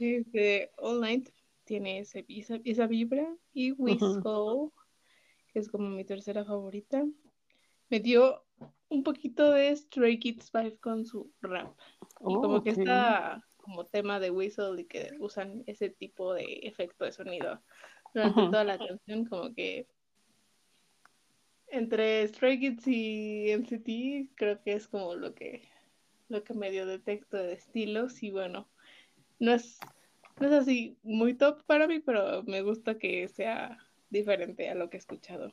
este, 0.01 0.71
All 0.79 1.01
Night 1.01 1.29
tiene 1.65 2.01
ese, 2.01 2.25
esa, 2.29 2.59
esa 2.65 2.87
vibra 2.87 3.27
y 3.53 3.73
Whistle, 3.73 4.71
que 5.53 5.59
es 5.59 5.69
como 5.69 5.89
mi 5.89 6.05
tercera 6.05 6.45
favorita, 6.45 7.05
me 7.89 8.01
dio 8.01 8.45
un 8.89 9.03
poquito 9.03 9.51
de 9.53 9.75
Stray 9.75 10.19
Kids 10.19 10.51
vibe 10.53 10.79
con 10.79 11.05
su 11.05 11.33
rap. 11.41 11.77
Y 12.21 12.35
como 12.35 12.63
que 12.63 12.71
está 12.71 13.45
como 13.57 13.87
tema 13.87 14.19
de 14.21 14.31
whistle 14.31 14.81
y 14.81 14.85
que 14.85 15.13
usan 15.21 15.63
ese 15.67 15.91
tipo 15.91 16.35
de 16.35 16.61
efecto 16.63 17.05
de 17.05 17.13
sonido 17.13 17.61
durante 18.15 18.43
toda 18.43 18.65
la 18.65 18.79
canción, 18.79 19.27
como 19.27 19.55
que 19.55 19.87
entre 21.71 22.27
Stray 22.29 22.59
Kids 22.61 22.87
y 22.87 23.51
NCT 23.51 24.35
creo 24.35 24.63
que 24.63 24.73
es 24.73 24.89
como 24.89 25.15
lo 25.15 25.35
que 25.35 25.63
lo 26.29 26.45
que 26.45 26.55
medio 26.55 26.87
detecto 26.87 27.37
de 27.37 27.55
estilos 27.55 28.23
y 28.23 28.31
bueno, 28.31 28.69
no 29.41 29.53
es 29.53 29.81
no 30.39 30.47
es 30.47 30.53
así 30.53 30.97
muy 31.03 31.35
top 31.35 31.63
para 31.65 31.87
mí, 31.87 32.01
pero 32.01 32.43
me 32.45 32.63
gusta 32.63 32.99
que 32.99 33.29
sea 33.29 33.79
diferente 34.09 34.71
a 34.71 34.75
lo 34.75 34.89
que 34.89 34.97
he 34.97 35.01
escuchado. 35.01 35.53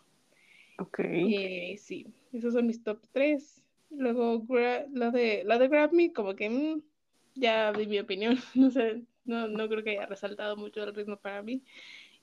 Ok. 0.80 1.00
Eh, 1.00 1.76
sí, 1.78 2.08
esos 2.32 2.54
son 2.54 2.68
mis 2.68 2.84
top 2.84 3.02
3. 3.12 3.64
Luego 3.90 4.46
la 4.94 5.12
de 5.12 5.44
la 5.46 5.58
de 5.58 5.68
Grab 5.68 5.94
Me, 5.94 6.14
como 6.14 6.36
que 6.36 6.50
mm, 6.50 6.82
ya 7.36 7.74
di 7.74 7.88
mi 7.88 8.00
opinión. 8.00 8.38
No 8.56 8.72
sé, 8.72 9.04
no, 9.26 9.48
no 9.48 9.68
creo 9.68 9.84
que 9.84 9.92
haya 9.92 10.06
resaltado 10.06 10.56
mucho 10.56 10.84
el 10.84 10.96
ritmo 10.96 11.18
para 11.18 11.42
mí. 11.42 11.64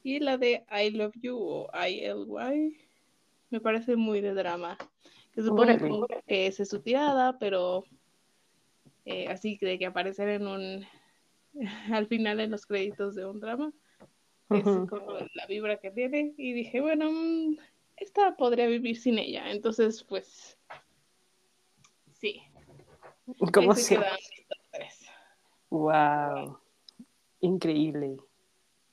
Y 0.02 0.20
la 0.20 0.38
de 0.38 0.64
I 0.70 0.90
Love 0.90 1.14
You 1.20 1.36
o 1.38 1.70
ILY 1.74 2.83
me 3.50 3.60
parece 3.60 3.96
muy 3.96 4.20
de 4.20 4.34
drama. 4.34 4.76
Que 5.32 5.42
supongo 5.42 6.06
que 6.26 6.46
esa 6.46 6.62
es 6.62 6.68
su 6.68 6.80
tirada, 6.80 7.38
pero 7.38 7.84
eh, 9.04 9.28
así 9.28 9.58
de 9.60 9.78
que 9.78 9.86
aparecer 9.86 10.28
en 10.28 10.46
un 10.46 10.86
al 11.92 12.06
final 12.06 12.40
en 12.40 12.50
los 12.50 12.66
créditos 12.66 13.14
de 13.14 13.26
un 13.26 13.40
drama 13.40 13.72
es 14.50 14.62
como 14.62 15.12
la 15.34 15.46
vibra 15.48 15.78
que 15.78 15.90
tiene 15.90 16.34
y 16.36 16.52
dije, 16.52 16.80
bueno, 16.80 17.10
mm, 17.10 17.56
esta 17.96 18.36
podría 18.36 18.66
vivir 18.66 18.96
sin 18.96 19.18
ella, 19.18 19.50
entonces 19.50 20.04
pues 20.04 20.58
sí, 22.12 22.42
top 24.48 24.58
tres. 24.70 25.06
Wow. 25.70 26.58
Increíble. 27.40 28.18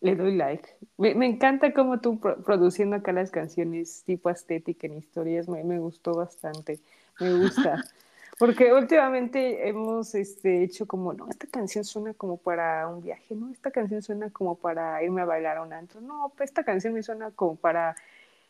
Le 0.01 0.15
doy 0.15 0.35
like. 0.35 0.67
Me, 0.97 1.13
me 1.15 1.27
encanta 1.27 1.73
cómo 1.73 1.99
tú 2.01 2.19
pro- 2.19 2.41
produciendo 2.43 2.95
acá 2.95 3.11
las 3.13 3.29
canciones 3.31 4.03
tipo 4.05 4.29
estética 4.29 4.87
en 4.87 4.97
historias, 4.97 5.47
me, 5.47 5.63
me 5.63 5.79
gustó 5.79 6.15
bastante. 6.15 6.79
Me 7.19 7.33
gusta. 7.33 7.83
Porque 8.39 8.73
últimamente 8.73 9.67
hemos 9.69 10.15
este, 10.15 10.63
hecho 10.63 10.87
como, 10.87 11.13
no, 11.13 11.29
esta 11.29 11.45
canción 11.47 11.83
suena 11.85 12.15
como 12.15 12.37
para 12.37 12.87
un 12.87 13.01
viaje, 13.03 13.35
no, 13.35 13.51
esta 13.51 13.69
canción 13.69 14.01
suena 14.01 14.31
como 14.31 14.55
para 14.57 15.03
irme 15.03 15.21
a 15.21 15.25
bailar 15.25 15.57
a 15.57 15.61
un 15.61 15.73
antro, 15.73 16.01
no, 16.01 16.33
pues 16.35 16.49
esta 16.49 16.63
canción 16.63 16.93
me 16.95 17.03
suena 17.03 17.29
como 17.31 17.55
para 17.57 17.95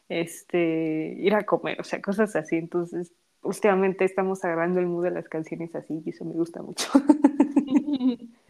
este, 0.09 1.15
ir 1.19 1.35
a 1.35 1.45
comer, 1.45 1.81
o 1.81 1.83
sea, 1.85 2.01
cosas 2.01 2.35
así. 2.37 2.57
Entonces, 2.57 3.13
últimamente 3.43 4.05
estamos 4.05 4.43
agarrando 4.45 4.79
el 4.79 4.87
mood 4.87 5.05
de 5.05 5.11
las 5.11 5.29
canciones 5.29 5.75
así 5.75 6.01
y 6.05 6.11
eso 6.11 6.25
me 6.25 6.33
gusta 6.33 6.61
mucho. 6.61 6.89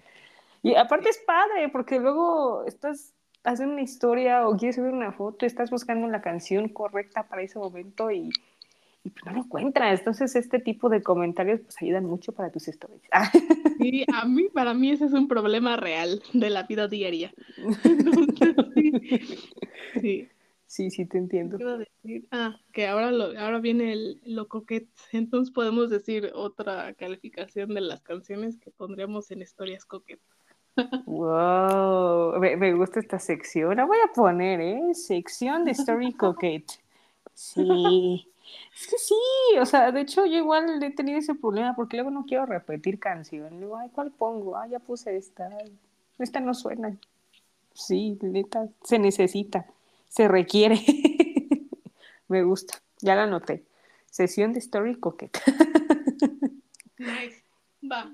Y 0.63 0.75
aparte 0.75 1.09
es 1.09 1.19
padre, 1.19 1.69
porque 1.69 1.99
luego 1.99 2.65
estás 2.65 3.13
haciendo 3.43 3.73
una 3.73 3.81
historia 3.83 4.47
o 4.47 4.55
quieres 4.57 4.75
subir 4.75 4.91
una 4.91 5.11
foto, 5.11 5.45
estás 5.45 5.71
buscando 5.71 6.07
la 6.07 6.21
canción 6.21 6.69
correcta 6.69 7.27
para 7.27 7.41
ese 7.41 7.57
momento 7.57 8.11
y, 8.11 8.29
y 9.03 9.09
pues 9.09 9.25
no 9.25 9.31
la 9.33 9.39
encuentras. 9.39 9.99
Entonces, 9.99 10.35
este 10.35 10.59
tipo 10.59 10.89
de 10.89 11.01
comentarios 11.01 11.61
pues 11.61 11.81
ayudan 11.81 12.05
mucho 12.05 12.31
para 12.33 12.51
tus 12.51 12.67
stories. 12.67 13.01
Ah, 13.11 13.31
Sí, 13.81 14.05
a 14.13 14.25
mí, 14.27 14.47
para 14.53 14.75
mí 14.75 14.91
ese 14.91 15.05
es 15.05 15.13
un 15.13 15.27
problema 15.27 15.75
real 15.75 16.21
de 16.33 16.49
la 16.51 16.63
vida 16.63 16.87
diaria. 16.87 17.33
Entonces, 17.83 18.55
sí, 18.75 18.91
sí. 19.99 20.29
sí, 20.67 20.91
sí, 20.91 21.05
te 21.07 21.17
entiendo. 21.17 21.57
¿Qué 21.57 21.63
iba 21.63 21.73
a 21.73 21.77
decir? 21.77 22.27
Ah, 22.29 22.59
que 22.71 22.85
ahora, 22.87 23.11
lo, 23.11 23.37
ahora 23.39 23.59
viene 23.59 23.91
el, 23.93 24.21
lo 24.23 24.47
coquet. 24.47 24.87
Entonces 25.11 25.51
podemos 25.51 25.89
decir 25.89 26.31
otra 26.35 26.93
calificación 26.93 27.73
de 27.73 27.81
las 27.81 28.01
canciones 28.01 28.57
que 28.57 28.69
pondríamos 28.69 29.31
en 29.31 29.41
historias 29.41 29.83
coquet. 29.85 30.19
Wow, 31.05 32.39
me, 32.39 32.55
me 32.57 32.73
gusta 32.73 32.99
esta 32.99 33.19
sección. 33.19 33.75
La 33.75 33.85
voy 33.85 33.97
a 34.03 34.13
poner, 34.13 34.61
¿eh? 34.61 34.93
Sección 34.93 35.65
de 35.65 35.71
Story 35.71 36.13
Coquette. 36.17 36.79
Sí. 37.33 38.27
Es 38.75 38.87
que 38.87 38.97
sí, 38.97 39.15
o 39.59 39.65
sea, 39.65 39.91
de 39.91 40.01
hecho 40.01 40.25
yo 40.25 40.37
igual 40.37 40.81
he 40.83 40.91
tenido 40.91 41.19
ese 41.19 41.35
problema 41.35 41.75
porque 41.75 41.97
luego 41.97 42.11
no 42.11 42.25
quiero 42.25 42.45
repetir 42.45 42.99
canción. 42.99 43.59
Luego, 43.59 43.77
ay, 43.77 43.89
¿cuál 43.93 44.11
pongo? 44.11 44.57
Ah, 44.57 44.67
ya 44.67 44.79
puse 44.79 45.15
esta. 45.15 45.49
Esta 46.19 46.39
no 46.39 46.53
suena. 46.53 46.97
Sí, 47.73 48.17
neta, 48.21 48.67
se 48.83 48.99
necesita, 48.99 49.65
se 50.09 50.27
requiere. 50.27 50.79
Me 52.27 52.43
gusta, 52.43 52.81
ya 52.99 53.15
la 53.15 53.23
anoté. 53.23 53.63
Sesión 54.09 54.53
de 54.53 54.59
Story 54.59 54.95
Coquette. 54.95 55.39
Nice. 56.97 57.43
Va. 57.81 58.13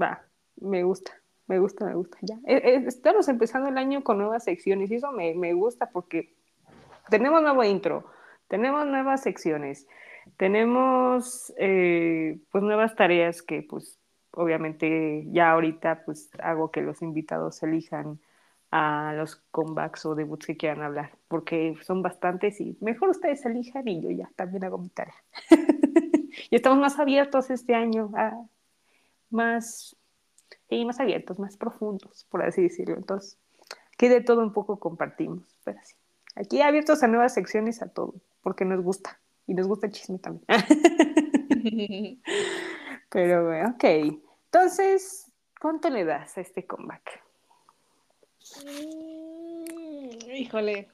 Va, 0.00 0.22
me 0.60 0.84
gusta, 0.84 1.10
me 1.52 1.58
gusta, 1.58 1.84
me 1.84 1.94
gusta. 1.94 2.16
Ya. 2.22 2.36
Eh, 2.46 2.62
eh, 2.64 2.84
estamos 2.86 3.28
empezando 3.28 3.68
el 3.68 3.76
año 3.76 4.02
con 4.02 4.16
nuevas 4.16 4.44
secciones 4.44 4.90
y 4.90 4.94
eso 4.94 5.12
me, 5.12 5.34
me 5.34 5.52
gusta 5.52 5.90
porque 5.90 6.32
tenemos 7.10 7.42
nuevo 7.42 7.62
intro, 7.62 8.06
tenemos 8.48 8.86
nuevas 8.86 9.22
secciones, 9.22 9.86
tenemos 10.38 11.52
eh, 11.58 12.38
pues 12.50 12.64
nuevas 12.64 12.94
tareas 12.94 13.42
que 13.42 13.62
pues 13.62 13.98
obviamente 14.30 15.26
ya 15.30 15.50
ahorita 15.50 16.04
pues 16.06 16.30
hago 16.42 16.70
que 16.70 16.80
los 16.80 17.02
invitados 17.02 17.62
elijan 17.62 18.18
a 18.70 19.12
los 19.14 19.36
comebacks 19.50 20.06
o 20.06 20.14
debuts 20.14 20.46
que 20.46 20.56
quieran 20.56 20.80
hablar, 20.80 21.10
porque 21.28 21.76
son 21.82 22.00
bastantes 22.00 22.62
y 22.62 22.78
mejor 22.80 23.10
ustedes 23.10 23.44
elijan 23.44 23.86
y 23.86 24.00
yo 24.00 24.10
ya 24.10 24.30
también 24.36 24.64
hago 24.64 24.78
mi 24.78 24.88
tarea. 24.88 25.22
y 26.50 26.56
estamos 26.56 26.78
más 26.78 26.98
abiertos 26.98 27.50
este 27.50 27.74
año 27.74 28.10
a 28.16 28.32
más, 29.28 29.96
sí, 30.72 30.86
más 30.86 31.00
abiertos, 31.00 31.38
más 31.38 31.58
profundos, 31.58 32.26
por 32.30 32.42
así 32.42 32.62
decirlo. 32.62 32.96
Entonces, 32.96 33.38
aquí 33.92 34.08
de 34.08 34.22
todo 34.22 34.40
un 34.40 34.54
poco 34.54 34.78
compartimos, 34.78 35.54
pero 35.64 35.78
sí. 35.84 35.94
Aquí 36.34 36.62
abiertos 36.62 37.02
a 37.02 37.08
nuevas 37.08 37.34
secciones 37.34 37.82
a 37.82 37.88
todo, 37.88 38.14
porque 38.42 38.64
nos 38.64 38.82
gusta. 38.82 39.20
Y 39.46 39.52
nos 39.52 39.68
gusta 39.68 39.86
el 39.86 39.92
chisme 39.92 40.18
también. 40.18 40.46
pero 43.10 43.44
bueno, 43.44 43.74
ok. 43.74 43.84
Entonces, 44.46 45.30
¿cuánto 45.60 45.90
le 45.90 46.06
das 46.06 46.38
a 46.38 46.40
este 46.40 46.66
comeback? 46.66 47.22
Mm, 48.64 50.30
Híjole. 50.34 50.88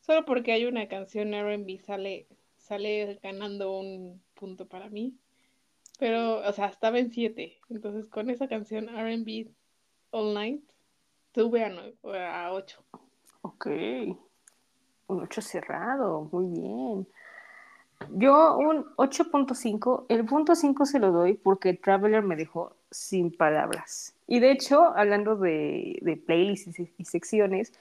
Solo 0.00 0.24
porque 0.24 0.50
hay 0.50 0.64
una 0.64 0.88
canción 0.88 1.34
R&B 1.34 1.78
sale, 1.78 2.26
sale 2.56 3.20
ganando 3.22 3.78
un 3.78 4.20
punto 4.34 4.66
para 4.66 4.88
mí. 4.88 5.14
Pero, 5.98 6.46
o 6.46 6.52
sea, 6.52 6.66
estaba 6.66 6.98
en 6.98 7.10
7. 7.10 7.58
Entonces, 7.68 8.06
con 8.06 8.28
esa 8.30 8.48
canción 8.48 8.88
R&B 8.88 9.48
All 10.10 10.34
Night, 10.34 10.62
tuve 11.32 11.64
a, 11.64 11.70
nue- 11.70 11.94
a 12.14 12.52
8. 12.52 12.82
Ok. 13.42 13.66
Un 15.08 15.20
8 15.22 15.40
cerrado, 15.40 16.28
muy 16.32 16.46
bien. 16.60 17.06
Yo 18.10 18.58
un 18.58 18.84
8.5, 18.96 20.04
el 20.08 20.24
punto 20.26 20.54
5 20.54 20.84
se 20.84 20.98
lo 20.98 21.12
doy 21.12 21.34
porque 21.34 21.72
Traveler 21.74 22.22
me 22.22 22.36
dejó 22.36 22.76
sin 22.90 23.34
palabras. 23.34 24.14
Y 24.26 24.40
de 24.40 24.50
hecho, 24.50 24.84
hablando 24.96 25.36
de, 25.36 25.98
de 26.02 26.16
playlists 26.16 26.78
y, 26.78 26.92
y 26.98 27.04
secciones, 27.06 27.72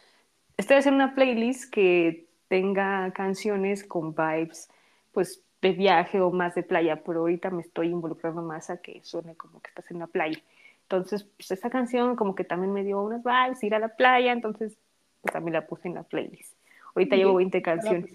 estoy 0.58 0.78
haciendo 0.78 1.04
una 1.04 1.16
playlist 1.16 1.70
que 1.72 2.28
tenga 2.48 3.12
canciones 3.12 3.84
con 3.84 4.16
vibes, 4.16 4.70
pues 5.12 5.44
de 5.66 5.72
viaje 5.74 6.22
o 6.22 6.32
más 6.32 6.54
de 6.56 6.64
playa, 6.64 7.02
pero 7.04 7.22
ahorita 7.22 7.50
me 7.50 7.62
estoy 7.62 7.88
involucrando 7.88 8.42
más 8.42 8.70
a 8.70 8.78
que 8.78 9.02
suene 9.04 9.36
como 9.36 9.62
que 9.62 9.70
estás 9.70 9.90
en 9.92 10.00
la 10.00 10.08
playa. 10.08 10.40
Entonces, 10.84 11.24
pues 11.38 11.50
esa 11.52 11.70
canción 11.72 12.16
como 12.16 12.36
que 12.36 12.44
también 12.44 12.72
me 12.72 12.84
dio 12.84 13.02
unas 13.02 13.24
vibes, 13.24 13.64
ir 13.64 13.74
a 13.74 13.80
la 13.80 13.90
playa, 13.90 14.32
entonces 14.32 14.78
pues 15.22 15.34
también 15.34 15.54
la 15.54 15.66
puse 15.66 15.88
en 15.88 15.96
la 15.96 16.04
playlist. 16.04 16.54
Ahorita 16.94 17.16
Sí, 17.16 17.20
llevo 17.20 17.36
20 17.36 17.58
está 17.58 17.76
la 17.76 17.82
canciones. 17.82 18.12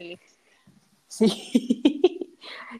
Sí. 1.08 1.26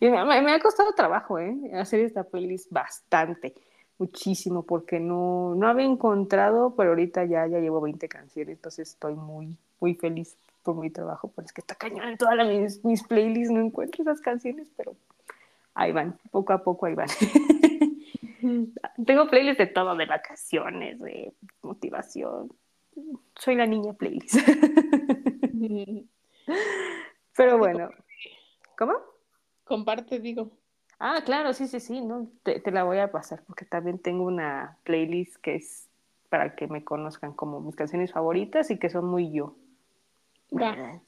Y 0.00 0.08
me- 0.08 0.24
me 0.42 0.52
ha 0.52 0.60
costado 0.60 0.92
trabajo, 0.94 1.38
¿eh? 1.38 1.54
Hacer 1.74 2.00
esta 2.00 2.22
playlist 2.22 2.70
bastante, 2.70 3.54
muchísimo, 4.00 4.64
porque 4.64 4.98
no, 4.98 5.54
no 5.54 5.68
había 5.68 5.84
encontrado, 5.84 6.74
pero 6.74 6.90
ahorita 6.90 7.24
ya, 7.26 7.46
ya 7.46 7.60
llevo 7.60 7.80
20 7.80 8.08
canciones, 8.08 8.56
entonces 8.56 8.88
estoy 8.88 9.14
muy, 9.14 9.56
muy 9.78 9.94
feliz 9.94 10.36
por 10.62 10.76
mi 10.76 10.90
trabajo, 10.90 11.30
pero 11.34 11.46
es 11.46 11.52
que 11.52 11.60
está 11.60 11.74
cañón 11.74 12.08
en 12.08 12.16
todas 12.16 12.46
mis, 12.46 12.84
mis 12.84 13.02
playlists, 13.04 13.52
no 13.52 13.60
encuentro 13.60 14.02
esas 14.02 14.20
canciones, 14.20 14.68
pero 14.76 14.96
ahí 15.74 15.92
van, 15.92 16.18
poco 16.30 16.52
a 16.52 16.64
poco 16.64 16.86
ahí 16.86 16.94
van. 16.94 17.08
Tengo 19.06 19.28
playlists 19.28 19.58
de 19.58 19.66
todo, 19.66 19.94
de 19.94 20.06
vacaciones, 20.06 20.98
de 20.98 21.32
motivación. 21.62 22.50
Soy 23.36 23.54
la 23.54 23.66
niña 23.66 23.92
playlist. 23.92 24.36
Pero 27.36 27.58
bueno, 27.58 27.90
¿cómo? 28.76 28.94
Comparte, 29.64 30.18
digo. 30.18 30.50
Ah, 31.02 31.22
claro, 31.24 31.54
sí, 31.54 31.66
sí, 31.66 31.80
sí, 31.80 32.02
no, 32.02 32.28
te, 32.42 32.60
te 32.60 32.70
la 32.70 32.84
voy 32.84 32.98
a 32.98 33.10
pasar 33.10 33.42
porque 33.46 33.64
también 33.64 33.98
tengo 33.98 34.24
una 34.24 34.76
playlist 34.84 35.36
que 35.36 35.54
es 35.56 35.88
para 36.28 36.54
que 36.54 36.66
me 36.68 36.84
conozcan 36.84 37.32
como 37.32 37.58
mis 37.60 37.74
canciones 37.74 38.12
favoritas 38.12 38.70
y 38.70 38.78
que 38.78 38.90
son 38.90 39.06
muy 39.06 39.32
yo. 39.32 39.56
Va. 40.52 41.00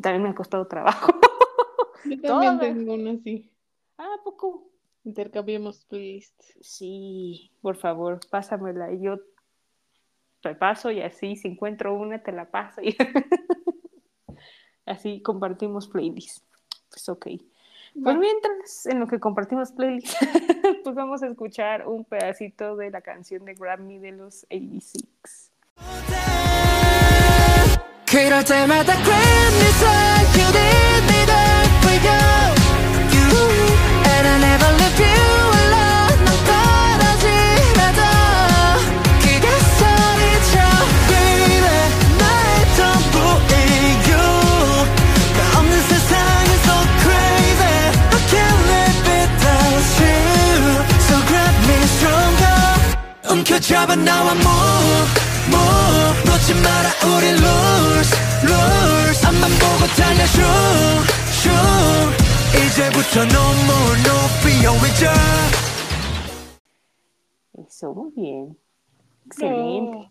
También 0.00 0.22
me 0.22 0.28
ha 0.30 0.34
costado 0.34 0.66
trabajo. 0.68 1.12
Yo 2.04 2.20
también 2.22 2.58
Todas. 2.58 2.60
tengo 2.60 2.94
una 2.94 3.10
así. 3.12 3.50
ah, 3.98 4.16
¿a 4.18 4.22
poco. 4.24 4.68
Intercambiemos 5.04 5.84
playlists. 5.84 6.56
Sí, 6.60 7.50
por 7.60 7.76
favor, 7.76 8.20
pásamela 8.30 8.92
y 8.92 9.00
yo 9.02 9.18
te 10.42 10.54
paso 10.54 10.90
y 10.90 11.00
así 11.02 11.36
si 11.36 11.48
encuentro 11.48 11.94
una 11.94 12.22
te 12.22 12.32
la 12.32 12.50
paso 12.50 12.80
y 12.82 12.96
así 14.86 15.22
compartimos 15.22 15.88
playlist. 15.88 16.44
Pues 16.90 17.08
ok. 17.08 17.26
Pues 17.93 18.15
Va. 18.15 18.19
mientras, 18.19 18.85
en 18.87 18.99
lo 18.99 19.07
que 19.07 19.19
compartimos 19.19 19.71
playlist, 19.71 20.17
pues 20.83 20.95
vamos 20.95 21.23
a 21.23 21.27
escuchar 21.27 21.87
un 21.87 22.03
pedacito 22.03 22.75
de 22.75 22.91
la 22.91 23.01
canción 23.01 23.45
de 23.45 23.53
Grammy 23.53 23.99
de 23.99 24.11
los 24.11 24.45
86. 24.51 25.51
그럴 28.05 28.45
때마다 28.45 28.93
grab 29.03 29.53
me 29.59 29.69
side 29.81 30.29
You 30.37 30.47
lead 30.55 31.03
me 31.09 31.21
there 31.25 31.67
for 31.81 31.95
you 32.05 32.21
You 33.11 33.27
And 34.05 34.25
I 34.27 34.35
never 34.39 34.58
움켜잡아 53.39 53.95
나와 53.95 54.31
move 54.33 55.11
move 55.51 56.17
놓지 56.25 56.53
마라 56.55 56.87
우리 57.05 57.25
lose 57.41 58.13
lose 58.43 59.25
앞만 59.27 59.49
보고 59.59 59.87
달려 59.95 60.23
shoot 60.25 61.05
shoot 61.41 62.13
이제부터 62.55 63.23
no 63.23 63.43
more 63.67 63.95
no 64.05 64.15
fear 64.41 64.75
위자 64.83 65.13
Eso, 67.57 67.93
muy 67.93 68.11
bien. 68.15 68.57
Excelente. 69.25 70.09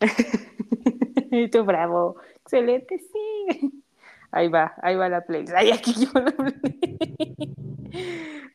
Y 1.31 1.49
tú, 1.49 1.63
bravo. 1.63 2.17
Excelente, 2.45 2.97
sí. 2.99 3.83
Ahí 4.31 4.47
va, 4.47 4.73
ahí 4.81 4.95
va 4.95 5.09
la 5.09 5.21
playlist. 5.21 5.53
Ay, 5.55 5.71
aquí 5.71 5.93
yo 5.93 6.11
la 6.13 6.33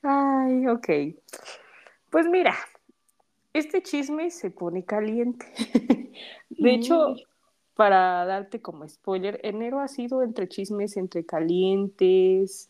Ay, 0.03 0.67
ok. 0.69 0.89
Pues 2.11 2.27
mira, 2.29 2.55
este 3.54 3.82
chisme 3.82 4.32
se 4.32 4.52
pone 4.52 4.84
caliente. 4.86 5.46
De 6.50 6.74
hecho, 6.74 7.12
Uy. 7.12 7.26
para 7.76 8.26
darte 8.26 8.62
como 8.62 8.88
spoiler, 8.88 9.40
enero 9.44 9.80
ha 9.80 9.88
sido 9.88 10.22
entre 10.24 10.48
chismes, 10.48 10.98
entre 10.98 11.26
calientes, 11.26 12.70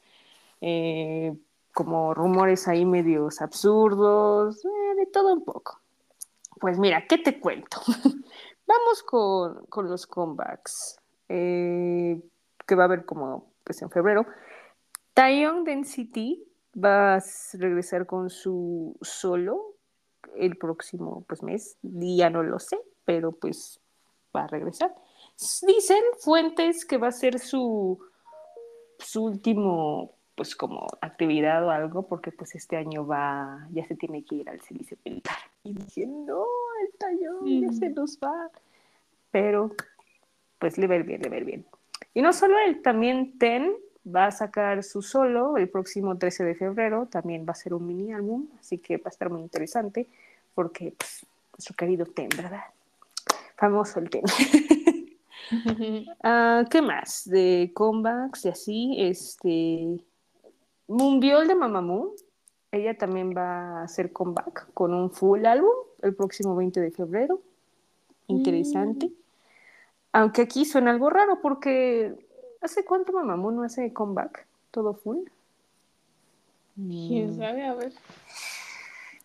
eh, 0.61 1.33
como 1.73 2.13
rumores 2.13 2.67
ahí 2.67 2.85
medios 2.85 3.41
absurdos, 3.41 4.63
eh, 4.65 4.95
de 4.97 5.05
todo 5.07 5.33
un 5.33 5.43
poco. 5.43 5.79
Pues 6.59 6.77
mira, 6.77 7.05
¿qué 7.07 7.17
te 7.17 7.39
cuento? 7.39 7.81
Vamos 8.67 9.03
con, 9.03 9.65
con 9.65 9.89
los 9.89 10.07
comebacks, 10.07 10.99
eh, 11.29 12.21
que 12.65 12.75
va 12.75 12.83
a 12.83 12.85
haber 12.85 13.05
como 13.05 13.51
pues 13.63 13.81
en 13.81 13.89
febrero. 13.89 14.25
Taeyong 15.13 15.63
Density 15.63 16.43
va 16.73 17.15
a 17.15 17.23
regresar 17.53 18.05
con 18.05 18.29
su 18.29 18.95
solo 19.01 19.70
el 20.35 20.57
próximo 20.57 21.23
pues, 21.27 21.43
mes, 21.43 21.77
ya 21.81 22.29
no 22.29 22.43
lo 22.43 22.59
sé, 22.59 22.79
pero 23.05 23.31
pues 23.31 23.79
va 24.35 24.43
a 24.43 24.47
regresar. 24.47 24.93
Dicen 25.65 26.03
fuentes 26.19 26.85
que 26.85 26.97
va 26.97 27.07
a 27.07 27.11
ser 27.11 27.39
su, 27.39 27.99
su 28.99 29.23
último 29.23 30.15
pues 30.35 30.55
como 30.55 30.87
actividad 31.01 31.63
o 31.65 31.69
algo, 31.69 32.07
porque 32.07 32.31
pues 32.31 32.55
este 32.55 32.77
año 32.77 33.05
va, 33.05 33.67
ya 33.71 33.85
se 33.85 33.95
tiene 33.95 34.23
que 34.23 34.35
ir 34.35 34.49
al 34.49 34.61
servicio 34.61 34.97
militar. 35.05 35.37
Y 35.63 35.73
dije, 35.73 36.07
no, 36.07 36.45
el 36.83 36.97
Taeyong 36.97 37.61
ya 37.61 37.71
se 37.73 37.89
nos 37.89 38.17
va. 38.17 38.49
Pero 39.29 39.71
pues 40.57 40.77
le 40.77 40.95
ir 40.95 41.03
bien, 41.03 41.21
le 41.21 41.37
ir 41.37 41.45
bien. 41.45 41.65
Y 42.13 42.21
no 42.21 42.33
solo 42.33 42.57
él, 42.59 42.81
también 42.81 43.37
Ten 43.37 43.75
va 44.05 44.27
a 44.27 44.31
sacar 44.31 44.83
su 44.83 45.01
solo 45.01 45.57
el 45.57 45.69
próximo 45.69 46.17
13 46.17 46.43
de 46.43 46.55
febrero, 46.55 47.07
también 47.07 47.45
va 47.47 47.51
a 47.51 47.55
ser 47.55 47.73
un 47.73 47.87
mini 47.87 48.13
álbum, 48.13 48.47
así 48.59 48.77
que 48.77 48.97
va 48.97 49.03
a 49.05 49.09
estar 49.09 49.29
muy 49.29 49.41
interesante, 49.41 50.07
porque 50.55 50.93
pues, 50.97 51.25
nuestro 51.53 51.75
querido 51.75 52.05
Ten, 52.05 52.29
¿verdad? 52.35 52.63
Famoso 53.55 53.99
el 53.99 54.09
Ten. 54.09 54.23
Ah, 56.23 56.63
¿Qué 56.69 56.81
más? 56.81 57.29
De 57.29 57.71
comebacks 57.73 58.45
y 58.45 58.49
así, 58.49 58.95
este... 58.99 59.99
Moonbiol 60.87 61.47
de 61.47 61.55
Mamamoo, 61.55 62.15
ella 62.71 62.97
también 62.97 63.33
va 63.35 63.79
a 63.79 63.83
hacer 63.83 64.13
comeback 64.13 64.71
con 64.73 64.93
un 64.93 65.11
full 65.11 65.45
álbum 65.45 65.71
el 66.01 66.15
próximo 66.15 66.55
20 66.55 66.79
de 66.79 66.91
febrero. 66.91 67.41
Interesante. 68.27 69.11
Aunque 70.13 70.41
aquí 70.41 70.65
suena 70.65 70.91
algo 70.91 71.09
raro 71.09 71.41
porque 71.41 72.15
¿hace 72.61 72.85
cuánto 72.85 73.11
Mamamoo 73.13 73.51
no 73.51 73.63
hace 73.63 73.91
comeback? 73.93 74.45
¿Todo 74.71 74.93
full? 74.93 75.19
¿Quién 76.75 77.35
sabe? 77.35 77.65
A 77.65 77.73
ver. 77.75 77.93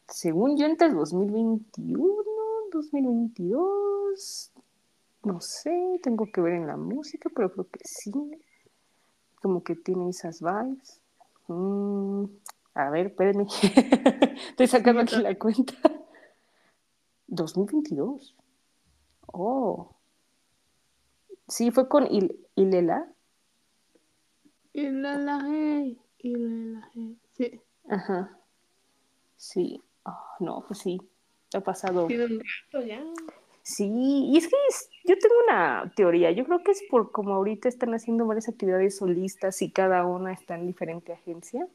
Según 0.08 0.56
yo, 0.56 0.66
entre 0.66 0.88
el 0.88 0.94
2021, 0.94 2.04
2022, 2.72 4.50
no 5.24 5.40
sé, 5.40 6.00
tengo 6.02 6.26
que 6.32 6.40
ver 6.40 6.54
en 6.54 6.66
la 6.66 6.76
música, 6.76 7.30
pero 7.34 7.52
creo 7.52 7.68
que 7.68 7.80
sí. 7.84 8.12
Como 9.42 9.62
que 9.62 9.74
tiene 9.76 10.08
esas 10.10 10.40
vibes. 10.40 11.00
Mm, 11.48 12.24
a 12.74 12.90
ver, 12.90 13.06
espérenme. 13.06 13.46
Estoy 14.50 14.66
sacando 14.66 15.02
aquí 15.02 15.16
la 15.16 15.34
cuenta. 15.38 15.74
2022. 17.28 18.34
Oh. 19.32 19.90
Sí, 21.48 21.70
fue 21.70 21.88
con 21.88 22.04
Il- 22.06 22.36
Ilela. 22.56 23.06
Y 24.76 24.90
la 24.90 25.16
la 25.16 25.42
hey, 25.48 25.98
y 26.18 26.34
la 26.36 26.48
la 26.80 26.88
hey. 26.92 27.16
Sí, 27.32 27.60
Ajá. 27.88 28.36
Sí. 29.38 29.82
Ah, 30.04 30.22
no, 30.40 30.64
pues 30.66 30.80
sí. 30.80 31.00
Ha 31.54 31.60
pasado. 31.60 32.06
tiene 32.08 32.26
un 32.26 32.40
rato 32.40 32.86
ya. 32.86 33.02
Sí, 33.62 33.86
y 34.30 34.36
es 34.36 34.48
que 34.48 34.56
es- 34.68 34.90
yo 35.04 35.16
tengo 35.18 35.34
una 35.48 35.90
teoría. 35.96 36.30
Yo 36.32 36.44
creo 36.44 36.62
que 36.62 36.72
es 36.72 36.82
por 36.90 37.10
como 37.10 37.32
ahorita 37.34 37.68
están 37.70 37.94
haciendo 37.94 38.26
varias 38.26 38.48
actividades 38.50 38.98
solistas 38.98 39.62
y 39.62 39.70
cada 39.70 40.04
una 40.04 40.32
está 40.34 40.56
en 40.56 40.66
diferente 40.66 41.14
agencia. 41.14 41.66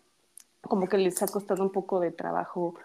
Como 0.62 0.88
que 0.88 1.00
les 1.00 1.24
ha 1.24 1.28
costado 1.28 1.64
un 1.64 1.72
poco 1.72 2.00
de 2.00 2.12
trabajo 2.12 2.76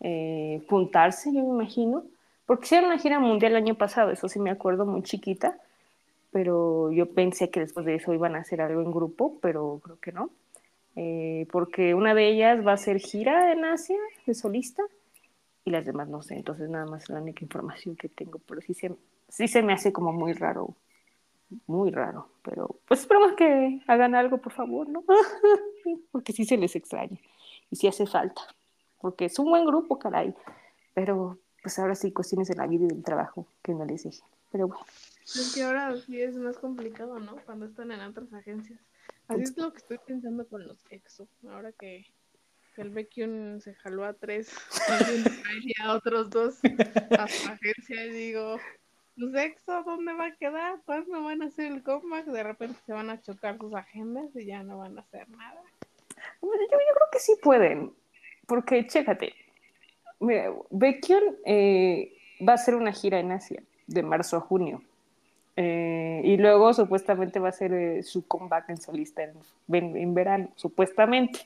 eh, 0.00 0.66
juntarse, 0.68 1.32
yo 1.32 1.40
me 1.44 1.48
imagino. 1.48 2.04
Porque 2.44 2.66
hicieron 2.66 2.90
una 2.90 2.98
gira 2.98 3.18
mundial 3.20 3.52
el 3.52 3.56
año 3.56 3.74
pasado, 3.76 4.10
eso 4.10 4.28
sí 4.28 4.38
me 4.38 4.50
acuerdo, 4.50 4.84
muy 4.84 5.02
chiquita. 5.02 5.58
Pero 6.32 6.90
yo 6.90 7.12
pensé 7.12 7.50
que 7.50 7.60
después 7.60 7.86
de 7.86 7.94
eso 7.94 8.12
iban 8.14 8.34
a 8.34 8.40
hacer 8.40 8.60
algo 8.60 8.80
en 8.80 8.90
grupo, 8.90 9.38
pero 9.40 9.80
creo 9.84 10.00
que 10.00 10.12
no. 10.12 10.30
Eh, 10.96 11.46
porque 11.50 11.94
una 11.94 12.14
de 12.14 12.28
ellas 12.28 12.66
va 12.66 12.72
a 12.72 12.74
hacer 12.74 12.98
gira 12.98 13.52
en 13.52 13.64
Asia 13.64 13.98
de 14.26 14.34
solista 14.34 14.82
y 15.64 15.70
las 15.70 15.86
demás 15.86 16.08
no 16.08 16.22
sé, 16.22 16.34
entonces 16.34 16.68
nada 16.68 16.86
más 16.86 17.04
es 17.04 17.10
la 17.10 17.20
única 17.20 17.44
información 17.44 17.96
que 17.96 18.08
tengo, 18.08 18.40
pero 18.46 18.60
sí 18.60 18.74
se, 18.74 18.94
sí 19.28 19.48
se 19.48 19.62
me 19.62 19.72
hace 19.72 19.92
como 19.92 20.12
muy 20.12 20.32
raro, 20.32 20.74
muy 21.66 21.90
raro, 21.90 22.28
pero 22.42 22.76
pues 22.88 23.00
esperemos 23.00 23.32
que 23.34 23.80
hagan 23.86 24.14
algo, 24.14 24.38
por 24.38 24.52
favor, 24.52 24.88
¿no? 24.88 25.04
porque 26.12 26.32
sí 26.32 26.44
se 26.44 26.56
les 26.56 26.74
extraña 26.76 27.18
y 27.70 27.76
sí 27.76 27.86
hace 27.86 28.06
falta, 28.06 28.42
porque 29.00 29.26
es 29.26 29.38
un 29.38 29.50
buen 29.50 29.64
grupo, 29.64 29.98
caray, 29.98 30.34
pero 30.94 31.38
pues 31.62 31.78
ahora 31.78 31.94
sí 31.94 32.12
cuestiones 32.12 32.48
de 32.48 32.56
la 32.56 32.66
vida 32.66 32.84
y 32.84 32.88
del 32.88 33.04
trabajo 33.04 33.46
que 33.62 33.72
no 33.72 33.84
les 33.84 34.02
dejen, 34.02 34.26
pero 34.50 34.68
bueno, 34.68 34.84
Es 35.24 35.52
que 35.54 35.62
ahora 35.62 35.96
sí 35.96 36.20
es 36.20 36.36
más 36.36 36.58
complicado, 36.58 37.18
¿no? 37.18 37.36
Cuando 37.44 37.66
están 37.66 37.92
en 37.92 38.00
otras 38.00 38.32
agencias. 38.32 38.80
Así 39.28 39.42
es 39.42 39.56
lo 39.56 39.72
que 39.72 39.78
estoy 39.78 39.98
pensando 39.98 40.46
con 40.46 40.66
los 40.66 40.84
EXO. 40.90 41.28
Ahora 41.48 41.72
que, 41.72 42.04
que 42.74 42.82
el 42.82 42.90
Baekhyun 42.90 43.60
se 43.60 43.74
jaló 43.74 44.04
a 44.04 44.14
tres, 44.14 44.52
y 45.62 45.80
a 45.80 45.94
otros 45.94 46.30
dos 46.30 46.60
a 47.18 47.28
su 47.28 47.48
agencia, 47.48 48.06
y 48.06 48.10
digo, 48.10 48.58
los 49.16 49.34
EXO, 49.34 49.84
¿dónde 49.84 50.12
va 50.12 50.26
a 50.26 50.36
quedar? 50.36 50.80
¿Cuándo 50.84 51.22
van 51.22 51.42
a 51.42 51.46
hacer 51.46 51.72
el 51.72 51.82
comeback? 51.82 52.26
De 52.26 52.42
repente 52.42 52.78
se 52.84 52.92
van 52.92 53.10
a 53.10 53.20
chocar 53.20 53.58
sus 53.58 53.74
agendas 53.74 54.34
y 54.34 54.46
ya 54.46 54.62
no 54.62 54.78
van 54.78 54.98
a 54.98 55.02
hacer 55.02 55.28
nada. 55.30 55.62
Yo, 56.42 56.48
yo 56.50 56.68
creo 56.68 57.08
que 57.12 57.18
sí 57.18 57.36
pueden, 57.42 57.92
porque 58.46 58.86
chécate, 58.86 59.34
mira, 60.20 60.52
Baekhyun 60.70 61.38
eh, 61.44 62.16
va 62.46 62.52
a 62.52 62.56
hacer 62.56 62.74
una 62.74 62.92
gira 62.92 63.18
en 63.18 63.32
Asia 63.32 63.62
de 63.86 64.02
marzo 64.02 64.36
a 64.36 64.40
junio. 64.40 64.82
Eh, 65.56 66.22
y 66.24 66.36
luego 66.38 66.72
supuestamente 66.72 67.38
va 67.38 67.50
a 67.50 67.52
ser 67.52 67.72
eh, 67.74 68.02
su 68.02 68.26
comeback 68.26 68.70
en 68.70 68.78
solista 68.78 69.22
en, 69.22 69.32
en- 69.72 69.96
en 69.96 70.14
verano, 70.14 70.48
supuestamente. 70.56 71.40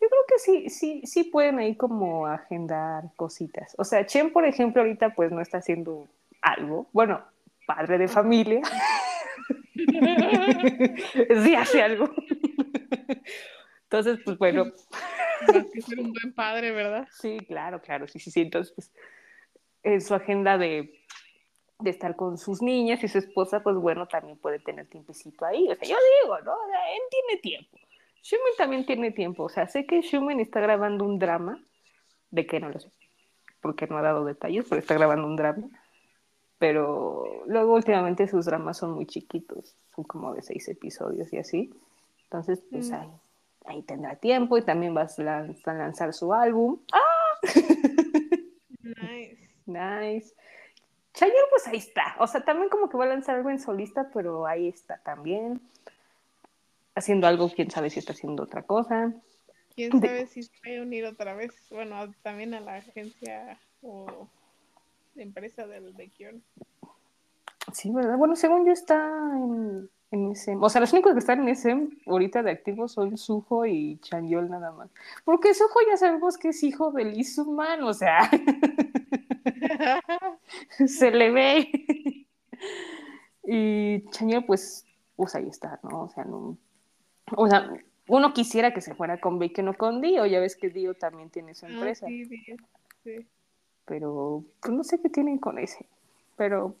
Yo 0.00 0.08
creo 0.08 0.22
que 0.28 0.38
sí, 0.38 0.70
sí, 0.70 1.02
sí 1.04 1.24
pueden 1.24 1.58
ahí 1.58 1.74
como 1.76 2.26
agendar 2.26 3.04
cositas. 3.16 3.74
O 3.76 3.84
sea, 3.84 4.06
Chen, 4.06 4.32
por 4.32 4.46
ejemplo, 4.46 4.80
ahorita 4.80 5.14
pues 5.14 5.30
no 5.30 5.42
está 5.42 5.58
haciendo 5.58 6.08
algo. 6.40 6.88
Bueno, 6.92 7.22
padre 7.66 7.98
de 7.98 8.08
familia. 8.08 8.62
sí 11.44 11.54
hace 11.54 11.82
algo. 11.82 12.10
Entonces, 13.84 14.18
pues 14.24 14.38
bueno, 14.38 14.64
Más 15.52 15.66
que 15.72 15.82
ser 15.82 16.00
un 16.00 16.12
buen 16.12 16.32
padre, 16.34 16.70
¿verdad? 16.70 17.08
Sí, 17.12 17.38
claro, 17.46 17.80
claro, 17.82 18.06
sí, 18.08 18.18
sí, 18.18 18.30
sí. 18.30 18.40
Entonces, 18.42 18.72
pues, 18.74 18.92
en 19.82 20.00
su 20.00 20.14
agenda 20.14 20.58
de, 20.58 20.99
de 21.82 21.90
estar 21.90 22.16
con 22.16 22.38
sus 22.38 22.62
niñas 22.62 23.02
y 23.04 23.08
su 23.08 23.18
esposa, 23.18 23.62
pues 23.62 23.76
bueno, 23.76 24.06
también 24.06 24.38
puede 24.38 24.58
tener 24.58 24.86
tiempecito 24.88 25.44
ahí. 25.44 25.68
O 25.68 25.74
sea, 25.74 25.88
yo 25.88 25.96
digo, 26.22 26.38
¿no? 26.40 26.52
O 26.52 26.66
sea, 26.68 26.92
él 26.94 27.00
tiene 27.10 27.40
tiempo. 27.40 27.78
Schumann 28.22 28.52
también 28.58 28.86
tiene 28.86 29.10
tiempo. 29.12 29.44
O 29.44 29.48
sea, 29.48 29.66
sé 29.66 29.86
que 29.86 30.02
Schumann 30.02 30.40
está 30.40 30.60
grabando 30.60 31.04
un 31.04 31.18
drama, 31.18 31.62
de 32.30 32.46
que 32.46 32.60
no 32.60 32.68
lo 32.68 32.78
sé, 32.78 32.90
porque 33.60 33.86
no 33.86 33.96
ha 33.98 34.02
dado 34.02 34.24
detalles, 34.24 34.66
pero 34.68 34.80
está 34.80 34.94
grabando 34.94 35.26
un 35.26 35.36
drama. 35.36 35.68
Pero 36.58 37.42
luego 37.46 37.74
últimamente 37.74 38.28
sus 38.28 38.44
dramas 38.44 38.76
son 38.76 38.92
muy 38.92 39.06
chiquitos, 39.06 39.74
son 39.96 40.04
como 40.04 40.34
de 40.34 40.42
seis 40.42 40.68
episodios 40.68 41.32
y 41.32 41.38
así. 41.38 41.70
Entonces, 42.24 42.62
pues 42.70 42.90
Mm. 42.90 42.94
ahí, 42.94 43.08
ahí 43.64 43.82
tendrá 43.82 44.16
tiempo 44.16 44.58
y 44.58 44.62
también 44.62 44.94
va 44.94 45.02
a 45.02 45.06
lan- 45.22 45.56
a 45.64 45.72
lanzar 45.74 46.12
su 46.12 46.32
álbum. 46.34 46.78
Nice. 48.82 49.38
Nice. 49.66 50.34
Chayanne, 51.20 51.48
pues 51.50 51.66
ahí 51.68 51.76
está. 51.76 52.16
O 52.18 52.26
sea, 52.26 52.42
también 52.42 52.70
como 52.70 52.88
que 52.88 52.96
va 52.96 53.04
a 53.04 53.08
lanzar 53.08 53.36
algo 53.36 53.50
en 53.50 53.58
solista, 53.60 54.08
pero 54.14 54.46
ahí 54.46 54.68
está 54.68 54.96
también. 54.98 55.60
Haciendo 56.94 57.26
algo, 57.26 57.50
quién 57.54 57.70
sabe 57.70 57.90
si 57.90 57.98
está 57.98 58.12
haciendo 58.12 58.42
otra 58.44 58.62
cosa. 58.62 59.12
¿Quién 59.74 60.00
De- 60.00 60.08
sabe 60.08 60.26
si 60.26 60.42
se 60.44 60.52
va 60.66 60.78
a 60.80 60.82
unir 60.82 61.04
otra 61.04 61.34
vez? 61.34 61.54
Bueno, 61.70 61.96
a- 61.96 62.10
también 62.22 62.54
a 62.54 62.60
la 62.60 62.76
agencia 62.76 63.58
o 63.82 64.28
empresa 65.16 65.66
del 65.66 65.92
Baekhyun. 65.92 66.42
Sí, 67.72 67.90
¿verdad? 67.92 68.16
Bueno, 68.16 68.34
según 68.34 68.64
yo 68.66 68.72
está 68.72 68.96
en, 69.36 69.88
en 70.10 70.30
SM. 70.32 70.58
O 70.64 70.68
sea, 70.70 70.80
los 70.80 70.92
únicos 70.92 71.12
que 71.12 71.18
están 71.18 71.40
en 71.46 71.50
SM 71.50 71.88
ahorita 72.06 72.42
de 72.42 72.50
activos 72.50 72.92
son 72.92 73.16
Suho 73.18 73.66
y 73.66 73.98
Chanyeol 73.98 74.48
nada 74.50 74.72
más. 74.72 74.90
Porque 75.24 75.52
Suho 75.54 75.68
ya 75.88 75.96
sabemos 75.98 76.38
que 76.38 76.48
es 76.48 76.62
hijo 76.62 76.90
de 76.92 77.04
Lee 77.04 77.24
Soo-man, 77.24 77.82
o 77.84 77.92
sea, 77.94 78.28
se 80.86 81.10
le 81.10 81.30
ve. 81.30 82.26
y 83.44 84.04
Chanyeol, 84.10 84.44
pues, 84.44 84.86
pues 85.16 85.34
ahí 85.34 85.48
está, 85.48 85.80
¿no? 85.82 86.02
O 86.02 86.08
sea, 86.08 86.24
no... 86.24 86.56
O 87.36 87.48
sea, 87.48 87.72
uno 88.08 88.32
quisiera 88.32 88.74
que 88.74 88.80
se 88.80 88.94
fuera 88.94 89.20
con 89.20 89.38
Bacon 89.38 89.68
o 89.68 89.74
con 89.74 90.00
Dio, 90.00 90.26
ya 90.26 90.40
ves 90.40 90.56
que 90.56 90.68
Dio 90.70 90.94
también 90.94 91.30
tiene 91.30 91.54
su 91.54 91.66
Ah, 91.66 91.70
empresa. 91.70 92.06
sí, 92.06 92.24
sí, 92.24 92.56
sí. 93.04 93.26
pero 93.84 94.44
pues, 94.60 94.74
no 94.74 94.82
sé 94.84 95.00
qué 95.00 95.08
tienen 95.08 95.38
con 95.38 95.58
ese. 95.58 95.86
Pero 96.36 96.74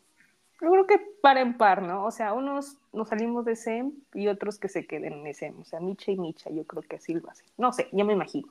yo 0.60 0.70
creo 0.70 0.86
que 0.86 0.98
par 1.22 1.38
en 1.38 1.56
par, 1.56 1.82
¿no? 1.82 2.04
O 2.04 2.10
sea, 2.10 2.32
unos 2.34 2.78
nos 2.92 3.08
salimos 3.08 3.44
de 3.44 3.54
SEM 3.56 3.92
y 4.14 4.26
otros 4.28 4.58
que 4.58 4.68
se 4.68 4.86
queden 4.86 5.12
en 5.24 5.34
SEM. 5.34 5.60
O 5.60 5.64
sea, 5.64 5.80
Micha 5.80 6.10
y 6.10 6.16
Micha, 6.16 6.50
yo 6.50 6.64
creo 6.64 6.82
que 6.82 6.96
así 6.96 7.14
lo 7.14 7.30
hacen. 7.30 7.46
No 7.56 7.72
sé, 7.72 7.88
ya 7.92 8.04
me 8.04 8.12
imagino. 8.12 8.48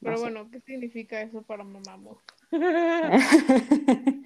No 0.00 0.06
Pero 0.06 0.16
sé. 0.16 0.22
bueno, 0.22 0.50
¿qué 0.50 0.60
significa 0.60 1.20
eso 1.20 1.42
para 1.42 1.64
Mamamoo? 1.64 2.18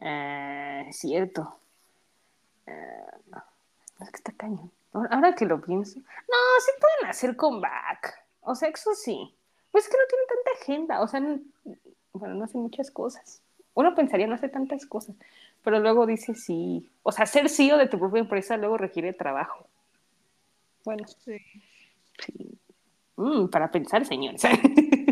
Ah, 0.00 0.84
cierto. 0.90 1.56
No. 2.66 3.42
Es 4.00 4.10
que 4.10 4.16
está 4.16 4.32
cañón. 4.32 4.70
Ahora 4.92 5.34
que 5.34 5.46
lo 5.46 5.60
pienso. 5.60 5.98
No, 6.00 6.36
sí 6.60 6.70
pueden 6.80 7.10
hacer 7.10 7.36
comeback. 7.36 8.14
O 8.42 8.54
sea, 8.54 8.68
eso 8.68 8.94
sí. 8.94 9.32
Pues 9.70 9.84
es 9.84 9.90
que 9.90 9.96
no 9.96 10.02
tienen 10.08 10.26
tanta 10.26 10.50
agenda. 10.62 11.00
O 11.00 11.08
sea, 11.08 11.20
no- 11.20 11.40
bueno, 12.12 12.34
no 12.34 12.44
hacen 12.44 12.60
muchas 12.62 12.90
cosas. 12.90 13.40
Uno 13.74 13.94
pensaría 13.94 14.26
no 14.26 14.34
hace 14.34 14.48
tantas 14.48 14.84
cosas. 14.86 15.14
Pero 15.62 15.78
luego 15.80 16.06
dice 16.06 16.34
sí. 16.34 16.90
O 17.02 17.12
sea, 17.12 17.24
ser 17.26 17.48
CEO 17.48 17.78
de 17.78 17.88
tu 17.88 17.98
propia 17.98 18.20
empresa 18.20 18.56
luego 18.56 18.76
requiere 18.76 19.12
trabajo. 19.12 19.66
Bueno, 20.84 21.06
Sí. 21.24 21.38
sí. 22.18 22.58
Mm, 23.16 23.46
para 23.48 23.70
pensar, 23.70 24.04
señores. 24.04 24.42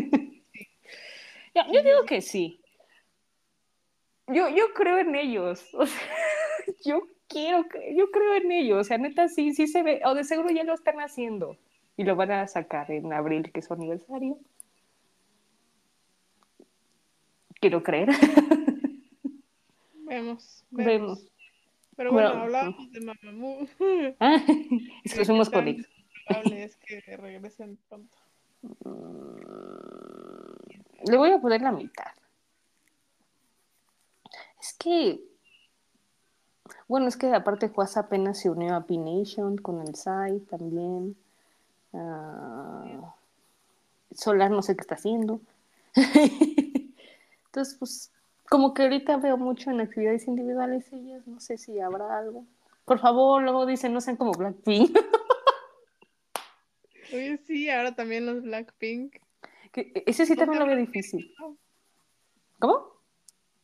Yo 1.55 1.83
digo 1.83 2.05
que 2.07 2.21
sí. 2.21 2.59
Yo, 4.27 4.49
yo 4.49 4.73
creo 4.73 4.97
en 4.99 5.15
ellos. 5.15 5.67
O 5.73 5.85
sea, 5.85 6.01
yo 6.85 7.07
quiero, 7.27 7.65
yo 7.95 8.09
creo 8.11 8.35
en 8.35 8.51
ellos. 8.51 8.79
O 8.79 8.83
sea, 8.83 8.97
neta, 8.97 9.27
sí, 9.27 9.53
sí 9.53 9.67
se 9.67 9.83
ve. 9.83 10.01
O 10.05 10.13
de 10.15 10.23
seguro 10.23 10.49
ya 10.49 10.63
lo 10.63 10.73
están 10.73 10.97
haciendo. 11.01 11.57
Y 11.97 12.03
lo 12.05 12.15
van 12.15 12.31
a 12.31 12.47
sacar 12.47 12.89
en 12.91 13.11
abril, 13.13 13.51
que 13.51 13.59
es 13.59 13.65
su 13.65 13.73
aniversario. 13.73 14.39
Quiero 17.59 17.83
creer. 17.83 18.09
Vemos, 19.93 20.65
vemos. 20.69 20.69
Vemos. 20.71 21.29
Pero 21.95 22.11
bueno, 22.11 22.29
Bueno, 22.29 22.43
hablábamos 22.43 22.91
de 22.91 23.01
Mamamoo. 23.01 23.67
Ah, 24.19 24.37
es 25.03 25.13
que 25.13 25.25
¿Qué 25.25 25.25
fuimos 25.25 25.49
tan 25.51 25.61
con 25.61 25.67
ellos. 25.67 25.87
probable 26.25 26.63
es 26.63 26.75
que 26.77 27.01
regresen 27.17 27.77
pronto? 27.89 28.17
Le 31.07 31.17
voy 31.17 31.31
a 31.31 31.39
poner 31.39 31.61
la 31.61 31.71
mitad. 31.71 32.11
Es 34.59 34.73
que. 34.73 35.23
Bueno, 36.87 37.07
es 37.07 37.17
que 37.17 37.33
aparte 37.33 37.69
Juaz 37.69 37.97
apenas 37.97 38.39
se 38.39 38.49
unió 38.49 38.75
a 38.75 38.85
P-Nation 38.85 39.57
con 39.57 39.81
el 39.81 39.95
SAI 39.95 40.39
también. 40.41 41.15
Ah, 41.93 43.13
Solar 44.13 44.51
no 44.51 44.61
sé 44.61 44.75
qué 44.75 44.81
está 44.81 44.95
haciendo. 44.95 45.41
Entonces, 47.45 47.75
pues, 47.77 48.11
como 48.49 48.73
que 48.73 48.83
ahorita 48.83 49.17
veo 49.17 49.37
mucho 49.37 49.71
en 49.71 49.81
actividades 49.81 50.27
individuales 50.27 50.91
ellas, 50.93 51.27
no 51.27 51.39
sé 51.39 51.57
si 51.57 51.79
habrá 51.79 52.17
algo. 52.17 52.45
Por 52.85 52.99
favor, 52.99 53.41
luego 53.41 53.65
dicen, 53.65 53.93
no 53.93 54.01
sean 54.01 54.17
como 54.17 54.33
Blackpink. 54.33 54.97
Oye, 57.13 57.37
sí, 57.45 57.69
ahora 57.69 57.95
también 57.95 58.25
los 58.25 58.41
Blackpink. 58.41 59.17
Que 59.73 60.03
ese 60.05 60.25
sí 60.25 60.35
también 60.35 60.59
lo 60.59 60.67
veo 60.67 60.77
difícil. 60.77 61.35
¿Cómo? 62.59 63.01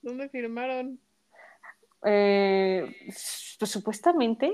¿Dónde 0.02 0.28
firmaron? 0.28 1.00
Eh, 2.04 2.96
pues 3.60 3.72
supuestamente 3.72 4.54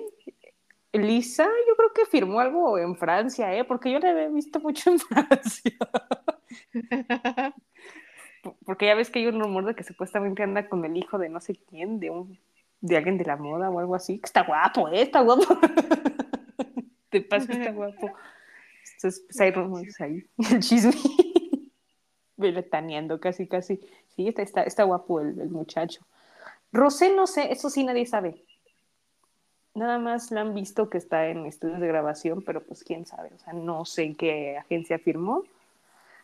Lisa, 0.97 1.45
yo 1.67 1.75
creo 1.75 1.93
que 1.93 2.05
firmó 2.05 2.39
algo 2.39 2.77
en 2.77 2.95
Francia, 2.95 3.53
¿eh? 3.55 3.63
Porque 3.63 3.91
yo 3.91 3.99
la 3.99 4.11
había 4.11 4.29
visto 4.29 4.59
mucho 4.59 4.91
en 4.91 4.99
Francia. 4.99 5.71
Porque 8.65 8.85
ya 8.85 8.95
ves 8.95 9.09
que 9.09 9.19
hay 9.19 9.27
un 9.27 9.39
rumor 9.39 9.65
de 9.65 9.75
que 9.75 9.83
supuestamente 9.83 10.43
anda 10.43 10.69
con 10.69 10.85
el 10.85 10.95
hijo 10.97 11.17
de 11.17 11.29
no 11.29 11.41
sé 11.41 11.55
quién, 11.67 11.99
de 11.99 12.09
un 12.09 12.39
de 12.81 12.97
alguien 12.97 13.17
de 13.17 13.25
la 13.25 13.35
moda 13.35 13.69
o 13.69 13.79
algo 13.79 13.95
así. 13.95 14.19
Está 14.23 14.43
guapo, 14.43 14.87
¿eh? 14.89 15.01
Está 15.01 15.21
guapo. 15.21 15.43
Te 17.09 17.21
paso, 17.21 17.51
está 17.51 17.71
guapo. 17.71 18.11
Entonces, 18.95 19.23
pues 19.27 19.41
hay 19.41 19.51
rumores 19.51 19.99
ahí. 20.01 20.23
El 20.51 20.59
chisme. 20.59 20.93
Veletaneando 22.37 23.19
casi, 23.19 23.47
casi. 23.47 23.79
Sí, 24.15 24.27
está, 24.27 24.41
está, 24.41 24.63
está 24.63 24.83
guapo 24.83 25.21
el, 25.21 25.39
el 25.39 25.49
muchacho. 25.49 26.01
Rosé, 26.71 27.15
no 27.15 27.27
sé, 27.27 27.51
eso 27.51 27.69
sí 27.69 27.83
nadie 27.83 28.05
sabe. 28.05 28.43
Nada 29.75 29.99
más 29.99 30.31
la 30.31 30.41
han 30.41 30.53
visto 30.53 30.89
que 30.89 30.97
está 30.97 31.27
en 31.27 31.45
estudios 31.45 31.79
de 31.79 31.87
grabación, 31.87 32.41
pero 32.41 32.61
pues 32.63 32.83
quién 32.83 33.05
sabe, 33.05 33.29
o 33.35 33.39
sea, 33.39 33.51
no 33.51 33.83
sé 33.83 34.03
en 34.03 34.15
qué 34.15 34.57
agencia 34.57 34.99
firmó. 34.99 35.43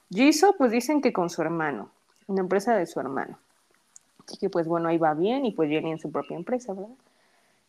Jisoo, 0.10 0.56
pues 0.58 0.72
dicen 0.72 1.02
que 1.02 1.12
con 1.12 1.30
su 1.30 1.42
hermano, 1.42 1.90
una 2.28 2.42
empresa 2.42 2.76
de 2.76 2.86
su 2.86 3.00
hermano. 3.00 3.38
Así 4.26 4.38
que 4.38 4.50
pues 4.50 4.68
bueno, 4.68 4.88
ahí 4.88 4.98
va 4.98 5.14
bien 5.14 5.46
y 5.46 5.52
pues 5.52 5.70
viene 5.70 5.92
en 5.92 6.00
su 6.00 6.12
propia 6.12 6.38
empresa, 6.38 6.74
¿verdad? 6.74 6.96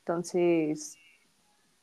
Entonces, 0.01 0.99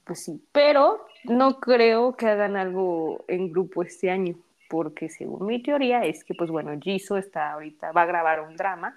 pues 0.05 0.23
sí, 0.23 0.41
pero 0.51 1.05
no 1.25 1.59
creo 1.59 2.15
que 2.15 2.27
hagan 2.27 2.55
algo 2.55 3.23
en 3.27 3.51
grupo 3.51 3.83
este 3.83 4.09
año, 4.11 4.35
porque 4.69 5.09
según 5.09 5.45
mi 5.47 5.61
teoría 5.61 6.05
es 6.05 6.23
que 6.23 6.33
pues 6.33 6.49
bueno, 6.49 6.71
Jisoo 6.79 7.17
está 7.17 7.51
ahorita, 7.51 7.91
va 7.91 8.03
a 8.03 8.05
grabar 8.05 8.39
un 8.41 8.55
drama. 8.55 8.93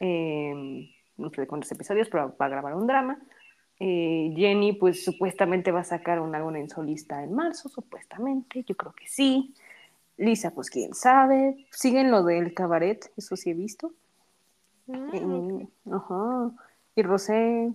eh, 0.00 0.90
no 1.16 1.30
sé 1.30 1.46
cuántos 1.46 1.70
episodios, 1.70 2.08
pero 2.08 2.34
va 2.40 2.46
a 2.46 2.48
grabar 2.48 2.74
un 2.74 2.86
drama. 2.86 3.18
Eh, 3.78 4.32
Jenny, 4.34 4.72
pues 4.72 5.04
supuestamente 5.04 5.70
va 5.70 5.80
a 5.80 5.84
sacar 5.84 6.18
un 6.20 6.34
álbum 6.34 6.56
en 6.56 6.68
solista 6.70 7.22
en 7.22 7.34
marzo, 7.34 7.68
supuestamente, 7.68 8.64
yo 8.64 8.74
creo 8.76 8.92
que 8.92 9.06
sí. 9.06 9.54
Lisa, 10.16 10.50
pues 10.50 10.68
quién 10.70 10.94
sabe. 10.94 11.66
Siguen 11.70 12.10
lo 12.10 12.22
del 12.22 12.52
cabaret, 12.54 13.10
eso 13.16 13.36
sí 13.36 13.50
he 13.50 13.54
visto. 13.54 13.92
Ah, 14.92 15.08
Eh. 15.12 15.66
Ajá. 15.92 16.50
Y 16.96 17.02
Rosé, 17.02 17.70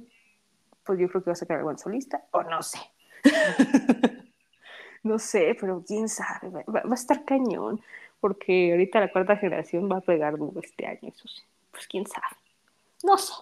pues 0.83 0.99
yo 0.99 1.07
creo 1.09 1.23
que 1.23 1.29
va 1.29 1.33
a 1.33 1.35
sacar 1.35 1.57
algo 1.57 1.71
en 1.71 1.77
solista, 1.77 2.23
o 2.31 2.43
no 2.43 2.61
sé. 2.61 2.79
no 5.05 5.19
sé, 5.19 5.55
pero 5.59 5.83
quién 5.87 6.09
sabe, 6.09 6.49
va, 6.67 6.81
a 6.91 6.93
estar 6.95 7.23
cañón, 7.25 7.79
porque 8.19 8.71
ahorita 8.71 8.99
la 8.99 9.11
cuarta 9.11 9.37
generación 9.37 9.89
va 9.89 9.97
a 9.97 10.01
pegar 10.01 10.37
duro 10.37 10.59
este 10.61 10.87
año, 10.87 11.09
eso 11.09 11.27
sí. 11.27 11.43
Pues 11.71 11.87
quién 11.87 12.05
sabe. 12.07 12.35
No 13.03 13.17
sé. 13.17 13.33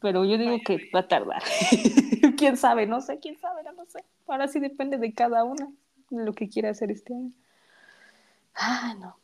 Pero 0.00 0.24
yo 0.24 0.38
digo 0.38 0.58
que 0.64 0.88
va 0.94 1.00
a 1.00 1.08
tardar. 1.08 1.42
quién 2.38 2.56
sabe, 2.56 2.86
no 2.86 3.00
sé, 3.00 3.18
quién 3.18 3.36
sabe, 3.38 3.62
no 3.76 3.84
sé. 3.86 4.04
Ahora 4.28 4.46
sí 4.46 4.60
depende 4.60 4.96
de 4.98 5.12
cada 5.12 5.42
una, 5.42 5.68
de 6.10 6.24
lo 6.24 6.32
que 6.34 6.48
quiera 6.48 6.70
hacer 6.70 6.90
este 6.92 7.14
año. 7.14 7.32
Ah, 8.54 8.94
no. 9.00 9.16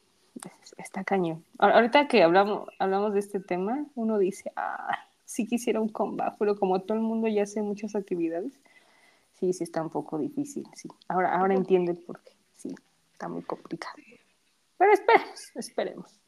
Es- 0.62 0.74
Está 0.78 1.04
cañón. 1.04 1.44
Ahor- 1.58 1.74
Ahorita 1.74 2.08
que 2.08 2.22
hablamos, 2.24 2.68
hablamos 2.80 3.12
de 3.14 3.20
este 3.20 3.38
tema, 3.38 3.84
uno 3.94 4.18
dice, 4.18 4.50
ah, 4.56 4.98
sí 5.24 5.46
quisiera 5.46 5.80
un 5.80 5.88
comeback, 5.88 6.36
pero 6.38 6.58
como 6.58 6.80
todo 6.80 6.96
el 6.98 7.04
mundo 7.04 7.28
ya 7.28 7.44
hace 7.44 7.62
muchas 7.62 7.94
actividades, 7.94 8.58
sí, 9.38 9.52
sí 9.52 9.64
está 9.64 9.82
un 9.82 9.90
poco 9.90 10.18
difícil, 10.18 10.64
sí. 10.74 10.88
Ahora, 11.08 11.34
ahora 11.34 11.54
entiendo 11.54 11.90
el 11.90 11.98
porqué, 11.98 12.32
sí, 12.54 12.74
está 13.12 13.28
muy 13.28 13.42
complicado. 13.42 13.94
Pero 14.78 14.92
esperemos, 14.92 15.50
esperemos. 15.54 16.20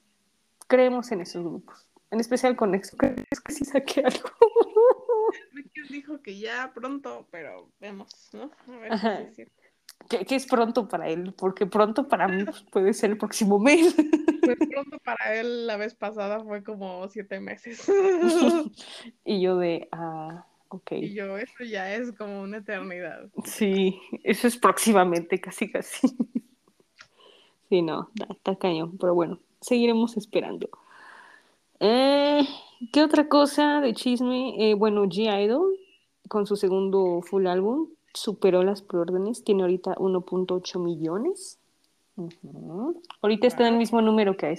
Creemos 0.68 1.12
en 1.12 1.20
esos 1.20 1.44
grupos, 1.44 1.88
en 2.11 2.20
especial 2.20 2.57
con 2.57 2.74
Exo, 2.74 2.96
creo 2.96 3.14
que 3.14 3.52
sí 3.52 3.64
saqué 3.64 4.00
algo. 4.00 4.30
Dijo 5.90 6.20
que 6.20 6.38
ya 6.38 6.72
pronto, 6.74 7.26
pero 7.30 7.70
vemos, 7.80 8.09
¿no? 8.32 8.50
A 8.66 8.78
ver 8.78 8.92
Ajá. 8.92 9.16
si 9.18 9.22
es 9.22 9.34
cierto. 9.34 9.62
que, 10.09 10.24
que 10.24 10.34
es 10.34 10.46
pronto 10.46 10.88
para 10.88 11.09
él, 11.09 11.34
porque 11.36 11.66
pronto 11.66 12.09
para 12.09 12.26
mí 12.28 12.44
pues, 12.44 12.62
puede 12.70 12.92
ser 12.92 13.11
el 13.11 13.18
próximo 13.18 13.59
mes. 13.59 13.94
Pues 14.42 14.59
pronto 14.70 14.98
para 15.04 15.34
él 15.34 15.66
la 15.66 15.76
vez 15.76 15.94
pasada 15.94 16.40
fue 16.40 16.62
como 16.62 17.09
siete 17.09 17.40
meses. 17.40 17.84
y 19.24 19.40
yo 19.40 19.57
de, 19.57 19.88
ah, 19.92 20.46
ok. 20.68 20.92
Y 20.92 21.14
yo, 21.14 21.36
eso 21.38 21.64
ya 21.64 21.94
es 21.94 22.12
como 22.12 22.42
una 22.42 22.58
eternidad. 22.58 23.28
Sí, 23.44 23.98
eso 24.24 24.46
es 24.46 24.56
próximamente, 24.56 25.40
casi 25.40 25.70
casi. 25.70 26.08
Sí, 27.68 27.82
no, 27.82 28.10
está, 28.30 28.54
cañón, 28.54 28.96
pero 28.96 29.12
bueno, 29.12 29.40
seguiremos 29.60 30.16
esperando. 30.16 30.68
Eh, 31.80 32.46
¿Qué 32.92 33.02
otra 33.02 33.28
cosa 33.28 33.80
de 33.80 33.92
chisme? 33.92 34.54
Eh, 34.70 34.74
bueno, 34.74 35.04
G-Idol, 35.04 35.76
con 36.28 36.46
su 36.46 36.56
segundo 36.56 37.22
full 37.22 37.46
álbum, 37.48 37.88
superó 38.14 38.62
las 38.62 38.82
preórdenes, 38.82 39.42
tiene 39.42 39.62
ahorita 39.62 39.96
1.8 39.96 40.78
millones. 40.78 41.58
Ahorita 43.20 43.46
está 43.46 43.66
en 43.66 43.74
el 43.74 43.78
mismo 43.78 44.00
número 44.00 44.36
que. 44.36 44.56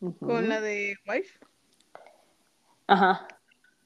Ujú. 0.00 0.26
Con 0.26 0.48
la 0.48 0.60
de 0.60 0.96
Wife. 1.06 1.38
Ajá, 2.86 3.26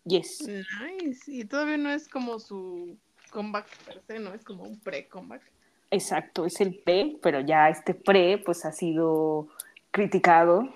yes. 0.09 0.47
Nice. 0.49 1.31
Y 1.31 1.45
todavía 1.45 1.77
no 1.77 1.91
es 1.91 2.09
como 2.09 2.39
su 2.39 2.97
comeback 3.31 3.67
per 3.85 4.01
se, 4.07 4.19
no 4.19 4.33
es 4.35 4.43
como 4.45 4.65
un 4.65 4.79
pre-comeback. 4.81 5.43
Exacto, 5.91 6.45
es 6.45 6.61
el 6.61 6.75
pre, 6.75 7.17
pero 7.23 7.41
ya 7.41 7.69
este 7.71 7.95
pre 7.95 8.39
pues 8.39 8.65
ha 8.65 8.73
sido 8.73 9.49
criticado 9.91 10.75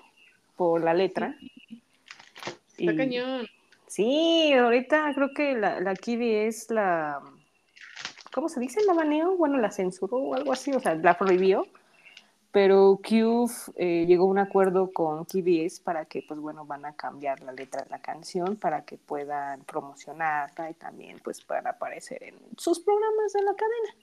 por 0.57 0.83
la 0.83 0.95
letra. 0.95 1.37
Está 2.79 2.93
Y- 2.93 2.97
cañón. 2.97 3.47
Sí, 3.87 4.53
ahorita 4.55 5.13
creo 5.15 5.35
que 5.35 5.55
la, 5.55 5.79
la 5.81 5.95
Kiwi 5.95 6.33
es 6.35 6.71
la, 6.71 7.21
¿cómo 8.33 8.49
se 8.49 8.59
dice? 8.59 8.81
¿La 8.87 8.95
baneó? 8.95 9.37
Bueno, 9.37 9.59
la 9.59 9.71
censuró 9.71 10.17
o 10.17 10.35
algo 10.35 10.51
así, 10.55 10.73
o 10.73 10.81
sea, 10.81 10.95
la 10.95 11.19
prohibió. 11.19 11.67
Pero 12.53 13.01
Cube 13.03 13.51
eh, 13.77 14.05
llegó 14.07 14.25
a 14.25 14.27
un 14.29 14.39
acuerdo 14.39 14.93
con 14.93 15.25
KBS 15.25 15.81
para 15.81 16.05
que, 16.05 16.23
pues 16.29 16.39
bueno, 16.39 16.67
van 16.67 16.85
a 16.85 16.95
cambiar 16.95 17.41
la 17.41 17.53
letra 17.53 17.83
de 17.83 17.89
la 17.89 17.99
canción 18.01 18.57
para 18.57 18.85
que 18.85 18.99
puedan 18.99 19.65
promocionarla 19.65 20.71
y 20.71 20.75
también, 20.75 21.19
pues, 21.25 21.43
puedan 21.43 21.67
aparecer 21.67 22.23
en 22.23 22.35
sus 22.59 22.81
programas 22.81 23.33
de 23.33 23.43
la 23.43 23.55
cadena. 23.55 23.97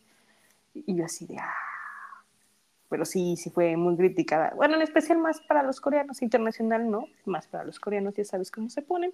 Y 0.74 0.95
yo 0.95 1.06
así 1.06 1.28
de, 1.28 1.38
ah. 1.38 1.54
Pero 2.89 3.06
sí, 3.06 3.36
sí 3.38 3.52
fue 3.52 3.78
muy 3.78 3.95
criticada. 3.95 4.52
Bueno, 4.56 4.76
en 4.76 4.82
especial 4.82 5.20
más 5.20 5.41
para 5.41 5.62
los 5.62 5.80
coreanos, 5.80 6.24
internacional 6.24 6.89
no, 6.89 7.06
más 7.26 7.45
para 7.45 7.64
los 7.64 7.80
coreanos, 7.80 8.16
ya 8.16 8.26
sabes 8.26 8.50
cómo 8.50 8.72
se 8.72 8.82
ponen. 8.82 9.14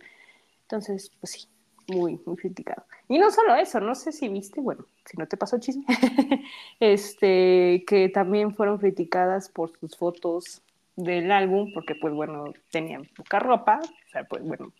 Entonces, 0.62 1.12
pues 1.20 1.34
sí, 1.34 1.50
muy, 1.88 2.20
muy 2.26 2.36
criticado. 2.36 2.84
Y 3.08 3.18
no 3.18 3.32
solo 3.32 3.56
eso, 3.56 3.80
no 3.80 3.96
sé 3.96 4.12
si 4.12 4.28
viste, 4.28 4.62
bueno, 4.62 4.86
si 5.06 5.18
no 5.18 5.28
te 5.28 5.38
pasó 5.38 5.60
chisme, 5.60 5.86
este, 6.80 7.84
que 7.88 8.10
también 8.10 8.56
fueron 8.56 8.78
criticadas 8.78 9.50
por 9.50 9.78
sus 9.80 9.96
fotos 9.96 10.62
del 10.96 11.32
álbum, 11.32 11.72
porque 11.74 11.96
pues 11.96 12.14
bueno, 12.14 12.46
tenían 12.72 13.06
poca 13.16 13.40
ropa, 13.40 13.80
o 13.82 14.10
sea, 14.12 14.24
pues 14.24 14.44
bueno, 14.44 14.72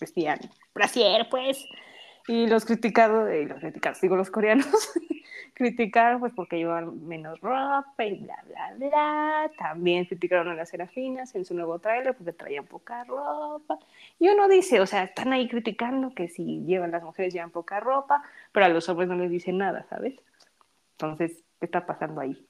vestían 0.00 0.38
brasier, 0.74 1.28
pues, 1.30 1.64
y 2.28 2.46
los 2.46 2.64
criticados, 2.64 3.28
eh, 3.30 3.46
los 3.46 3.60
criticados, 3.60 4.00
digo 4.00 4.16
los 4.16 4.30
coreanos, 4.30 4.66
criticaron 5.62 6.20
pues 6.20 6.32
porque 6.34 6.56
llevaban 6.56 7.06
menos 7.06 7.40
ropa 7.40 8.04
y 8.04 8.16
bla, 8.16 8.36
bla, 8.46 8.74
bla. 8.76 9.50
También 9.56 10.04
criticaron 10.04 10.48
a 10.48 10.54
las 10.54 10.70
Serafinas 10.70 11.34
en 11.34 11.44
su 11.44 11.54
nuevo 11.54 11.78
tráiler 11.78 12.14
porque 12.16 12.32
traían 12.32 12.66
poca 12.66 13.04
ropa. 13.04 13.78
Y 14.18 14.28
uno 14.28 14.48
dice, 14.48 14.80
o 14.80 14.86
sea, 14.86 15.04
están 15.04 15.32
ahí 15.32 15.48
criticando 15.48 16.14
que 16.14 16.28
si 16.28 16.64
llevan 16.64 16.90
las 16.90 17.02
mujeres 17.02 17.32
llevan 17.32 17.50
poca 17.50 17.80
ropa, 17.80 18.22
pero 18.50 18.66
a 18.66 18.68
los 18.68 18.88
hombres 18.88 19.08
no 19.08 19.16
les 19.16 19.30
dicen 19.30 19.58
nada, 19.58 19.86
¿sabes? 19.88 20.14
Entonces, 20.92 21.44
¿qué 21.60 21.66
está 21.66 21.86
pasando 21.86 22.20
ahí? 22.20 22.46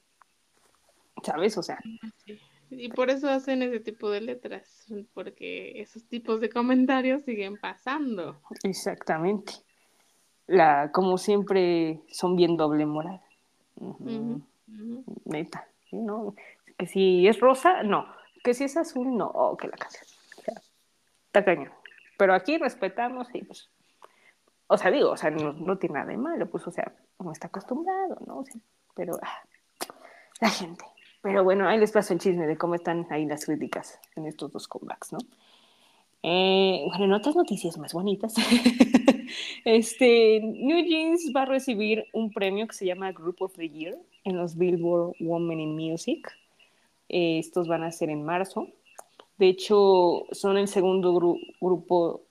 ¿Sabes? 1.23 1.57
O 1.57 1.63
sea, 1.63 1.79
Y 2.69 2.89
por 2.89 3.11
eso 3.11 3.29
hacen 3.29 3.61
ese 3.61 3.79
tipo 3.79 4.09
de 4.09 4.21
letras, 4.21 4.87
porque 5.13 5.79
esos 5.79 6.03
tipos 6.05 6.41
de 6.41 6.49
comentarios 6.49 7.23
siguen 7.23 7.57
pasando. 7.57 8.41
exactamente. 8.63 9.53
La, 10.47 10.91
como 10.91 11.17
siempre, 11.17 12.01
son 12.09 12.35
bien 12.35 12.57
doble 12.57 12.85
moral. 12.85 13.21
Ujú. 13.75 14.41
neta, 15.25 15.67
¿sí? 15.89 15.97
¿no? 15.97 16.35
Que 16.77 16.87
si 16.87 17.27
es 17.27 17.39
rosa, 17.39 17.83
no. 17.83 18.05
Que 18.43 18.53
si 18.53 18.65
es 18.65 18.77
azul, 18.77 19.15
no. 19.15 19.27
Oh, 19.27 19.57
que 19.57 19.67
la 19.67 19.77
canción. 19.77 20.05
O 20.37 20.41
sea, 20.41 20.61
está 21.27 21.45
cañón. 21.45 21.71
Pero 22.17 22.33
aquí 22.33 22.57
respetamos 22.57 23.27
y 23.33 23.43
pues. 23.43 23.69
O 24.67 24.77
sea, 24.77 24.91
digo, 24.91 25.11
o 25.11 25.17
sea, 25.17 25.29
no, 25.29 25.53
no 25.53 25.77
tiene 25.77 25.95
nada 25.95 26.07
de 26.07 26.17
malo, 26.17 26.49
pues, 26.49 26.65
o 26.67 26.71
sea, 26.71 26.91
uno 27.17 27.31
está 27.31 27.47
acostumbrado, 27.47 28.17
¿no? 28.25 28.39
O 28.39 28.45
sea, 28.45 28.59
pero 28.95 29.13
ah, 29.21 29.43
la 30.39 30.49
gente. 30.49 30.85
Pero 31.21 31.43
bueno, 31.43 31.67
ahí 31.67 31.79
les 31.79 31.91
paso 31.91 32.13
el 32.13 32.19
chisme 32.19 32.47
de 32.47 32.57
cómo 32.57 32.75
están 32.75 33.07
ahí 33.09 33.25
las 33.25 33.45
críticas 33.45 33.99
en 34.15 34.25
estos 34.25 34.51
dos 34.51 34.67
comebacks, 34.67 35.13
¿no? 35.13 35.19
Eh, 36.23 36.83
bueno, 36.87 37.03
en 37.05 37.13
otras 37.13 37.35
noticias 37.35 37.77
más 37.77 37.93
bonitas, 37.93 38.33
este, 39.65 40.39
New 40.41 40.85
Jeans 40.85 41.31
va 41.35 41.41
a 41.43 41.45
recibir 41.45 42.05
un 42.13 42.31
premio 42.31 42.65
que 42.67 42.73
se 42.75 42.85
llama 42.85 43.11
Group 43.11 43.41
of 43.41 43.53
the 43.55 43.69
Year 43.69 43.97
en 44.23 44.37
los 44.37 44.57
Billboard 44.57 45.15
Women 45.19 45.59
in 45.59 45.75
Music. 45.75 46.31
Eh, 47.09 47.39
estos 47.39 47.67
van 47.67 47.83
a 47.83 47.91
ser 47.91 48.09
en 48.09 48.23
marzo. 48.23 48.69
De 49.37 49.47
hecho, 49.49 50.25
son 50.31 50.57
el 50.57 50.67
segundo 50.67 51.13
gru- 51.13 51.41
grupo 51.59 52.21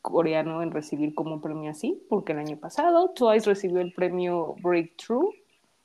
coreano 0.00 0.62
en 0.62 0.70
recibir 0.70 1.14
como 1.14 1.40
premio 1.40 1.70
así, 1.70 2.00
porque 2.08 2.32
el 2.32 2.38
año 2.38 2.56
pasado 2.56 3.10
Twice 3.10 3.46
recibió 3.48 3.80
el 3.80 3.92
premio 3.92 4.54
Breakthrough, 4.62 5.34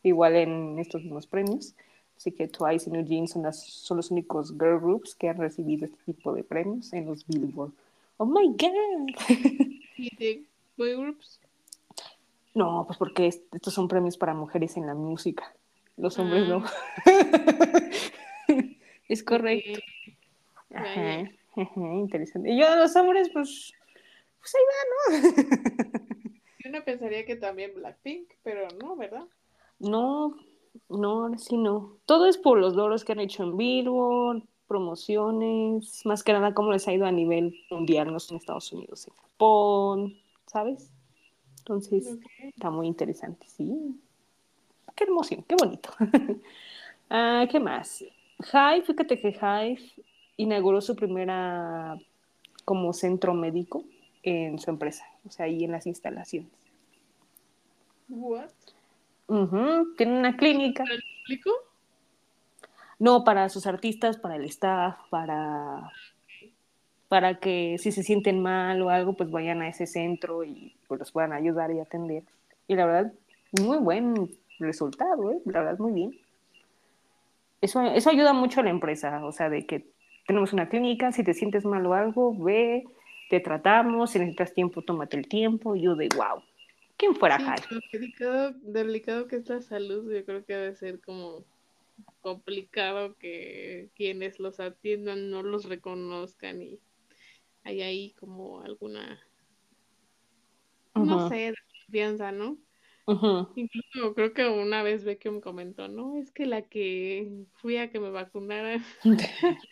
igual 0.03 0.36
en 0.36 0.77
estos 0.79 1.01
mismos 1.01 1.25
premios. 1.27 1.75
Así 2.18 2.32
que 2.32 2.47
Twice 2.47 2.89
y 2.89 2.93
New 2.93 3.03
Jeans 3.05 3.32
son, 3.32 3.43
las- 3.43 3.64
son 3.66 3.97
los 3.97 4.11
únicos 4.11 4.51
girl 4.53 4.80
groups 4.80 5.14
que 5.16 5.30
han 5.30 5.38
recibido 5.38 5.86
este 5.86 5.97
tipo 6.14 6.34
de 6.34 6.43
premios 6.43 6.93
en 6.93 7.05
los 7.05 7.26
Billboard. 7.28 7.72
¡Oh 8.18 8.26
my 8.26 8.47
God! 8.47 9.09
¿Y 9.97 10.16
de 10.16 10.43
boy 10.78 10.95
groups? 10.95 11.39
No, 12.53 12.84
pues 12.86 12.97
porque 12.97 13.28
est- 13.28 13.53
estos 13.53 13.74
son 13.74 13.88
premios 13.88 14.18
para 14.18 14.34
mujeres 14.34 14.78
en 14.78 14.86
la 14.86 14.93
música. 14.93 15.53
Los 15.97 16.18
hombres 16.20 16.47
no. 16.47 16.64
es 19.09 19.24
correcto. 19.24 19.80
Ajá, 20.74 21.30
interesante. 21.76 22.51
Y 22.51 22.59
yo, 22.59 22.76
los 22.76 22.95
hombres, 22.95 23.30
pues, 23.32 23.74
pues 24.39 24.55
ahí 24.55 24.61
va, 24.72 24.78
¿no? 24.89 25.34
Yo 26.64 26.72
no 26.72 26.84
pensaría 26.86 27.26
que 27.26 27.36
también 27.36 27.74
Blackpink, 27.76 28.30
pero 28.41 28.68
no, 28.82 28.95
¿verdad? 28.95 29.26
No, 29.80 30.34
no, 30.89 31.23
ahora 31.23 31.38
sí 31.38 31.57
no. 31.57 31.97
Todo 32.05 32.27
es 32.27 32.38
por 32.38 32.59
los 32.59 32.75
logros 32.75 33.03
que 33.03 33.13
han 33.13 33.19
hecho 33.19 33.43
en 33.43 33.57
Billboard, 33.57 34.43
promociones, 34.67 36.05
más 36.05 36.23
que 36.23 36.34
nada 36.34 36.53
cómo 36.53 36.71
les 36.71 36.88
ha 36.88 36.93
ido 36.93 37.05
a 37.05 37.11
nivel 37.11 37.55
mundial, 37.69 38.07
no 38.07 38.17
en 38.29 38.38
Estados 38.38 38.71
Unidos, 38.71 39.07
en 39.07 39.13
Japón, 39.13 40.17
¿sabes? 40.47 40.91
Entonces, 41.59 42.17
está 42.41 42.69
muy 42.69 42.88
interesante, 42.88 43.47
sí. 43.47 43.99
Qué 44.95 45.05
emoción, 45.05 45.43
qué 45.47 45.55
bonito. 45.55 45.89
ah, 47.09 47.45
¿Qué 47.49 47.59
más? 47.59 48.03
Hive, 48.51 48.84
fíjate 48.86 49.19
que 49.19 49.29
Hive 49.29 49.81
inauguró 50.38 50.81
su 50.81 50.95
primera 50.95 51.97
como 52.65 52.93
centro 52.93 53.34
médico 53.34 53.86
en 54.23 54.59
su 54.59 54.69
empresa, 54.69 55.05
o 55.25 55.31
sea, 55.31 55.45
ahí 55.45 55.63
en 55.63 55.71
las 55.71 55.86
instalaciones. 55.88 56.51
¿What? 58.09 58.49
Tiene 59.97 60.19
una 60.19 60.36
clínica, 60.36 60.84
¿Para 60.84 60.95
el 60.95 61.03
público? 61.21 61.51
no 62.99 63.23
para 63.23 63.49
sus 63.49 63.67
artistas, 63.67 64.17
para 64.17 64.36
el 64.36 64.45
staff, 64.45 64.95
para, 65.09 65.91
para 67.09 67.39
que 67.39 67.77
si 67.77 67.91
se 67.91 68.03
sienten 68.03 68.41
mal 68.41 68.81
o 68.81 68.89
algo, 68.89 69.13
pues 69.13 69.29
vayan 69.31 69.61
a 69.61 69.67
ese 69.67 69.88
centro 69.88 70.43
y 70.43 70.75
pues 70.88 70.99
los 70.99 71.11
puedan 71.11 71.34
ayudar 71.34 71.71
y 71.71 71.79
atender. 71.79 72.23
Y 72.67 72.75
la 72.75 72.86
verdad, 72.86 73.13
muy 73.59 73.77
buen 73.77 74.29
resultado, 74.59 75.31
¿eh? 75.31 75.39
la 75.45 75.61
verdad, 75.61 75.79
muy 75.79 75.91
bien. 75.91 76.17
Eso, 77.59 77.81
eso 77.81 78.09
ayuda 78.09 78.34
mucho 78.34 78.59
a 78.59 78.63
la 78.63 78.69
empresa, 78.69 79.25
o 79.25 79.31
sea, 79.31 79.49
de 79.49 79.65
que 79.65 79.86
tenemos 80.27 80.53
una 80.53 80.69
clínica, 80.69 81.11
si 81.11 81.23
te 81.23 81.34
sientes 81.34 81.65
mal 81.65 81.86
o 81.86 81.93
algo, 81.93 82.34
ve, 82.38 82.86
te 83.29 83.39
tratamos, 83.39 84.11
si 84.11 84.19
necesitas 84.19 84.53
tiempo, 84.53 84.81
tómate 84.81 85.17
el 85.17 85.27
tiempo. 85.27 85.75
Y 85.75 85.81
yo 85.81 85.95
de 85.95 86.09
wow, 86.15 86.41
¿quién 87.04 87.16
fuera 87.16 87.58
Sí, 87.58 87.76
lo 87.76 87.82
delicado, 87.91 88.56
delicado 88.62 89.28
que 89.28 89.36
es 89.36 89.49
la 89.49 89.62
salud, 89.62 90.10
yo 90.10 90.24
creo 90.24 90.45
que 90.45 90.54
debe 90.54 90.76
ser 90.76 91.01
como 91.01 91.43
complicado 92.22 93.18
que 93.18 93.89
quienes 93.93 94.39
los 94.39 94.62
atiendan 94.62 95.30
no 95.30 95.43
los 95.43 95.66
reconozcan 95.66 96.62
y 96.62 96.80
hay 97.66 97.82
ahí 97.82 98.14
como 98.14 98.62
alguna, 98.62 99.22
no 100.95 101.28
sé, 101.28 101.51
desconfianza, 101.51 102.32
¿no? 102.32 102.58
Incluso 103.56 104.16
creo 104.16 104.34
que 104.34 104.45
una 104.47 104.82
vez 104.82 105.04
Beckham 105.04 105.41
comentó, 105.41 105.89
no, 105.89 106.18
es 106.18 106.32
que 106.32 106.45
la 106.45 106.62
que 106.62 107.45
fui 107.56 107.76
a 107.76 107.91
que 107.91 107.99
me 107.99 108.12
vacunara 108.12 108.82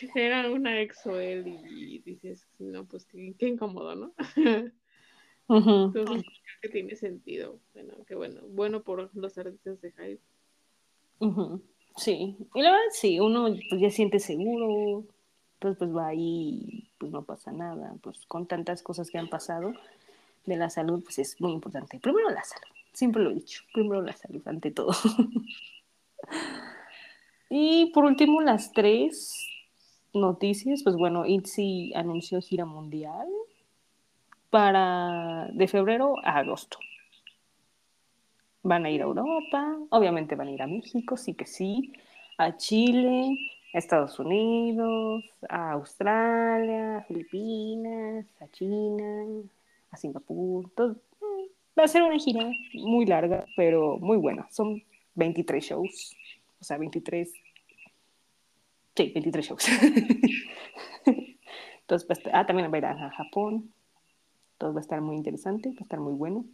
era 0.16 0.50
una 0.50 0.80
ex 0.80 1.06
o 1.06 1.20
él 1.20 1.46
y, 1.46 2.00
dices, 2.00 2.48
no, 2.58 2.84
pues 2.84 3.06
qué, 3.06 3.34
qué 3.38 3.46
incómodo, 3.46 3.94
¿no? 3.94 4.14
Entonces 5.48 6.24
creo 6.24 6.60
que 6.62 6.68
tiene 6.68 6.96
sentido. 6.96 7.58
Bueno, 7.74 7.94
qué 8.06 8.14
bueno, 8.14 8.40
bueno 8.48 8.82
por 8.82 9.10
los 9.14 9.38
artistas 9.38 9.80
de 9.80 9.92
Hype. 9.92 10.20
Ujú, 11.20 11.62
Sí, 11.96 12.36
y 12.54 12.62
la 12.62 12.72
verdad 12.72 12.84
sí, 12.90 13.20
uno 13.20 13.54
pues 13.68 13.80
ya 13.80 13.90
siente 13.90 14.18
seguro, 14.18 15.04
pues 15.60 15.76
pues 15.78 15.94
va 15.94 16.08
ahí, 16.08 16.90
pues 16.98 17.12
no 17.12 17.22
pasa 17.24 17.52
nada, 17.52 17.94
pues 18.02 18.26
con 18.26 18.46
tantas 18.46 18.82
cosas 18.82 19.10
que 19.10 19.18
han 19.18 19.28
pasado 19.28 19.74
de 20.44 20.56
la 20.56 20.70
salud, 20.70 21.02
pues 21.04 21.20
es 21.20 21.40
muy 21.40 21.52
importante. 21.52 22.00
Primero 22.00 22.30
la 22.30 22.42
salud, 22.42 22.66
siempre 22.92 23.22
lo 23.22 23.30
he 23.30 23.34
dicho, 23.34 23.62
primero 23.72 24.02
la 24.02 24.12
salud 24.12 24.42
ante 24.46 24.70
todo. 24.70 24.92
Y 27.56 27.92
por 27.92 28.04
último, 28.04 28.40
las 28.40 28.72
tres 28.72 29.46
noticias, 30.12 30.82
pues 30.82 30.96
bueno, 30.96 31.24
ITZY 31.24 31.92
anunció 31.94 32.40
gira 32.40 32.64
mundial 32.64 33.28
para 34.54 35.48
de 35.52 35.66
febrero 35.66 36.14
a 36.22 36.38
agosto. 36.38 36.78
Van 38.62 38.84
a 38.86 38.90
ir 38.90 39.00
a 39.02 39.04
Europa, 39.10 39.60
obviamente 39.90 40.36
van 40.36 40.46
a 40.46 40.52
ir 40.52 40.62
a 40.62 40.68
México, 40.68 41.16
sí 41.16 41.34
que 41.34 41.44
sí, 41.44 41.92
a 42.38 42.56
Chile, 42.56 43.36
a 43.74 43.78
Estados 43.78 44.16
Unidos, 44.20 45.24
a 45.48 45.72
Australia, 45.72 46.98
a 46.98 47.02
Filipinas, 47.02 48.26
a 48.40 48.46
China, 48.52 49.42
a 49.90 49.96
Singapur. 49.96 50.66
Mm, 50.78 51.46
va 51.76 51.82
a 51.84 51.88
ser 51.88 52.04
una 52.04 52.18
gira 52.20 52.48
muy 52.74 53.06
larga, 53.06 53.44
pero 53.56 53.98
muy 53.98 54.18
buena. 54.18 54.46
Son 54.52 54.80
23 55.16 55.64
shows, 55.64 56.16
o 56.60 56.64
sea, 56.64 56.78
23 56.78 57.32
Sí, 58.94 59.10
23 59.12 59.46
shows. 59.46 59.66
Entonces, 61.80 62.08
estar- 62.08 62.30
ah, 62.32 62.46
también 62.46 62.70
va 62.70 62.76
a 62.76 62.78
ir 62.78 62.86
a 62.86 63.10
Japón. 63.10 63.72
Todo 64.58 64.72
va 64.72 64.80
a 64.80 64.82
estar 64.82 65.00
muy 65.00 65.16
interesante, 65.16 65.70
va 65.70 65.80
a 65.80 65.82
estar 65.82 66.00
muy 66.00 66.14
bueno. 66.14 66.44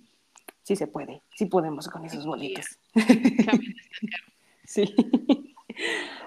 Sí 0.62 0.76
se 0.76 0.86
puede, 0.86 1.22
sí 1.34 1.46
podemos 1.46 1.88
con 1.88 2.05
esos 2.05 2.26
boletos. 2.26 2.66
Sí. 4.70 4.94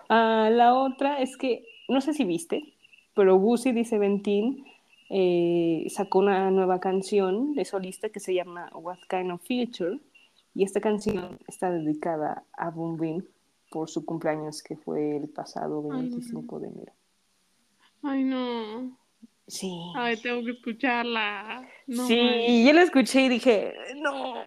Ah, 0.10 0.50
la 0.52 0.76
otra 0.76 1.22
es 1.22 1.38
que, 1.38 1.66
no 1.88 2.02
sé 2.02 2.14
si 2.14 2.24
viste, 2.24 2.76
pero 3.16 3.36
Wusi 3.38 3.72
de 3.72 3.86
Seventeen 3.86 4.64
eh, 5.10 5.86
sacó 5.90 6.20
una 6.20 6.52
nueva 6.52 6.80
canción 6.80 7.54
de 7.54 7.66
solista 7.66 8.10
que 8.10 8.20
se 8.20 8.34
llama 8.34 8.70
What 8.74 9.00
Kind 9.10 9.32
of 9.32 9.42
Future. 9.42 10.00
Y 10.54 10.64
esta 10.64 10.82
canción 10.82 11.40
está 11.48 11.72
dedicada 11.72 12.44
a 12.54 12.70
Boom 12.70 13.24
por 13.72 13.90
su 13.90 14.06
cumpleaños 14.06 14.62
que 14.62 14.76
fue 14.76 15.18
el 15.18 15.30
pasado 15.30 15.84
Ay, 15.92 16.10
no. 16.10 16.16
25 16.18 16.60
de 16.60 16.68
enero. 16.68 16.94
Ay, 18.04 18.24
no. 18.24 18.98
Sí. 19.48 19.72
Ay, 19.96 20.18
tengo 20.18 20.44
que 20.44 20.52
escucharla. 20.52 21.68
No 21.88 22.08
sí, 22.08 22.16
manches. 22.16 22.66
yo 22.66 22.74
la 22.74 22.82
escuché 22.84 23.22
y 23.22 23.30
dije, 23.30 23.74
no, 23.98 24.46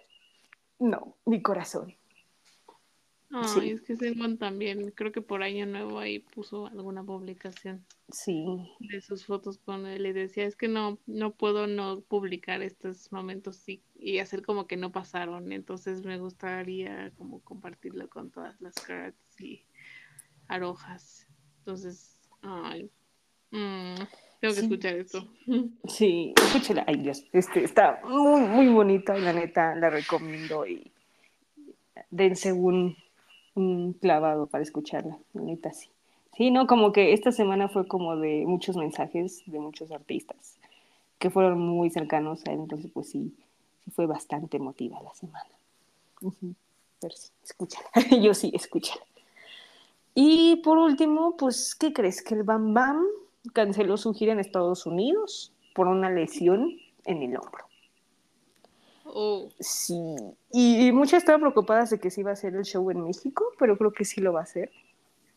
no, 0.78 1.16
mi 1.26 1.42
corazón. 1.42 1.94
Ay, 3.30 3.44
sí. 3.48 3.70
es 3.70 3.82
que 3.82 3.96
Simon 3.96 4.38
también, 4.38 4.90
creo 4.92 5.12
que 5.12 5.20
por 5.20 5.42
año 5.42 5.66
nuevo 5.66 5.98
ahí 5.98 6.20
puso 6.20 6.66
alguna 6.66 7.02
publicación 7.02 7.84
Sí, 8.10 8.46
de 8.78 9.00
sus 9.00 9.26
fotos 9.26 9.58
con 9.58 9.84
él 9.84 10.06
y 10.06 10.12
decía, 10.12 10.44
es 10.44 10.54
que 10.54 10.68
no, 10.68 10.98
no 11.06 11.32
puedo 11.34 11.66
no 11.66 12.00
publicar 12.02 12.62
estos 12.62 13.10
momentos 13.10 13.68
y, 13.68 13.82
y 13.96 14.18
hacer 14.20 14.42
como 14.42 14.66
que 14.68 14.76
no 14.76 14.92
pasaron. 14.92 15.50
Entonces 15.52 16.04
me 16.04 16.18
gustaría 16.18 17.10
como 17.18 17.40
compartirlo 17.40 18.08
con 18.08 18.30
todas 18.30 18.60
las 18.60 18.74
cards 18.76 19.18
y 19.40 19.64
arojas. 20.46 21.26
Entonces, 21.58 22.20
ay, 22.42 22.90
mm, 23.50 23.94
tengo 24.40 24.54
que 24.54 24.60
Sí. 24.60 24.66
escuchar 24.66 24.94
esto. 24.96 25.26
sí, 25.88 26.34
escúchela. 26.36 26.84
Ay, 26.86 26.96
Dios, 26.96 27.24
este, 27.32 27.64
está 27.64 28.00
muy, 28.04 28.40
muy 28.42 28.68
bonita 28.68 29.16
y 29.16 29.20
la 29.22 29.32
neta 29.32 29.74
la 29.74 29.90
recomiendo 29.90 30.66
y 30.66 30.90
dense 32.10 32.52
un, 32.52 32.96
un 33.54 33.92
clavado 33.94 34.46
para 34.46 34.62
escucharla, 34.62 35.18
la 35.32 35.42
neta 35.42 35.72
sí. 35.72 35.88
Sí, 36.36 36.50
no, 36.50 36.66
como 36.66 36.92
que 36.92 37.14
esta 37.14 37.32
semana 37.32 37.68
fue 37.70 37.88
como 37.88 38.16
de 38.16 38.44
muchos 38.46 38.76
mensajes 38.76 39.42
de 39.46 39.58
muchos 39.58 39.90
artistas 39.90 40.58
que 41.18 41.30
fueron 41.30 41.58
muy 41.58 41.88
cercanos 41.88 42.44
a 42.46 42.52
él, 42.52 42.60
entonces 42.60 42.90
pues 42.92 43.08
sí, 43.08 43.32
sí 43.84 43.90
fue 43.90 44.04
bastante 44.06 44.58
emotiva 44.58 45.00
la 45.02 45.14
semana. 45.14 45.48
Pero 47.00 47.14
sí, 47.16 47.30
escúchala. 47.42 47.88
Yo 48.22 48.34
sí, 48.34 48.50
escúchala. 48.54 49.00
Y 50.14 50.56
por 50.56 50.76
último, 50.78 51.36
pues, 51.38 51.74
¿qué 51.74 51.92
crees? 51.92 52.22
Que 52.22 52.34
el 52.34 52.42
Bam 52.42 52.72
Bam 52.74 53.02
canceló 53.52 53.96
su 53.96 54.12
gira 54.14 54.32
en 54.32 54.40
Estados 54.40 54.86
Unidos 54.86 55.52
por 55.74 55.88
una 55.88 56.10
lesión 56.10 56.76
en 57.04 57.22
el 57.22 57.36
hombro. 57.36 57.64
Oh, 59.04 59.48
Sí, 59.60 60.16
y, 60.50 60.90
muchas 60.92 61.22
estaban 61.22 61.40
preocupadas 61.40 61.90
de 61.90 61.98
que 61.98 62.10
sí 62.10 62.22
iba 62.22 62.30
a 62.30 62.34
hacer 62.34 62.54
el 62.54 62.64
show 62.64 62.90
en 62.90 63.04
México, 63.04 63.44
pero 63.58 63.78
creo 63.78 63.92
que 63.92 64.04
sí 64.04 64.20
lo 64.20 64.32
va 64.32 64.40
a 64.40 64.42
hacer. 64.44 64.70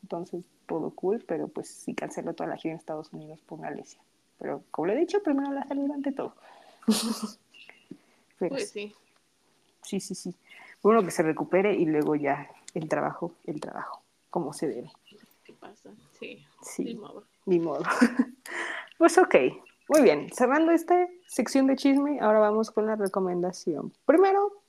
Entonces, 0.02 0.44
todo 0.66 0.92
cool, 0.92 1.24
pero 1.28 1.48
pues 1.48 1.70
sí 1.70 1.94
canceló 1.94 2.34
toda 2.34 2.50
la 2.50 2.58
gira 2.58 2.74
en 2.74 2.80
Estados 2.80 3.14
Unidos 3.14 3.40
por 3.46 3.60
una 3.60 3.72
lesión. 3.72 4.04
Pero 4.40 4.64
como 4.72 4.88
le 4.88 4.94
he 4.94 5.00
dicho, 5.00 5.22
primero 5.22 5.52
la 5.52 5.68
salud 5.68 5.92
ante 5.92 6.12
todo. 6.12 6.34
pero 8.40 8.50
pues 8.50 8.70
sí, 8.70 8.94
sí. 9.84 10.00
sí, 10.00 10.00
sí, 10.00 10.16
sí. 10.16 10.36
Bueno, 10.82 11.04
que 11.04 11.12
se 11.12 11.24
recupere 11.24 11.76
y 11.76 11.86
luego 11.86 12.16
ya 12.16 12.50
el 12.74 12.88
trabajo, 12.88 13.34
el 13.46 13.60
trabajo, 13.60 14.02
como 14.30 14.54
se 14.54 14.68
debe. 14.68 14.92
¿Qué 15.44 15.54
pasa? 15.54 15.92
Sí, 16.20 16.46
Sí. 16.62 17.00
Ni 17.50 17.60
modo. 17.60 17.84
Pues 18.98 19.18
ok, 19.18 19.34
muy 19.88 20.02
bien. 20.02 20.28
Cerrando 20.34 20.74
esta 20.74 21.08
sección 21.26 21.68
de 21.68 21.78
chisme, 21.78 22.20
ahora 22.20 22.40
vamos 22.40 22.70
con 22.70 22.86
la 22.86 22.98
recomendación. 22.98 23.94
Primero, 24.06 24.62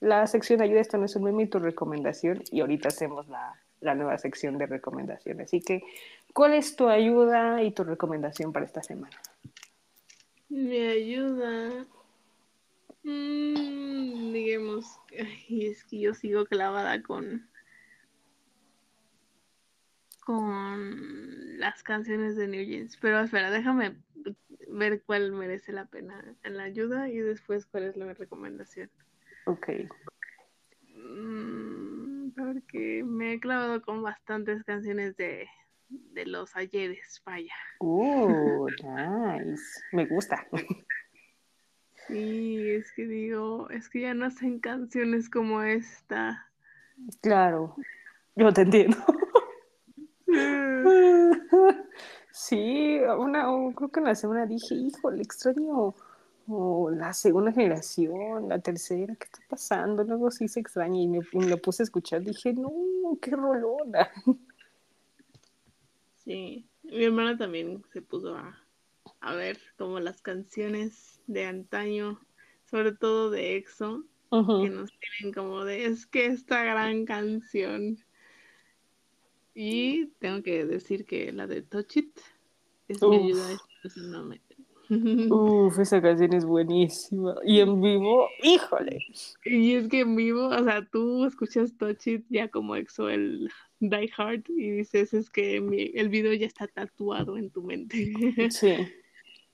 la 0.00 0.26
sección 0.26 0.62
ayuda, 0.62 0.80
esto 0.80 0.96
no 0.96 1.04
es 1.04 1.14
un 1.16 1.24
meme, 1.24 1.42
y 1.42 1.48
tu 1.48 1.58
recomendación, 1.58 2.42
y 2.50 2.60
ahorita 2.60 2.88
hacemos 2.88 3.28
la, 3.28 3.60
la 3.82 3.94
nueva 3.94 4.16
sección 4.16 4.56
de 4.56 4.64
recomendación. 4.64 5.42
Así 5.42 5.60
que, 5.60 5.82
¿cuál 6.32 6.54
es 6.54 6.76
tu 6.76 6.88
ayuda 6.88 7.62
y 7.62 7.72
tu 7.72 7.84
recomendación 7.84 8.54
para 8.54 8.64
esta 8.64 8.82
semana? 8.82 9.20
Me 10.48 10.88
ayuda. 10.88 11.84
Mm, 13.02 14.32
digamos, 14.32 14.98
ay, 15.12 15.66
es 15.66 15.84
que 15.84 16.00
yo 16.00 16.14
sigo 16.14 16.46
clavada 16.46 17.02
con 17.02 17.46
con 20.28 21.37
las 21.58 21.82
canciones 21.82 22.36
de 22.36 22.48
New 22.48 22.64
Jeans. 22.64 22.96
Pero 22.96 23.20
espera, 23.20 23.50
déjame 23.50 23.96
ver 24.68 25.02
cuál 25.02 25.32
merece 25.32 25.72
la 25.72 25.86
pena 25.86 26.24
en 26.44 26.56
la 26.56 26.64
ayuda 26.64 27.08
y 27.08 27.18
después 27.18 27.66
cuál 27.66 27.84
es 27.84 27.96
la 27.96 28.14
recomendación. 28.14 28.90
Ok. 29.46 29.68
Mm, 30.94 32.30
porque 32.30 33.02
me 33.04 33.34
he 33.34 33.40
clavado 33.40 33.82
con 33.82 34.02
bastantes 34.02 34.62
canciones 34.64 35.16
de, 35.16 35.48
de 35.88 36.26
los 36.26 36.54
ayeres, 36.56 37.20
vaya. 37.24 37.54
Uh, 37.80 38.68
nice. 38.82 39.62
Me 39.92 40.06
gusta. 40.06 40.46
Sí, 42.06 42.70
es 42.70 42.90
que 42.92 43.06
digo, 43.06 43.68
es 43.70 43.88
que 43.88 44.02
ya 44.02 44.14
no 44.14 44.26
hacen 44.26 44.60
canciones 44.60 45.28
como 45.28 45.62
esta. 45.62 46.50
Claro, 47.20 47.76
yo 48.34 48.52
te 48.52 48.62
entiendo. 48.62 48.96
Sí, 52.30 52.98
una, 53.18 53.46
creo 53.74 53.90
que 53.90 54.00
en 54.00 54.06
la 54.06 54.14
semana 54.14 54.46
dije, 54.46 54.74
híjole, 54.74 55.22
extraño 55.22 55.94
o 56.46 56.90
la 56.90 57.12
segunda 57.12 57.52
generación, 57.52 58.48
la 58.48 58.58
tercera, 58.58 59.14
¿qué 59.16 59.24
está 59.24 59.40
pasando? 59.48 60.04
Luego 60.04 60.30
sí 60.30 60.48
se 60.48 60.60
extraña 60.60 61.00
y 61.00 61.08
me, 61.08 61.20
y 61.32 61.38
me 61.38 61.56
puse 61.56 61.82
a 61.82 61.84
escuchar, 61.84 62.22
dije, 62.22 62.52
no, 62.54 62.70
qué 63.20 63.32
rolona. 63.32 64.10
Sí, 66.24 66.66
mi 66.82 67.04
hermana 67.04 67.36
también 67.36 67.82
se 67.92 68.02
puso 68.02 68.36
a, 68.36 68.56
a 69.20 69.34
ver 69.34 69.58
como 69.76 69.98
las 69.98 70.22
canciones 70.22 71.20
de 71.26 71.46
antaño, 71.46 72.20
sobre 72.70 72.92
todo 72.92 73.30
de 73.30 73.56
EXO, 73.56 74.04
que 74.30 74.70
nos 74.70 74.90
tienen 74.98 75.34
como 75.34 75.64
de, 75.64 75.86
es 75.86 76.06
que 76.06 76.26
esta 76.26 76.62
gran 76.62 77.04
canción. 77.04 77.98
Y 79.60 80.06
tengo 80.20 80.40
que 80.44 80.64
decir 80.64 81.04
que 81.04 81.32
la 81.32 81.48
de 81.48 81.62
Touch 81.62 81.96
It 81.96 82.16
es 82.86 83.02
mi 83.02 83.16
ayuda 83.16 83.58
emocionalmente. 83.82 84.56
Uf, 85.30 85.80
esa 85.80 86.00
canción 86.00 86.32
es 86.32 86.44
buenísima. 86.44 87.34
Y 87.44 87.58
en 87.58 87.80
vivo, 87.80 88.28
híjole. 88.44 89.04
Y 89.44 89.74
es 89.74 89.88
que 89.88 90.00
en 90.02 90.14
vivo, 90.14 90.46
o 90.46 90.62
sea, 90.62 90.86
tú 90.86 91.26
escuchas 91.26 91.76
Touch 91.76 92.06
It 92.06 92.24
ya 92.28 92.46
como 92.46 92.76
EXO 92.76 93.10
el 93.10 93.50
Die 93.80 94.12
Hard 94.16 94.44
y 94.48 94.70
dices, 94.70 95.12
es 95.12 95.28
que 95.28 95.60
mi- 95.60 95.90
el 95.92 96.08
video 96.08 96.32
ya 96.34 96.46
está 96.46 96.68
tatuado 96.68 97.36
en 97.36 97.50
tu 97.50 97.64
mente. 97.64 98.12
Sí, 98.50 98.76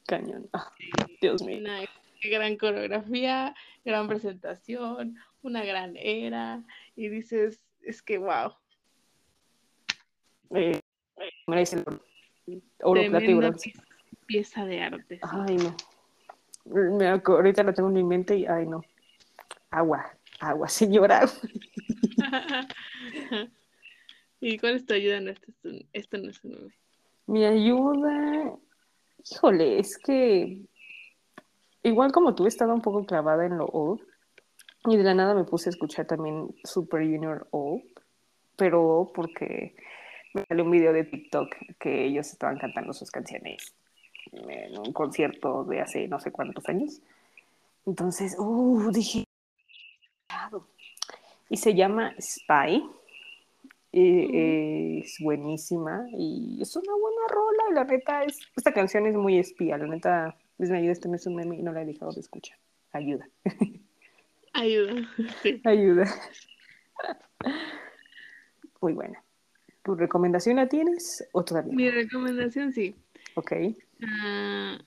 cañón. 0.07 0.51
Ah, 0.53 0.71
Dios 1.23 1.43
mío. 1.43 1.61
Una 1.61 1.81
gran 2.23 2.59
coreografía, 2.59 3.55
gran 3.87 4.07
presentación, 4.07 5.17
una 5.41 5.65
gran 5.65 5.97
era, 5.97 6.63
y 6.95 7.09
dices, 7.09 7.63
es 7.81 8.03
que 8.03 8.19
wow, 8.19 8.53
Eh, 10.55 10.81
merece 11.47 11.77
el 11.77 11.85
oro. 12.83 13.53
Pie- 13.53 13.75
pieza 14.27 14.65
de 14.65 14.81
arte. 14.83 15.19
Ay, 15.23 15.57
no. 15.57 15.77
Me 16.97 17.09
ahorita 17.09 17.63
la 17.63 17.73
tengo 17.75 17.89
en 17.89 17.95
mi 17.95 18.05
mente 18.05 18.37
y, 18.37 18.47
ay, 18.47 18.67
no. 18.67 18.83
Agua, 19.71 20.07
agua, 20.41 20.69
señora. 20.69 21.29
¿Y 24.41 24.59
cuál 24.59 24.77
es 24.77 24.87
tu 24.87 24.95
ayuda 24.95 25.17
en 25.19 25.29
esto? 25.29 25.53
Esto 25.93 26.19
no 26.19 26.31
es 26.31 26.43
un 26.45 26.53
meme. 26.53 26.75
Mi 27.27 27.45
ayuda, 27.45 28.53
híjole, 29.31 29.79
es 29.79 29.97
que 29.99 30.61
igual 31.83 32.13
como 32.13 32.35
tú 32.35 32.45
he 32.45 32.49
estado 32.49 32.75
un 32.75 32.83
poco 32.83 33.05
clavada 33.07 33.47
en 33.47 33.57
lo 33.59 33.67
old 33.67 34.03
y 34.87 34.97
de 34.99 35.03
la 35.03 35.15
nada 35.15 35.35
me 35.35 35.45
puse 35.45 35.69
a 35.69 35.73
escuchar 35.73 36.07
también 36.07 36.55
Super 36.65 37.01
Junior 37.01 37.49
old, 37.51 37.83
pero 38.57 39.11
porque 39.15 39.75
me 40.35 40.45
salió 40.47 40.65
un 40.65 40.71
video 40.71 40.93
de 40.93 41.05
TikTok 41.05 41.55
que 41.79 42.05
ellos 42.05 42.31
estaban 42.31 42.59
cantando 42.59 42.93
sus 42.93 43.11
canciones 43.11 43.75
en 44.33 44.79
un 44.79 44.93
concierto 44.93 45.65
de 45.65 45.81
hace 45.81 46.09
no 46.09 46.19
sé 46.19 46.33
cuántos 46.33 46.69
años. 46.69 47.01
Entonces, 47.87 48.37
uh, 48.39 48.91
dije, 48.93 49.25
y 51.49 51.57
se 51.57 51.75
llama 51.75 52.15
Spy. 52.21 52.85
Eh, 53.97 55.03
es 55.05 55.19
buenísima 55.21 56.05
y 56.19 56.59
es 56.61 56.75
una 56.75 56.93
buena 56.95 57.21
rola. 57.29 57.63
La 57.75 57.85
neta, 57.85 58.25
es, 58.25 58.41
esta 58.57 58.73
canción 58.73 59.07
es 59.07 59.15
muy 59.15 59.39
espía. 59.39 59.79
La 59.79 59.87
neta, 59.87 60.37
les 60.59 60.71
me 60.71 60.79
ayuda, 60.79 60.93
este 60.93 61.09
no 61.09 61.15
es 61.15 61.27
un 61.27 61.37
meme 61.37 61.57
y 61.57 61.63
no 61.63 61.73
la 61.73 61.83
he 61.83 61.87
dejado 61.87 62.13
de 62.13 62.21
escuchar. 62.21 62.59
Ayuda, 62.93 63.29
Ayuda. 64.53 64.95
Sí. 65.43 65.61
ayuda. 65.65 66.07
Muy 68.81 68.93
buena. 68.93 69.24
¿Tu 69.85 69.95
recomendación 69.95 70.57
la 70.57 70.67
tienes 70.67 71.29
o 71.33 71.45
todavía? 71.45 71.75
Mi 71.75 71.91
recomendación, 71.91 72.73
sí. 72.73 72.97
Ok. 73.35 73.53
Ah, 74.03 74.79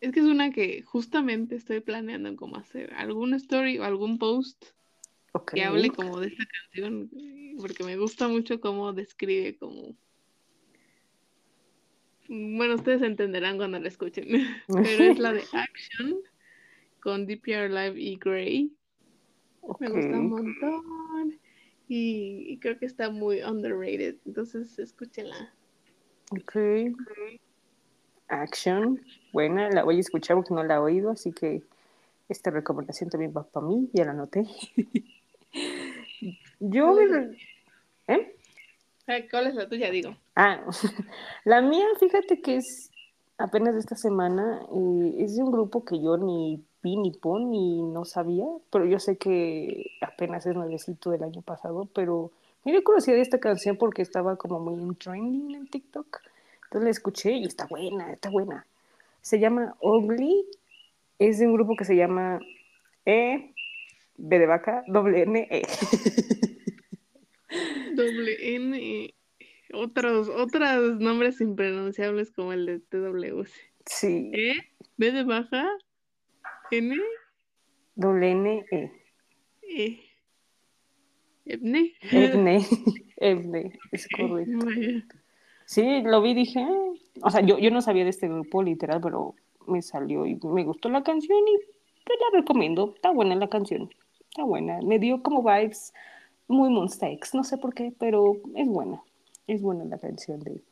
es 0.00 0.12
que 0.12 0.20
es 0.20 0.26
una 0.26 0.50
que 0.50 0.82
justamente 0.82 1.56
estoy 1.56 1.80
planeando 1.80 2.36
cómo 2.36 2.56
hacer 2.56 2.92
algún 2.94 3.32
story 3.32 3.78
o 3.78 3.84
algún 3.84 4.18
post 4.18 4.62
que 5.54 5.62
hable 5.62 5.88
como 5.88 6.20
de 6.20 6.28
esta 6.28 6.44
canción, 6.44 7.10
porque 7.58 7.82
me 7.82 7.96
gusta 7.96 8.28
mucho 8.28 8.60
cómo 8.60 8.92
describe 8.92 9.56
como... 9.56 9.96
Bueno, 12.28 12.74
ustedes 12.74 13.00
entenderán 13.00 13.56
cuando 13.56 13.80
la 13.80 13.88
escuchen, 13.88 14.26
pero 14.68 15.04
es 15.04 15.18
la 15.18 15.32
de 15.32 15.44
Action 15.54 16.14
con 17.00 17.26
DPR 17.26 17.70
Live 17.70 17.98
y 17.98 18.16
Grey. 18.16 18.76
Me 19.80 19.88
gusta 19.88 20.18
un 20.18 20.28
montón 20.28 21.38
y, 21.88 22.44
y 22.46 22.58
creo 22.58 22.78
que 22.78 22.86
está 22.86 23.10
muy 23.10 23.42
underrated, 23.42 24.16
entonces 24.26 24.78
escúchenla. 24.78 25.52
Ok. 26.30 26.56
Action. 28.28 29.00
Buena, 29.32 29.70
la 29.70 29.84
voy 29.84 29.96
a 29.96 30.00
escuchar 30.00 30.36
porque 30.36 30.54
no 30.54 30.62
la 30.62 30.76
he 30.76 30.78
oído, 30.78 31.10
así 31.10 31.32
que 31.32 31.62
esta 32.28 32.50
recomendación 32.50 33.08
también 33.10 33.32
va 33.34 33.44
para 33.44 33.66
mí, 33.66 33.88
ya 33.92 34.04
la 34.04 34.10
anoté. 34.12 34.46
Yo 36.60 36.94
me... 36.94 37.38
¿Eh? 38.08 38.36
Ah, 39.06 39.18
¿Cuál 39.30 39.46
es 39.46 39.54
la 39.54 39.68
tuya? 39.68 39.90
Digo. 39.90 40.16
Ah, 40.36 40.60
la 41.44 41.62
mía, 41.62 41.86
fíjate 41.98 42.40
que 42.42 42.56
es 42.56 42.90
apenas 43.38 43.74
esta 43.76 43.96
semana, 43.96 44.60
eh, 44.74 45.14
es 45.18 45.36
de 45.36 45.42
un 45.42 45.52
grupo 45.52 45.84
que 45.84 46.00
yo 46.00 46.16
ni 46.18 46.62
vi 46.82 46.96
ni 46.96 47.10
pon 47.10 47.50
ni 47.50 47.82
no 47.82 48.04
sabía, 48.04 48.46
pero 48.70 48.84
yo 48.84 48.98
sé 48.98 49.16
que 49.16 49.90
apenas 50.00 50.46
es 50.46 50.54
nuevecito 50.54 51.10
del 51.10 51.24
año 51.24 51.42
pasado, 51.42 51.88
pero 51.94 52.30
me 52.64 52.72
dio 52.72 52.84
curiosidad 52.84 53.16
de 53.16 53.22
esta 53.22 53.40
canción 53.40 53.76
porque 53.76 54.02
estaba 54.02 54.36
como 54.36 54.60
muy 54.60 54.74
en 54.74 54.94
trending 54.94 55.54
en 55.54 55.66
TikTok, 55.68 56.20
entonces 56.64 56.84
la 56.84 56.90
escuché 56.90 57.32
y 57.32 57.44
está 57.44 57.66
buena, 57.66 58.12
está 58.12 58.30
buena. 58.30 58.66
Se 59.22 59.38
llama 59.38 59.74
Ugly, 59.80 60.44
es 61.18 61.38
de 61.38 61.46
un 61.46 61.54
grupo 61.54 61.76
que 61.76 61.84
se 61.84 61.96
llama 61.96 62.40
E, 63.04 63.54
B 64.16 64.38
de 64.38 64.46
vaca, 64.46 64.84
doble 64.86 65.22
N, 65.22 65.48
E. 65.50 65.62
Doble 67.94 68.54
N. 68.54 69.14
Otros, 69.72 70.28
otros 70.28 71.00
nombres 71.00 71.40
impronunciables 71.40 72.30
como 72.30 72.52
el 72.52 72.66
de 72.66 72.78
TWC. 72.78 73.48
Sí, 73.86 74.30
E, 74.32 74.54
B 74.96 75.12
de 75.12 75.24
baja, 75.24 75.68
N, 76.70 76.96
doble 77.94 78.30
N, 78.30 78.64
E. 78.70 78.92
E. 79.62 80.00
Ebne. 81.46 81.94
Evne, 82.10 82.60
Evne, 83.16 83.78
es 83.92 84.08
correcto. 84.08 84.66
Vaya. 84.66 85.04
Sí, 85.64 86.02
lo 86.02 86.22
vi 86.22 86.30
y 86.30 86.34
dije, 86.34 86.60
"Ah". 86.60 86.92
o 87.22 87.30
sea, 87.30 87.40
yo, 87.40 87.58
yo 87.58 87.70
no 87.70 87.82
sabía 87.82 88.04
de 88.04 88.10
este 88.10 88.28
grupo 88.28 88.62
literal, 88.62 89.00
pero 89.00 89.34
me 89.66 89.82
salió 89.82 90.26
y 90.26 90.38
me 90.42 90.64
gustó 90.64 90.88
la 90.88 91.02
canción 91.02 91.38
y 91.46 91.56
te 92.04 92.14
la 92.14 92.40
recomiendo. 92.40 92.92
Está 92.94 93.10
buena 93.10 93.34
la 93.34 93.48
canción, 93.48 93.90
está 94.30 94.44
buena. 94.44 94.80
Me 94.82 94.98
dio 94.98 95.22
como 95.22 95.42
vibes 95.42 95.92
muy 96.48 96.70
Monsta 96.70 97.10
X, 97.10 97.34
no 97.34 97.44
sé 97.44 97.58
por 97.58 97.74
qué, 97.74 97.92
pero 97.98 98.36
es 98.54 98.66
buena. 98.66 99.02
Es 99.46 99.62
buena 99.62 99.84
la 99.84 99.98
canción 99.98 100.40
de, 100.40 100.52
de 100.52 100.62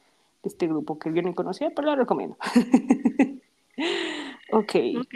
este 0.45 0.67
grupo 0.67 0.99
que 0.99 1.13
yo 1.13 1.23
no 1.23 1.35
conocía, 1.35 1.71
pero 1.75 1.89
la 1.89 1.97
recomiendo. 1.97 2.37
ok, 4.53 4.75
Ok. 5.01 5.15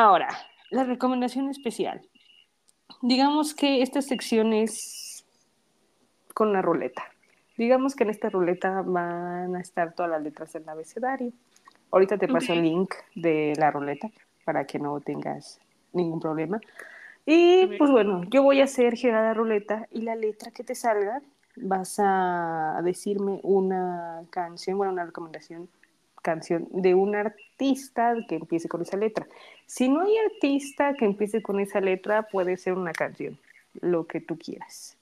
Ahora, 0.00 0.28
la 0.70 0.84
recomendación 0.84 1.48
especial. 1.48 2.00
Digamos 3.02 3.54
que 3.54 3.82
esta 3.82 4.02
sección 4.02 4.52
es 4.52 5.24
con 6.34 6.48
una 6.48 6.62
ruleta. 6.62 7.04
Digamos 7.56 7.94
que 7.94 8.04
en 8.04 8.10
esta 8.10 8.30
ruleta 8.30 8.82
van 8.82 9.54
a 9.54 9.60
estar 9.60 9.94
todas 9.94 10.10
las 10.10 10.22
letras 10.22 10.52
del 10.52 10.68
abecedario. 10.68 11.32
Ahorita 11.90 12.16
te 12.18 12.28
paso 12.28 12.52
el 12.52 12.62
link 12.62 12.94
de 13.14 13.54
la 13.58 13.70
ruleta 13.70 14.10
para 14.44 14.64
que 14.64 14.78
no 14.78 15.00
tengas 15.00 15.60
ningún 15.92 16.20
problema. 16.20 16.60
Y 17.26 17.66
pues 17.78 17.90
bueno, 17.90 18.24
yo 18.30 18.42
voy 18.42 18.60
a 18.60 18.64
hacer 18.64 18.94
girar 18.94 19.24
la 19.24 19.34
ruleta 19.34 19.86
y 19.90 20.02
la 20.02 20.14
letra 20.14 20.50
que 20.50 20.64
te 20.64 20.74
salga 20.74 21.20
vas 21.56 21.96
a 21.98 22.80
decirme 22.82 23.40
una 23.42 24.22
canción, 24.30 24.78
bueno, 24.78 24.92
una 24.92 25.04
recomendación, 25.04 25.68
canción 26.22 26.68
de 26.70 26.94
un 26.94 27.14
artista 27.14 28.14
que 28.28 28.36
empiece 28.36 28.68
con 28.68 28.82
esa 28.82 28.96
letra. 28.96 29.26
Si 29.66 29.88
no 29.88 30.02
hay 30.02 30.16
artista 30.18 30.94
que 30.94 31.04
empiece 31.04 31.42
con 31.42 31.60
esa 31.60 31.80
letra, 31.80 32.22
puede 32.24 32.56
ser 32.56 32.74
una 32.74 32.92
canción, 32.92 33.38
lo 33.80 34.06
que 34.06 34.20
tú 34.20 34.38
quieras. 34.38 34.96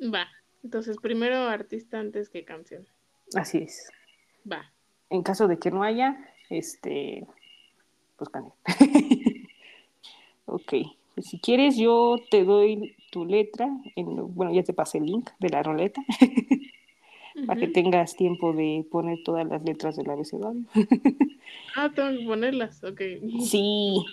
Va. 0.00 0.26
Entonces, 0.62 0.96
primero 0.96 1.36
artista 1.36 1.98
antes 1.98 2.28
que 2.28 2.44
canción. 2.44 2.86
Así 3.34 3.58
es. 3.58 3.90
Va. 4.50 4.70
En 5.10 5.22
caso 5.22 5.46
de 5.46 5.58
que 5.58 5.70
no 5.70 5.82
haya, 5.82 6.16
este, 6.50 7.26
pues 8.16 8.30
cambia. 8.30 8.52
ok, 10.46 10.72
pues 11.14 11.26
si 11.28 11.38
quieres 11.38 11.76
yo 11.76 12.16
te 12.30 12.44
doy 12.44 12.96
tu 13.10 13.24
letra, 13.24 13.68
en 13.96 14.34
bueno, 14.34 14.52
ya 14.52 14.62
te 14.62 14.72
pasé 14.72 14.98
el 14.98 15.06
link 15.06 15.30
de 15.38 15.48
la 15.48 15.62
roleta, 15.62 16.02
para 17.46 17.58
que 17.58 17.68
tengas 17.68 18.16
tiempo 18.16 18.52
de 18.52 18.86
poner 18.90 19.22
todas 19.24 19.46
las 19.46 19.62
letras 19.64 19.96
del 19.96 20.10
abecedario. 20.10 20.62
Ah, 21.76 21.90
tengo 21.94 22.18
que 22.18 22.24
ponerlas. 22.24 22.84
Ok. 22.84 23.00
Sí, 23.40 24.04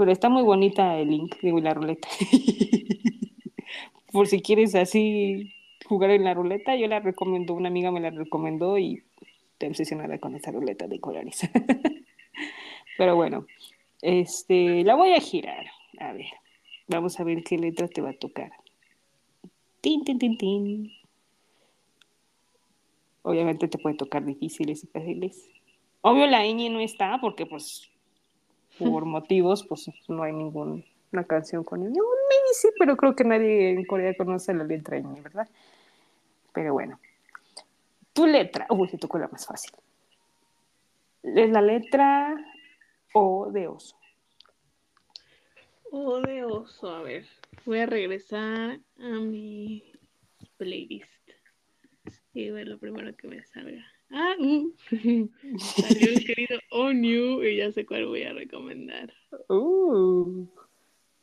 pero 0.00 0.12
está 0.12 0.30
muy 0.30 0.42
bonita 0.42 0.98
el 0.98 1.10
link, 1.10 1.36
digo, 1.42 1.58
y 1.58 1.60
la 1.60 1.74
ruleta. 1.74 2.08
Por 4.12 4.28
si 4.28 4.40
quieres 4.40 4.74
así 4.74 5.52
jugar 5.84 6.10
en 6.10 6.24
la 6.24 6.32
ruleta. 6.32 6.74
Yo 6.74 6.86
la 6.86 7.00
recomiendo, 7.00 7.52
una 7.52 7.68
amiga 7.68 7.90
me 7.90 8.00
la 8.00 8.08
recomendó 8.08 8.78
y 8.78 9.02
estoy 9.52 9.68
obsesionada 9.68 10.18
con 10.18 10.34
esa 10.34 10.52
ruleta 10.52 10.86
de 10.86 11.00
colores. 11.00 11.40
Pero 12.96 13.14
bueno, 13.14 13.46
este, 14.00 14.84
la 14.84 14.94
voy 14.94 15.12
a 15.12 15.20
girar. 15.20 15.66
A 15.98 16.14
ver, 16.14 16.30
vamos 16.88 17.20
a 17.20 17.24
ver 17.24 17.42
qué 17.42 17.58
letra 17.58 17.86
te 17.86 18.00
va 18.00 18.10
a 18.10 18.14
tocar. 18.14 18.52
Tin, 19.82 20.02
tin, 20.04 20.18
tin, 20.18 20.38
tin. 20.38 20.92
Obviamente 23.22 23.68
te 23.68 23.78
puede 23.78 23.96
tocar 23.96 24.24
difíciles 24.24 24.84
y 24.84 24.86
fáciles. 24.86 25.50
Obvio 26.02 26.26
la 26.26 26.44
ñ 26.44 26.70
no 26.70 26.80
está 26.80 27.18
porque 27.20 27.46
pues 27.46 27.90
por 28.78 29.04
motivos 29.16 29.64
pues 29.64 29.90
no 30.08 30.22
hay 30.22 30.32
ninguna 30.32 30.82
canción 31.26 31.64
con 31.64 31.80
ñ. 31.80 31.94
Sí, 32.54 32.68
pero 32.78 32.96
creo 32.96 33.14
que 33.14 33.24
nadie 33.24 33.70
en 33.70 33.84
Corea 33.84 34.14
conoce 34.16 34.54
la 34.54 34.64
letra 34.64 34.98
ñ, 34.98 35.22
¿verdad? 35.22 35.48
Pero 36.52 36.72
bueno. 36.72 36.98
Tu 38.12 38.26
letra, 38.26 38.66
uy, 38.70 38.88
te 38.88 38.98
tocó 38.98 39.18
la 39.18 39.28
más 39.28 39.46
fácil. 39.46 39.72
Es 41.22 41.50
la 41.50 41.62
letra 41.62 42.34
O 43.12 43.50
de 43.50 43.68
oso. 43.68 43.96
O 45.92 46.20
de 46.20 46.44
oso, 46.44 46.88
a 46.88 47.02
ver. 47.02 47.26
Voy 47.66 47.78
a 47.78 47.86
regresar 47.86 48.80
a 48.98 49.08
mi 49.08 49.92
playlist. 50.56 51.19
Y 52.32 52.50
ver 52.50 52.68
lo 52.68 52.78
primero 52.78 53.16
que 53.16 53.28
me 53.28 53.44
salga. 53.44 53.84
Ah, 54.10 54.34
mm. 54.38 54.72
salió 55.58 56.08
el 56.10 56.24
querido 56.24 56.58
Onyu 56.70 57.42
y 57.42 57.56
ya 57.56 57.72
sé 57.72 57.86
cuál 57.86 58.06
voy 58.06 58.22
a 58.22 58.32
recomendar. 58.32 59.12
Uh, 59.48 60.46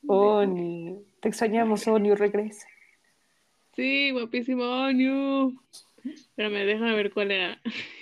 Onyu. 0.07 1.05
Te 1.21 1.29
extrañamos, 1.29 1.87
Onyu, 1.87 2.15
regresa. 2.15 2.67
Sí, 3.73 4.11
guapísimo 4.11 4.63
Onyu. 4.63 5.59
Espérame, 6.03 6.65
déjame 6.65 6.95
ver 6.95 7.11
cuál 7.11 7.31
era. 7.31 7.61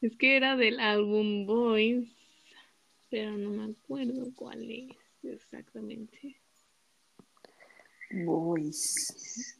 es 0.00 0.16
que 0.16 0.36
era 0.36 0.56
del 0.56 0.80
álbum 0.80 1.46
Boys, 1.46 2.08
pero 3.10 3.36
no 3.36 3.50
me 3.50 3.72
acuerdo 3.72 4.32
cuál 4.34 4.70
es 4.70 4.96
exactamente. 5.22 6.40
Boys. 8.10 9.57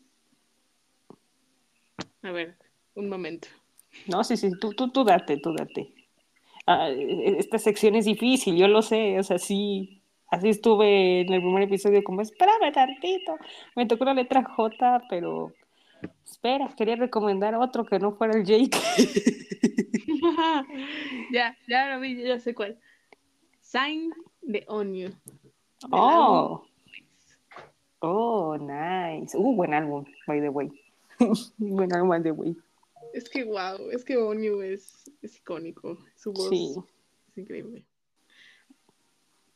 A 2.23 2.33
ver, 2.33 2.57
un 2.95 3.09
momento. 3.09 3.49
No, 4.07 4.25
sí, 4.25 4.37
sí, 4.37 4.51
tú, 4.61 4.75
tú, 4.75 4.91
tú 4.91 5.05
date, 5.05 5.39
tú 5.39 5.53
date. 5.53 5.95
Ah, 6.67 6.91
esta 6.91 7.59
sección 7.59 7.95
es 7.95 8.05
difícil, 8.05 8.57
yo 8.57 8.69
lo 8.69 8.83
sé, 8.83 9.19
o 9.19 9.23
sea, 9.23 9.39
sí, 9.39 10.03
así 10.31 10.51
estuve 10.51 11.23
en 11.23 11.33
el 11.33 11.41
primer 11.41 11.63
episodio 11.63 12.05
como, 12.05 12.21
espérame 12.21 12.73
tantito, 12.73 13.37
me 13.75 13.87
tocó 13.87 14.05
la 14.05 14.15
letra 14.15 14.45
J, 14.45 15.03
pero 15.09 15.53
espera, 16.25 16.69
quería 16.77 16.97
recomendar 16.97 17.55
otro 17.55 17.87
que 17.87 17.99
no 17.99 18.13
fuera 18.13 18.39
el 18.39 18.45
Jake. 18.45 18.71
ya, 21.33 21.57
ya 21.67 21.95
lo 21.95 22.01
vi, 22.01 22.23
ya 22.23 22.39
sé 22.39 22.55
cuál. 22.55 22.79
Sign 23.61 24.13
de 24.43 24.65
Onion. 24.69 25.15
Oh. 25.91 26.65
Oh, 28.01 28.57
nice. 28.57 29.37
Uh, 29.37 29.55
buen 29.55 29.75
álbum, 29.75 30.05
by 30.27 30.41
the 30.41 30.49
way. 30.49 30.71
Buen 31.59 31.93
álbum, 31.95 32.09
by 32.09 32.23
the 32.23 32.31
way. 32.33 32.57
Es 33.15 33.29
que 33.29 33.45
wow, 33.45 33.91
es 33.91 34.05
que 34.05 34.17
Onyu 34.17 34.61
es, 34.61 35.11
es 35.23 35.37
icónico. 35.39 35.99
Su 36.17 36.33
voz 36.33 36.49
Sí. 36.51 36.75
es 37.31 37.39
increíble. 37.39 37.85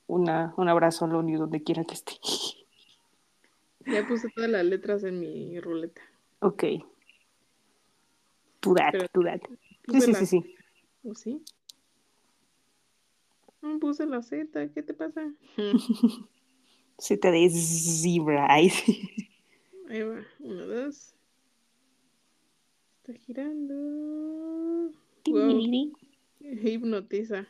Una, 0.07 0.53
un 0.57 0.69
abrazo 0.69 1.05
a 1.05 1.09
Lonnie 1.09 1.37
donde 1.37 1.63
quiera 1.63 1.85
que 1.85 1.95
esté. 1.95 2.13
Ya 3.87 4.07
puse 4.07 4.29
todas 4.35 4.51
las 4.51 4.65
letras 4.65 5.05
en 5.05 5.21
mi 5.21 5.59
ruleta. 5.61 6.03
ok. 6.41 6.65
Tú 8.61 8.75
date, 8.75 9.09
date. 9.23 9.49
Sí, 9.91 10.01
sí, 10.01 10.13
la- 10.13 10.19
sí, 10.21 10.27
sí. 10.27 10.55
¿O 11.03 11.15
sí? 11.15 11.43
No 13.61 13.79
puse 13.81 14.07
la 14.07 14.23
Z, 14.23 14.73
¿qué 14.73 14.83
te 14.83 14.95
pasa? 14.95 15.33
Te 17.21 17.31
de 17.31 17.51
zebra. 17.51 18.53
Ahí 18.53 18.71
va, 20.03 20.25
uno, 20.41 20.67
dos. 20.67 21.15
Está 23.05 23.15
girando. 23.15 24.93
Wow, 25.27 25.61
hipnotiza. 26.39 27.49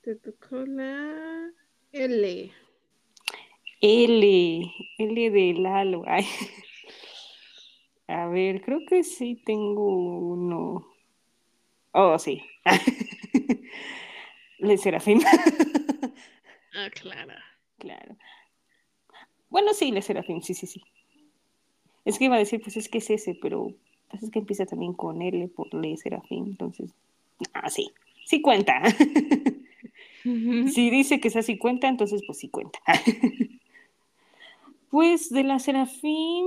Te 0.00 0.14
tocó 0.16 0.64
la 0.64 1.52
L. 1.92 2.50
L, 3.82 4.72
L 4.96 5.30
de 5.30 5.52
Lalo. 5.52 6.02
Ay. 6.06 6.24
A 8.08 8.26
ver, 8.28 8.62
creo 8.62 8.80
que 8.88 9.04
sí 9.04 9.42
tengo 9.44 9.86
uno. 9.86 10.86
Oh, 11.92 12.18
sí. 12.18 12.42
Le 14.60 14.78
Serafín. 14.78 15.20
Ah, 16.74 16.88
Clara. 16.90 17.44
claro. 17.76 18.16
Bueno, 19.50 19.74
sí, 19.74 19.92
Le 19.92 20.00
Serafín, 20.00 20.42
sí, 20.42 20.54
sí, 20.54 20.66
sí. 20.66 20.80
Es 22.04 22.18
que 22.18 22.26
iba 22.26 22.36
a 22.36 22.38
decir, 22.38 22.60
pues 22.60 22.76
es 22.76 22.88
que 22.88 22.98
es 22.98 23.10
ese, 23.10 23.34
pero 23.34 23.72
pues 24.10 24.22
es 24.22 24.30
que 24.30 24.38
empieza 24.38 24.66
también 24.66 24.92
con 24.92 25.22
L 25.22 25.48
por 25.48 25.72
Le 25.74 25.96
Serafín, 25.96 26.46
entonces. 26.46 26.90
Ah, 27.52 27.70
sí. 27.70 27.90
Sí 28.24 28.40
cuenta. 28.40 28.82
Si 30.24 30.90
dice 30.90 31.20
que 31.20 31.28
es 31.28 31.36
así 31.36 31.58
cuenta, 31.58 31.88
entonces 31.88 32.22
pues 32.26 32.38
sí 32.38 32.48
cuenta. 32.48 32.78
Pues 34.90 35.28
de 35.28 35.42
la 35.42 35.58
Serafín 35.58 36.46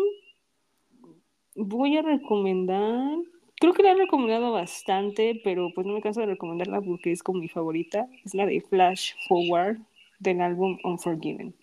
voy 1.56 1.98
a 1.98 2.02
recomendar, 2.02 3.18
creo 3.60 3.74
que 3.74 3.84
la 3.84 3.92
he 3.92 3.96
recomendado 3.96 4.52
bastante, 4.52 5.40
pero 5.44 5.72
pues 5.76 5.86
no 5.86 5.94
me 5.94 6.02
canso 6.02 6.22
de 6.22 6.28
recomendarla 6.28 6.82
porque 6.82 7.12
es 7.12 7.22
como 7.22 7.40
mi 7.40 7.50
favorita. 7.50 8.08
Es 8.24 8.34
la 8.34 8.46
de 8.46 8.62
Flash 8.62 9.14
Forward 9.28 9.80
del 10.20 10.42
álbum 10.42 10.78
Unforgiven. 10.84 11.54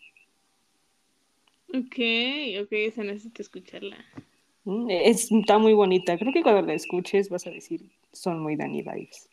Ok, 1.76 1.96
ok, 2.62 2.68
esa 2.72 3.02
necesito 3.02 3.42
escucharla. 3.42 3.96
Mm, 4.64 4.88
Es, 4.90 5.30
está 5.32 5.58
muy 5.58 5.72
bonita. 5.74 6.16
Creo 6.16 6.32
que 6.32 6.42
cuando 6.42 6.62
la 6.62 6.74
escuches 6.74 7.28
vas 7.28 7.46
a 7.46 7.50
decir, 7.50 7.82
son 8.12 8.40
muy 8.40 8.56
Danny 8.56 8.82
vibes. 8.82 9.28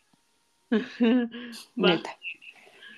Neta. 1.76 2.18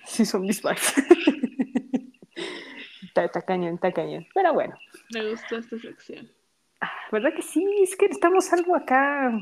Sí, 0.07 0.25
son 0.25 0.43
mis 0.43 0.62
vibes. 0.62 0.95
está, 3.03 3.25
está 3.25 3.43
cañón, 3.43 3.75
está 3.75 3.93
cañón. 3.93 4.27
Pero 4.35 4.53
bueno. 4.55 4.75
me 5.12 5.31
gustó 5.31 5.59
esta 5.59 5.79
sección. 5.79 6.29
Ah, 6.81 6.91
¿Verdad 7.12 7.35
que 7.35 7.43
sí? 7.43 7.65
Es 7.83 7.97
que 7.97 8.07
estamos 8.07 8.53
algo 8.53 8.75
acá 8.77 9.33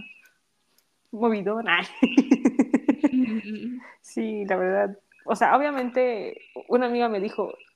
movidón. 1.11 1.67
Ay. 1.69 1.85
Sí, 4.01 4.45
la 4.47 4.57
verdad. 4.57 4.99
O 5.25 5.37
sea, 5.37 5.57
obviamente, 5.57 6.37
una 6.69 6.87
amiga 6.87 7.09
me 7.09 7.21
dijo, 7.21 7.51
"Le- 7.51 7.53
le 7.53 7.72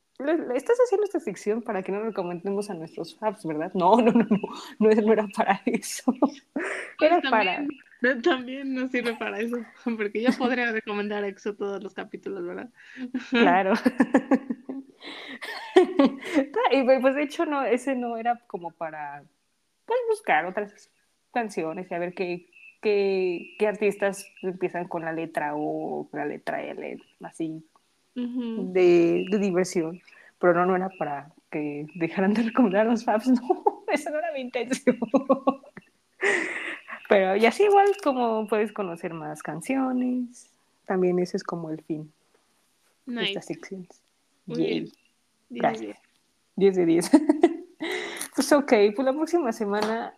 estás 0.55 0.79
haciendo 0.85 1.05
esta 1.05 1.21
sección 1.21 1.63
para 1.63 1.83
que 1.83 1.93
no 1.93 2.03
recomendemos 2.03 2.71
a 2.71 2.75
nuestros 2.75 3.17
fans, 3.19 3.45
¿verdad? 3.45 3.73
No, 3.75 3.97
no, 3.97 4.13
no, 4.13 4.25
no, 4.31 4.39
no, 4.79 5.13
era 5.13 5.27
para 5.29 5.63
eso. 5.67 6.13
Era 7.01 7.21
Pues 7.21 7.23
para... 7.29 7.57
también, 7.57 7.69
no- 8.01 8.23
también 8.23 8.89
sirve 8.91 9.15
para 9.17 9.41
eso, 9.41 9.57
porque 9.97 10.23
yo 10.23 10.31
podría 10.39 10.73
recomendar 10.73 11.25
EXO 11.25 11.55
todos 11.57 11.83
los 11.83 11.95
capítulos, 11.95 12.45
¿verdad? 12.47 12.71
Claro. 13.31 13.75
y 16.73 16.83
pues 17.01 17.15
de 17.15 17.23
hecho 17.23 17.47
no, 17.47 17.63
ese 17.65 17.95
no 17.95 18.17
era 18.17 18.41
como 18.47 18.71
para 18.73 19.25
pues, 19.87 19.99
buscar 20.11 20.47
otras 20.47 20.91
canciones 21.33 21.91
y 21.91 21.95
a 21.95 21.99
ver 21.99 22.15
qué, 22.15 22.51
qué, 22.83 23.57
qué 23.59 23.67
artistas 23.69 24.27
empiezan 24.43 24.89
con 24.89 25.05
la 25.05 25.13
letra 25.13 25.55
O 25.57 26.01
o 26.03 26.11
con 26.11 26.21
la 26.21 26.27
letra 26.27 26.63
L, 26.63 26.99
así 27.23 27.65
De, 28.17 29.27
de 29.31 29.39
diversión. 29.39 30.01
Pero 30.39 30.55
no, 30.55 30.67
no 30.67 30.77
era 30.77 30.89
para 30.99 31.31
que 31.51 31.87
dejaran 31.95 32.35
de 32.35 32.43
recomendar 32.43 32.87
los 32.87 33.05
faps, 33.05 33.29
no, 33.29 33.85
esa 33.89 34.11
no 34.11 34.19
era 34.19 34.33
mi 34.33 34.41
intención. 34.41 34.99
Pero 37.09 37.37
y 37.37 37.47
así 37.47 37.65
igual 37.65 37.89
como 38.03 38.47
puedes 38.49 38.73
conocer 38.73 39.15
más 39.15 39.43
canciones, 39.43 40.51
también 40.87 41.19
ese 41.19 41.37
es 41.37 41.45
como 41.45 41.71
el 41.71 41.83
fin 41.83 42.13
de 43.07 43.23
estas 43.23 43.47
secciones. 43.47 43.89
Muy 44.47 44.59
bien. 44.59 44.89
Gracias. 45.51 45.99
10 46.57 46.77
de 46.77 46.87
10. 46.87 47.11
pues 48.35 48.53
ok, 48.53 48.73
pues 48.95 49.05
la 49.05 49.13
próxima 49.13 49.53
semana 49.53 50.15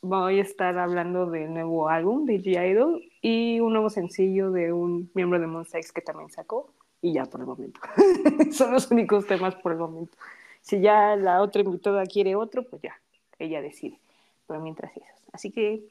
voy 0.00 0.40
a 0.40 0.42
estar 0.42 0.76
hablando 0.78 1.26
del 1.26 1.52
nuevo 1.52 1.88
álbum 1.88 2.24
de 2.24 2.40
G-Idol 2.40 3.02
y 3.20 3.60
un 3.60 3.72
nuevo 3.72 3.90
sencillo 3.90 4.50
de 4.50 4.72
un 4.72 5.10
miembro 5.14 5.38
de 5.38 5.46
Monsta 5.46 5.78
X 5.78 5.92
que 5.92 6.00
también 6.00 6.30
sacó 6.30 6.72
y 7.02 7.12
ya 7.12 7.26
por 7.26 7.40
el 7.40 7.46
momento. 7.46 7.80
Son 8.52 8.72
los 8.72 8.90
únicos 8.90 9.26
temas 9.26 9.56
por 9.56 9.72
el 9.72 9.78
momento. 9.78 10.16
Si 10.62 10.80
ya 10.80 11.16
la 11.16 11.42
otra 11.42 11.60
invitada 11.60 12.06
quiere 12.06 12.36
otro, 12.36 12.62
pues 12.62 12.80
ya, 12.80 12.98
ella 13.38 13.60
decide. 13.60 13.98
Pero 14.46 14.60
mientras 14.60 14.96
esos. 14.96 15.20
Así 15.32 15.50
que, 15.50 15.82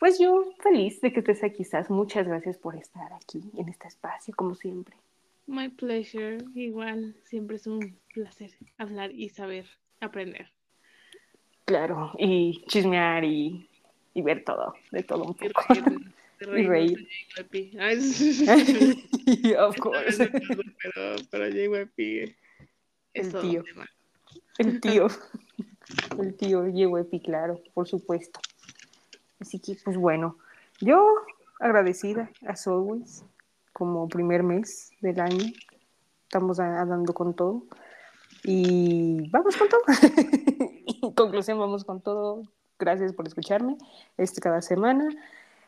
pues 0.00 0.18
yo 0.18 0.52
feliz 0.60 1.00
de 1.00 1.12
que 1.12 1.20
estés 1.20 1.44
aquí, 1.44 1.64
Sas. 1.64 1.88
Muchas 1.88 2.26
gracias 2.26 2.58
por 2.58 2.74
estar 2.74 3.12
aquí 3.12 3.42
en 3.56 3.68
este 3.68 3.86
espacio, 3.88 4.34
como 4.36 4.56
siempre. 4.56 4.96
My 5.46 5.68
pleasure. 5.68 6.38
Igual, 6.54 7.14
siempre 7.22 7.56
es 7.56 7.66
un 7.66 7.96
placer 8.12 8.50
hablar 8.76 9.12
y 9.12 9.28
saber 9.28 9.66
aprender. 10.00 10.50
Claro, 11.64 12.12
y 12.18 12.62
chismear 12.66 13.24
y, 13.24 13.68
y 14.12 14.22
ver 14.22 14.44
todo, 14.44 14.74
de 14.90 15.02
todo 15.02 15.24
un 15.24 15.34
poco. 15.34 15.62
Y 16.40 16.66
reír. 16.66 17.08
JYP. 17.36 17.76
Of 19.58 19.76
course. 19.78 20.28
pero, 20.30 21.16
pero 21.30 21.48
JYP 21.48 22.34
es 23.14 23.32
El 23.34 23.40
tío. 23.40 23.64
El 24.58 24.80
tío. 24.80 25.08
El 26.18 26.34
tío 26.34 26.66
Yewepi, 26.68 27.20
claro, 27.20 27.60
por 27.74 27.86
supuesto. 27.86 28.40
Así 29.40 29.58
que, 29.58 29.76
pues 29.84 29.96
bueno, 29.96 30.38
yo 30.80 31.14
agradecida, 31.60 32.30
as 32.46 32.66
always, 32.66 33.22
como 33.72 34.08
primer 34.08 34.42
mes 34.42 34.90
del 35.00 35.20
año. 35.20 35.44
Estamos 36.24 36.58
a- 36.58 36.84
dando 36.86 37.12
con 37.12 37.34
todo. 37.34 37.66
Y 38.44 39.28
vamos 39.30 39.56
con 39.56 39.68
todo. 39.68 39.82
En 41.04 41.12
conclusión, 41.12 41.58
vamos 41.58 41.84
con 41.84 42.00
todo. 42.00 42.42
Gracias 42.78 43.12
por 43.12 43.26
escucharme 43.28 43.76
este 44.16 44.40
cada 44.40 44.62
semana. 44.62 45.06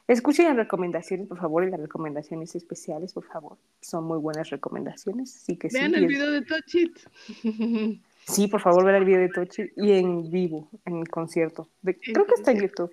Escuchen 0.08 0.46
las 0.46 0.56
recomendaciones, 0.56 1.26
por 1.26 1.38
favor, 1.38 1.64
y 1.64 1.70
las 1.70 1.80
recomendaciones 1.80 2.54
especiales, 2.54 3.12
por 3.12 3.24
favor. 3.24 3.56
Son 3.80 4.04
muy 4.04 4.18
buenas 4.18 4.50
recomendaciones. 4.50 5.32
Sí 5.32 5.56
que 5.56 5.68
sí. 5.68 5.78
Vean 5.78 5.94
el 5.96 6.04
es- 6.04 6.08
video 6.08 6.30
de 6.30 6.42
Touch 6.42 6.74
It. 6.74 8.00
Sí, 8.28 8.48
por 8.48 8.60
favor, 8.60 8.84
ver 8.84 8.96
el 8.96 9.04
video 9.04 9.20
de 9.20 9.28
Tochi 9.28 9.70
y 9.76 9.92
en 9.92 10.28
vivo, 10.32 10.68
en 10.84 10.96
el 10.96 11.08
concierto. 11.08 11.68
De- 11.80 11.96
creo 11.96 12.26
que 12.26 12.34
está 12.34 12.50
en 12.50 12.60
YouTube. 12.60 12.92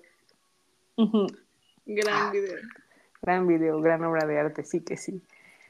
Gran 1.86 2.30
video. 2.30 2.54
Gran 3.20 3.46
video, 3.48 3.80
gran 3.80 4.04
obra 4.04 4.28
de 4.28 4.38
arte, 4.38 4.62
sí 4.62 4.82
que 4.82 4.96
sí. 4.96 5.20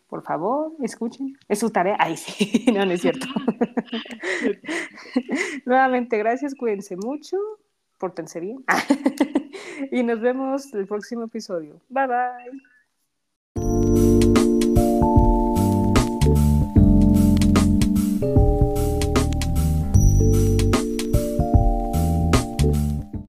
Por 0.07 0.23
favor, 0.23 0.73
escuchen. 0.83 1.39
Es 1.49 1.61
su 1.61 1.71
tarea. 1.71 1.97
Ay, 1.99 2.19
sí, 2.19 2.67
no, 2.75 2.85
no 2.85 2.93
es 2.93 3.01
cierto. 3.01 3.27
Nuevamente, 5.65 6.19
gracias, 6.19 6.55
cuídense 6.55 6.97
mucho, 6.97 7.37
pórtense 7.99 8.41
bien. 8.41 8.65
y 9.91 10.03
nos 10.03 10.21
vemos 10.21 10.73
el 10.75 10.87
próximo 10.87 11.25
episodio. 11.25 11.81
Bye 11.89 12.07
bye. 12.07 12.63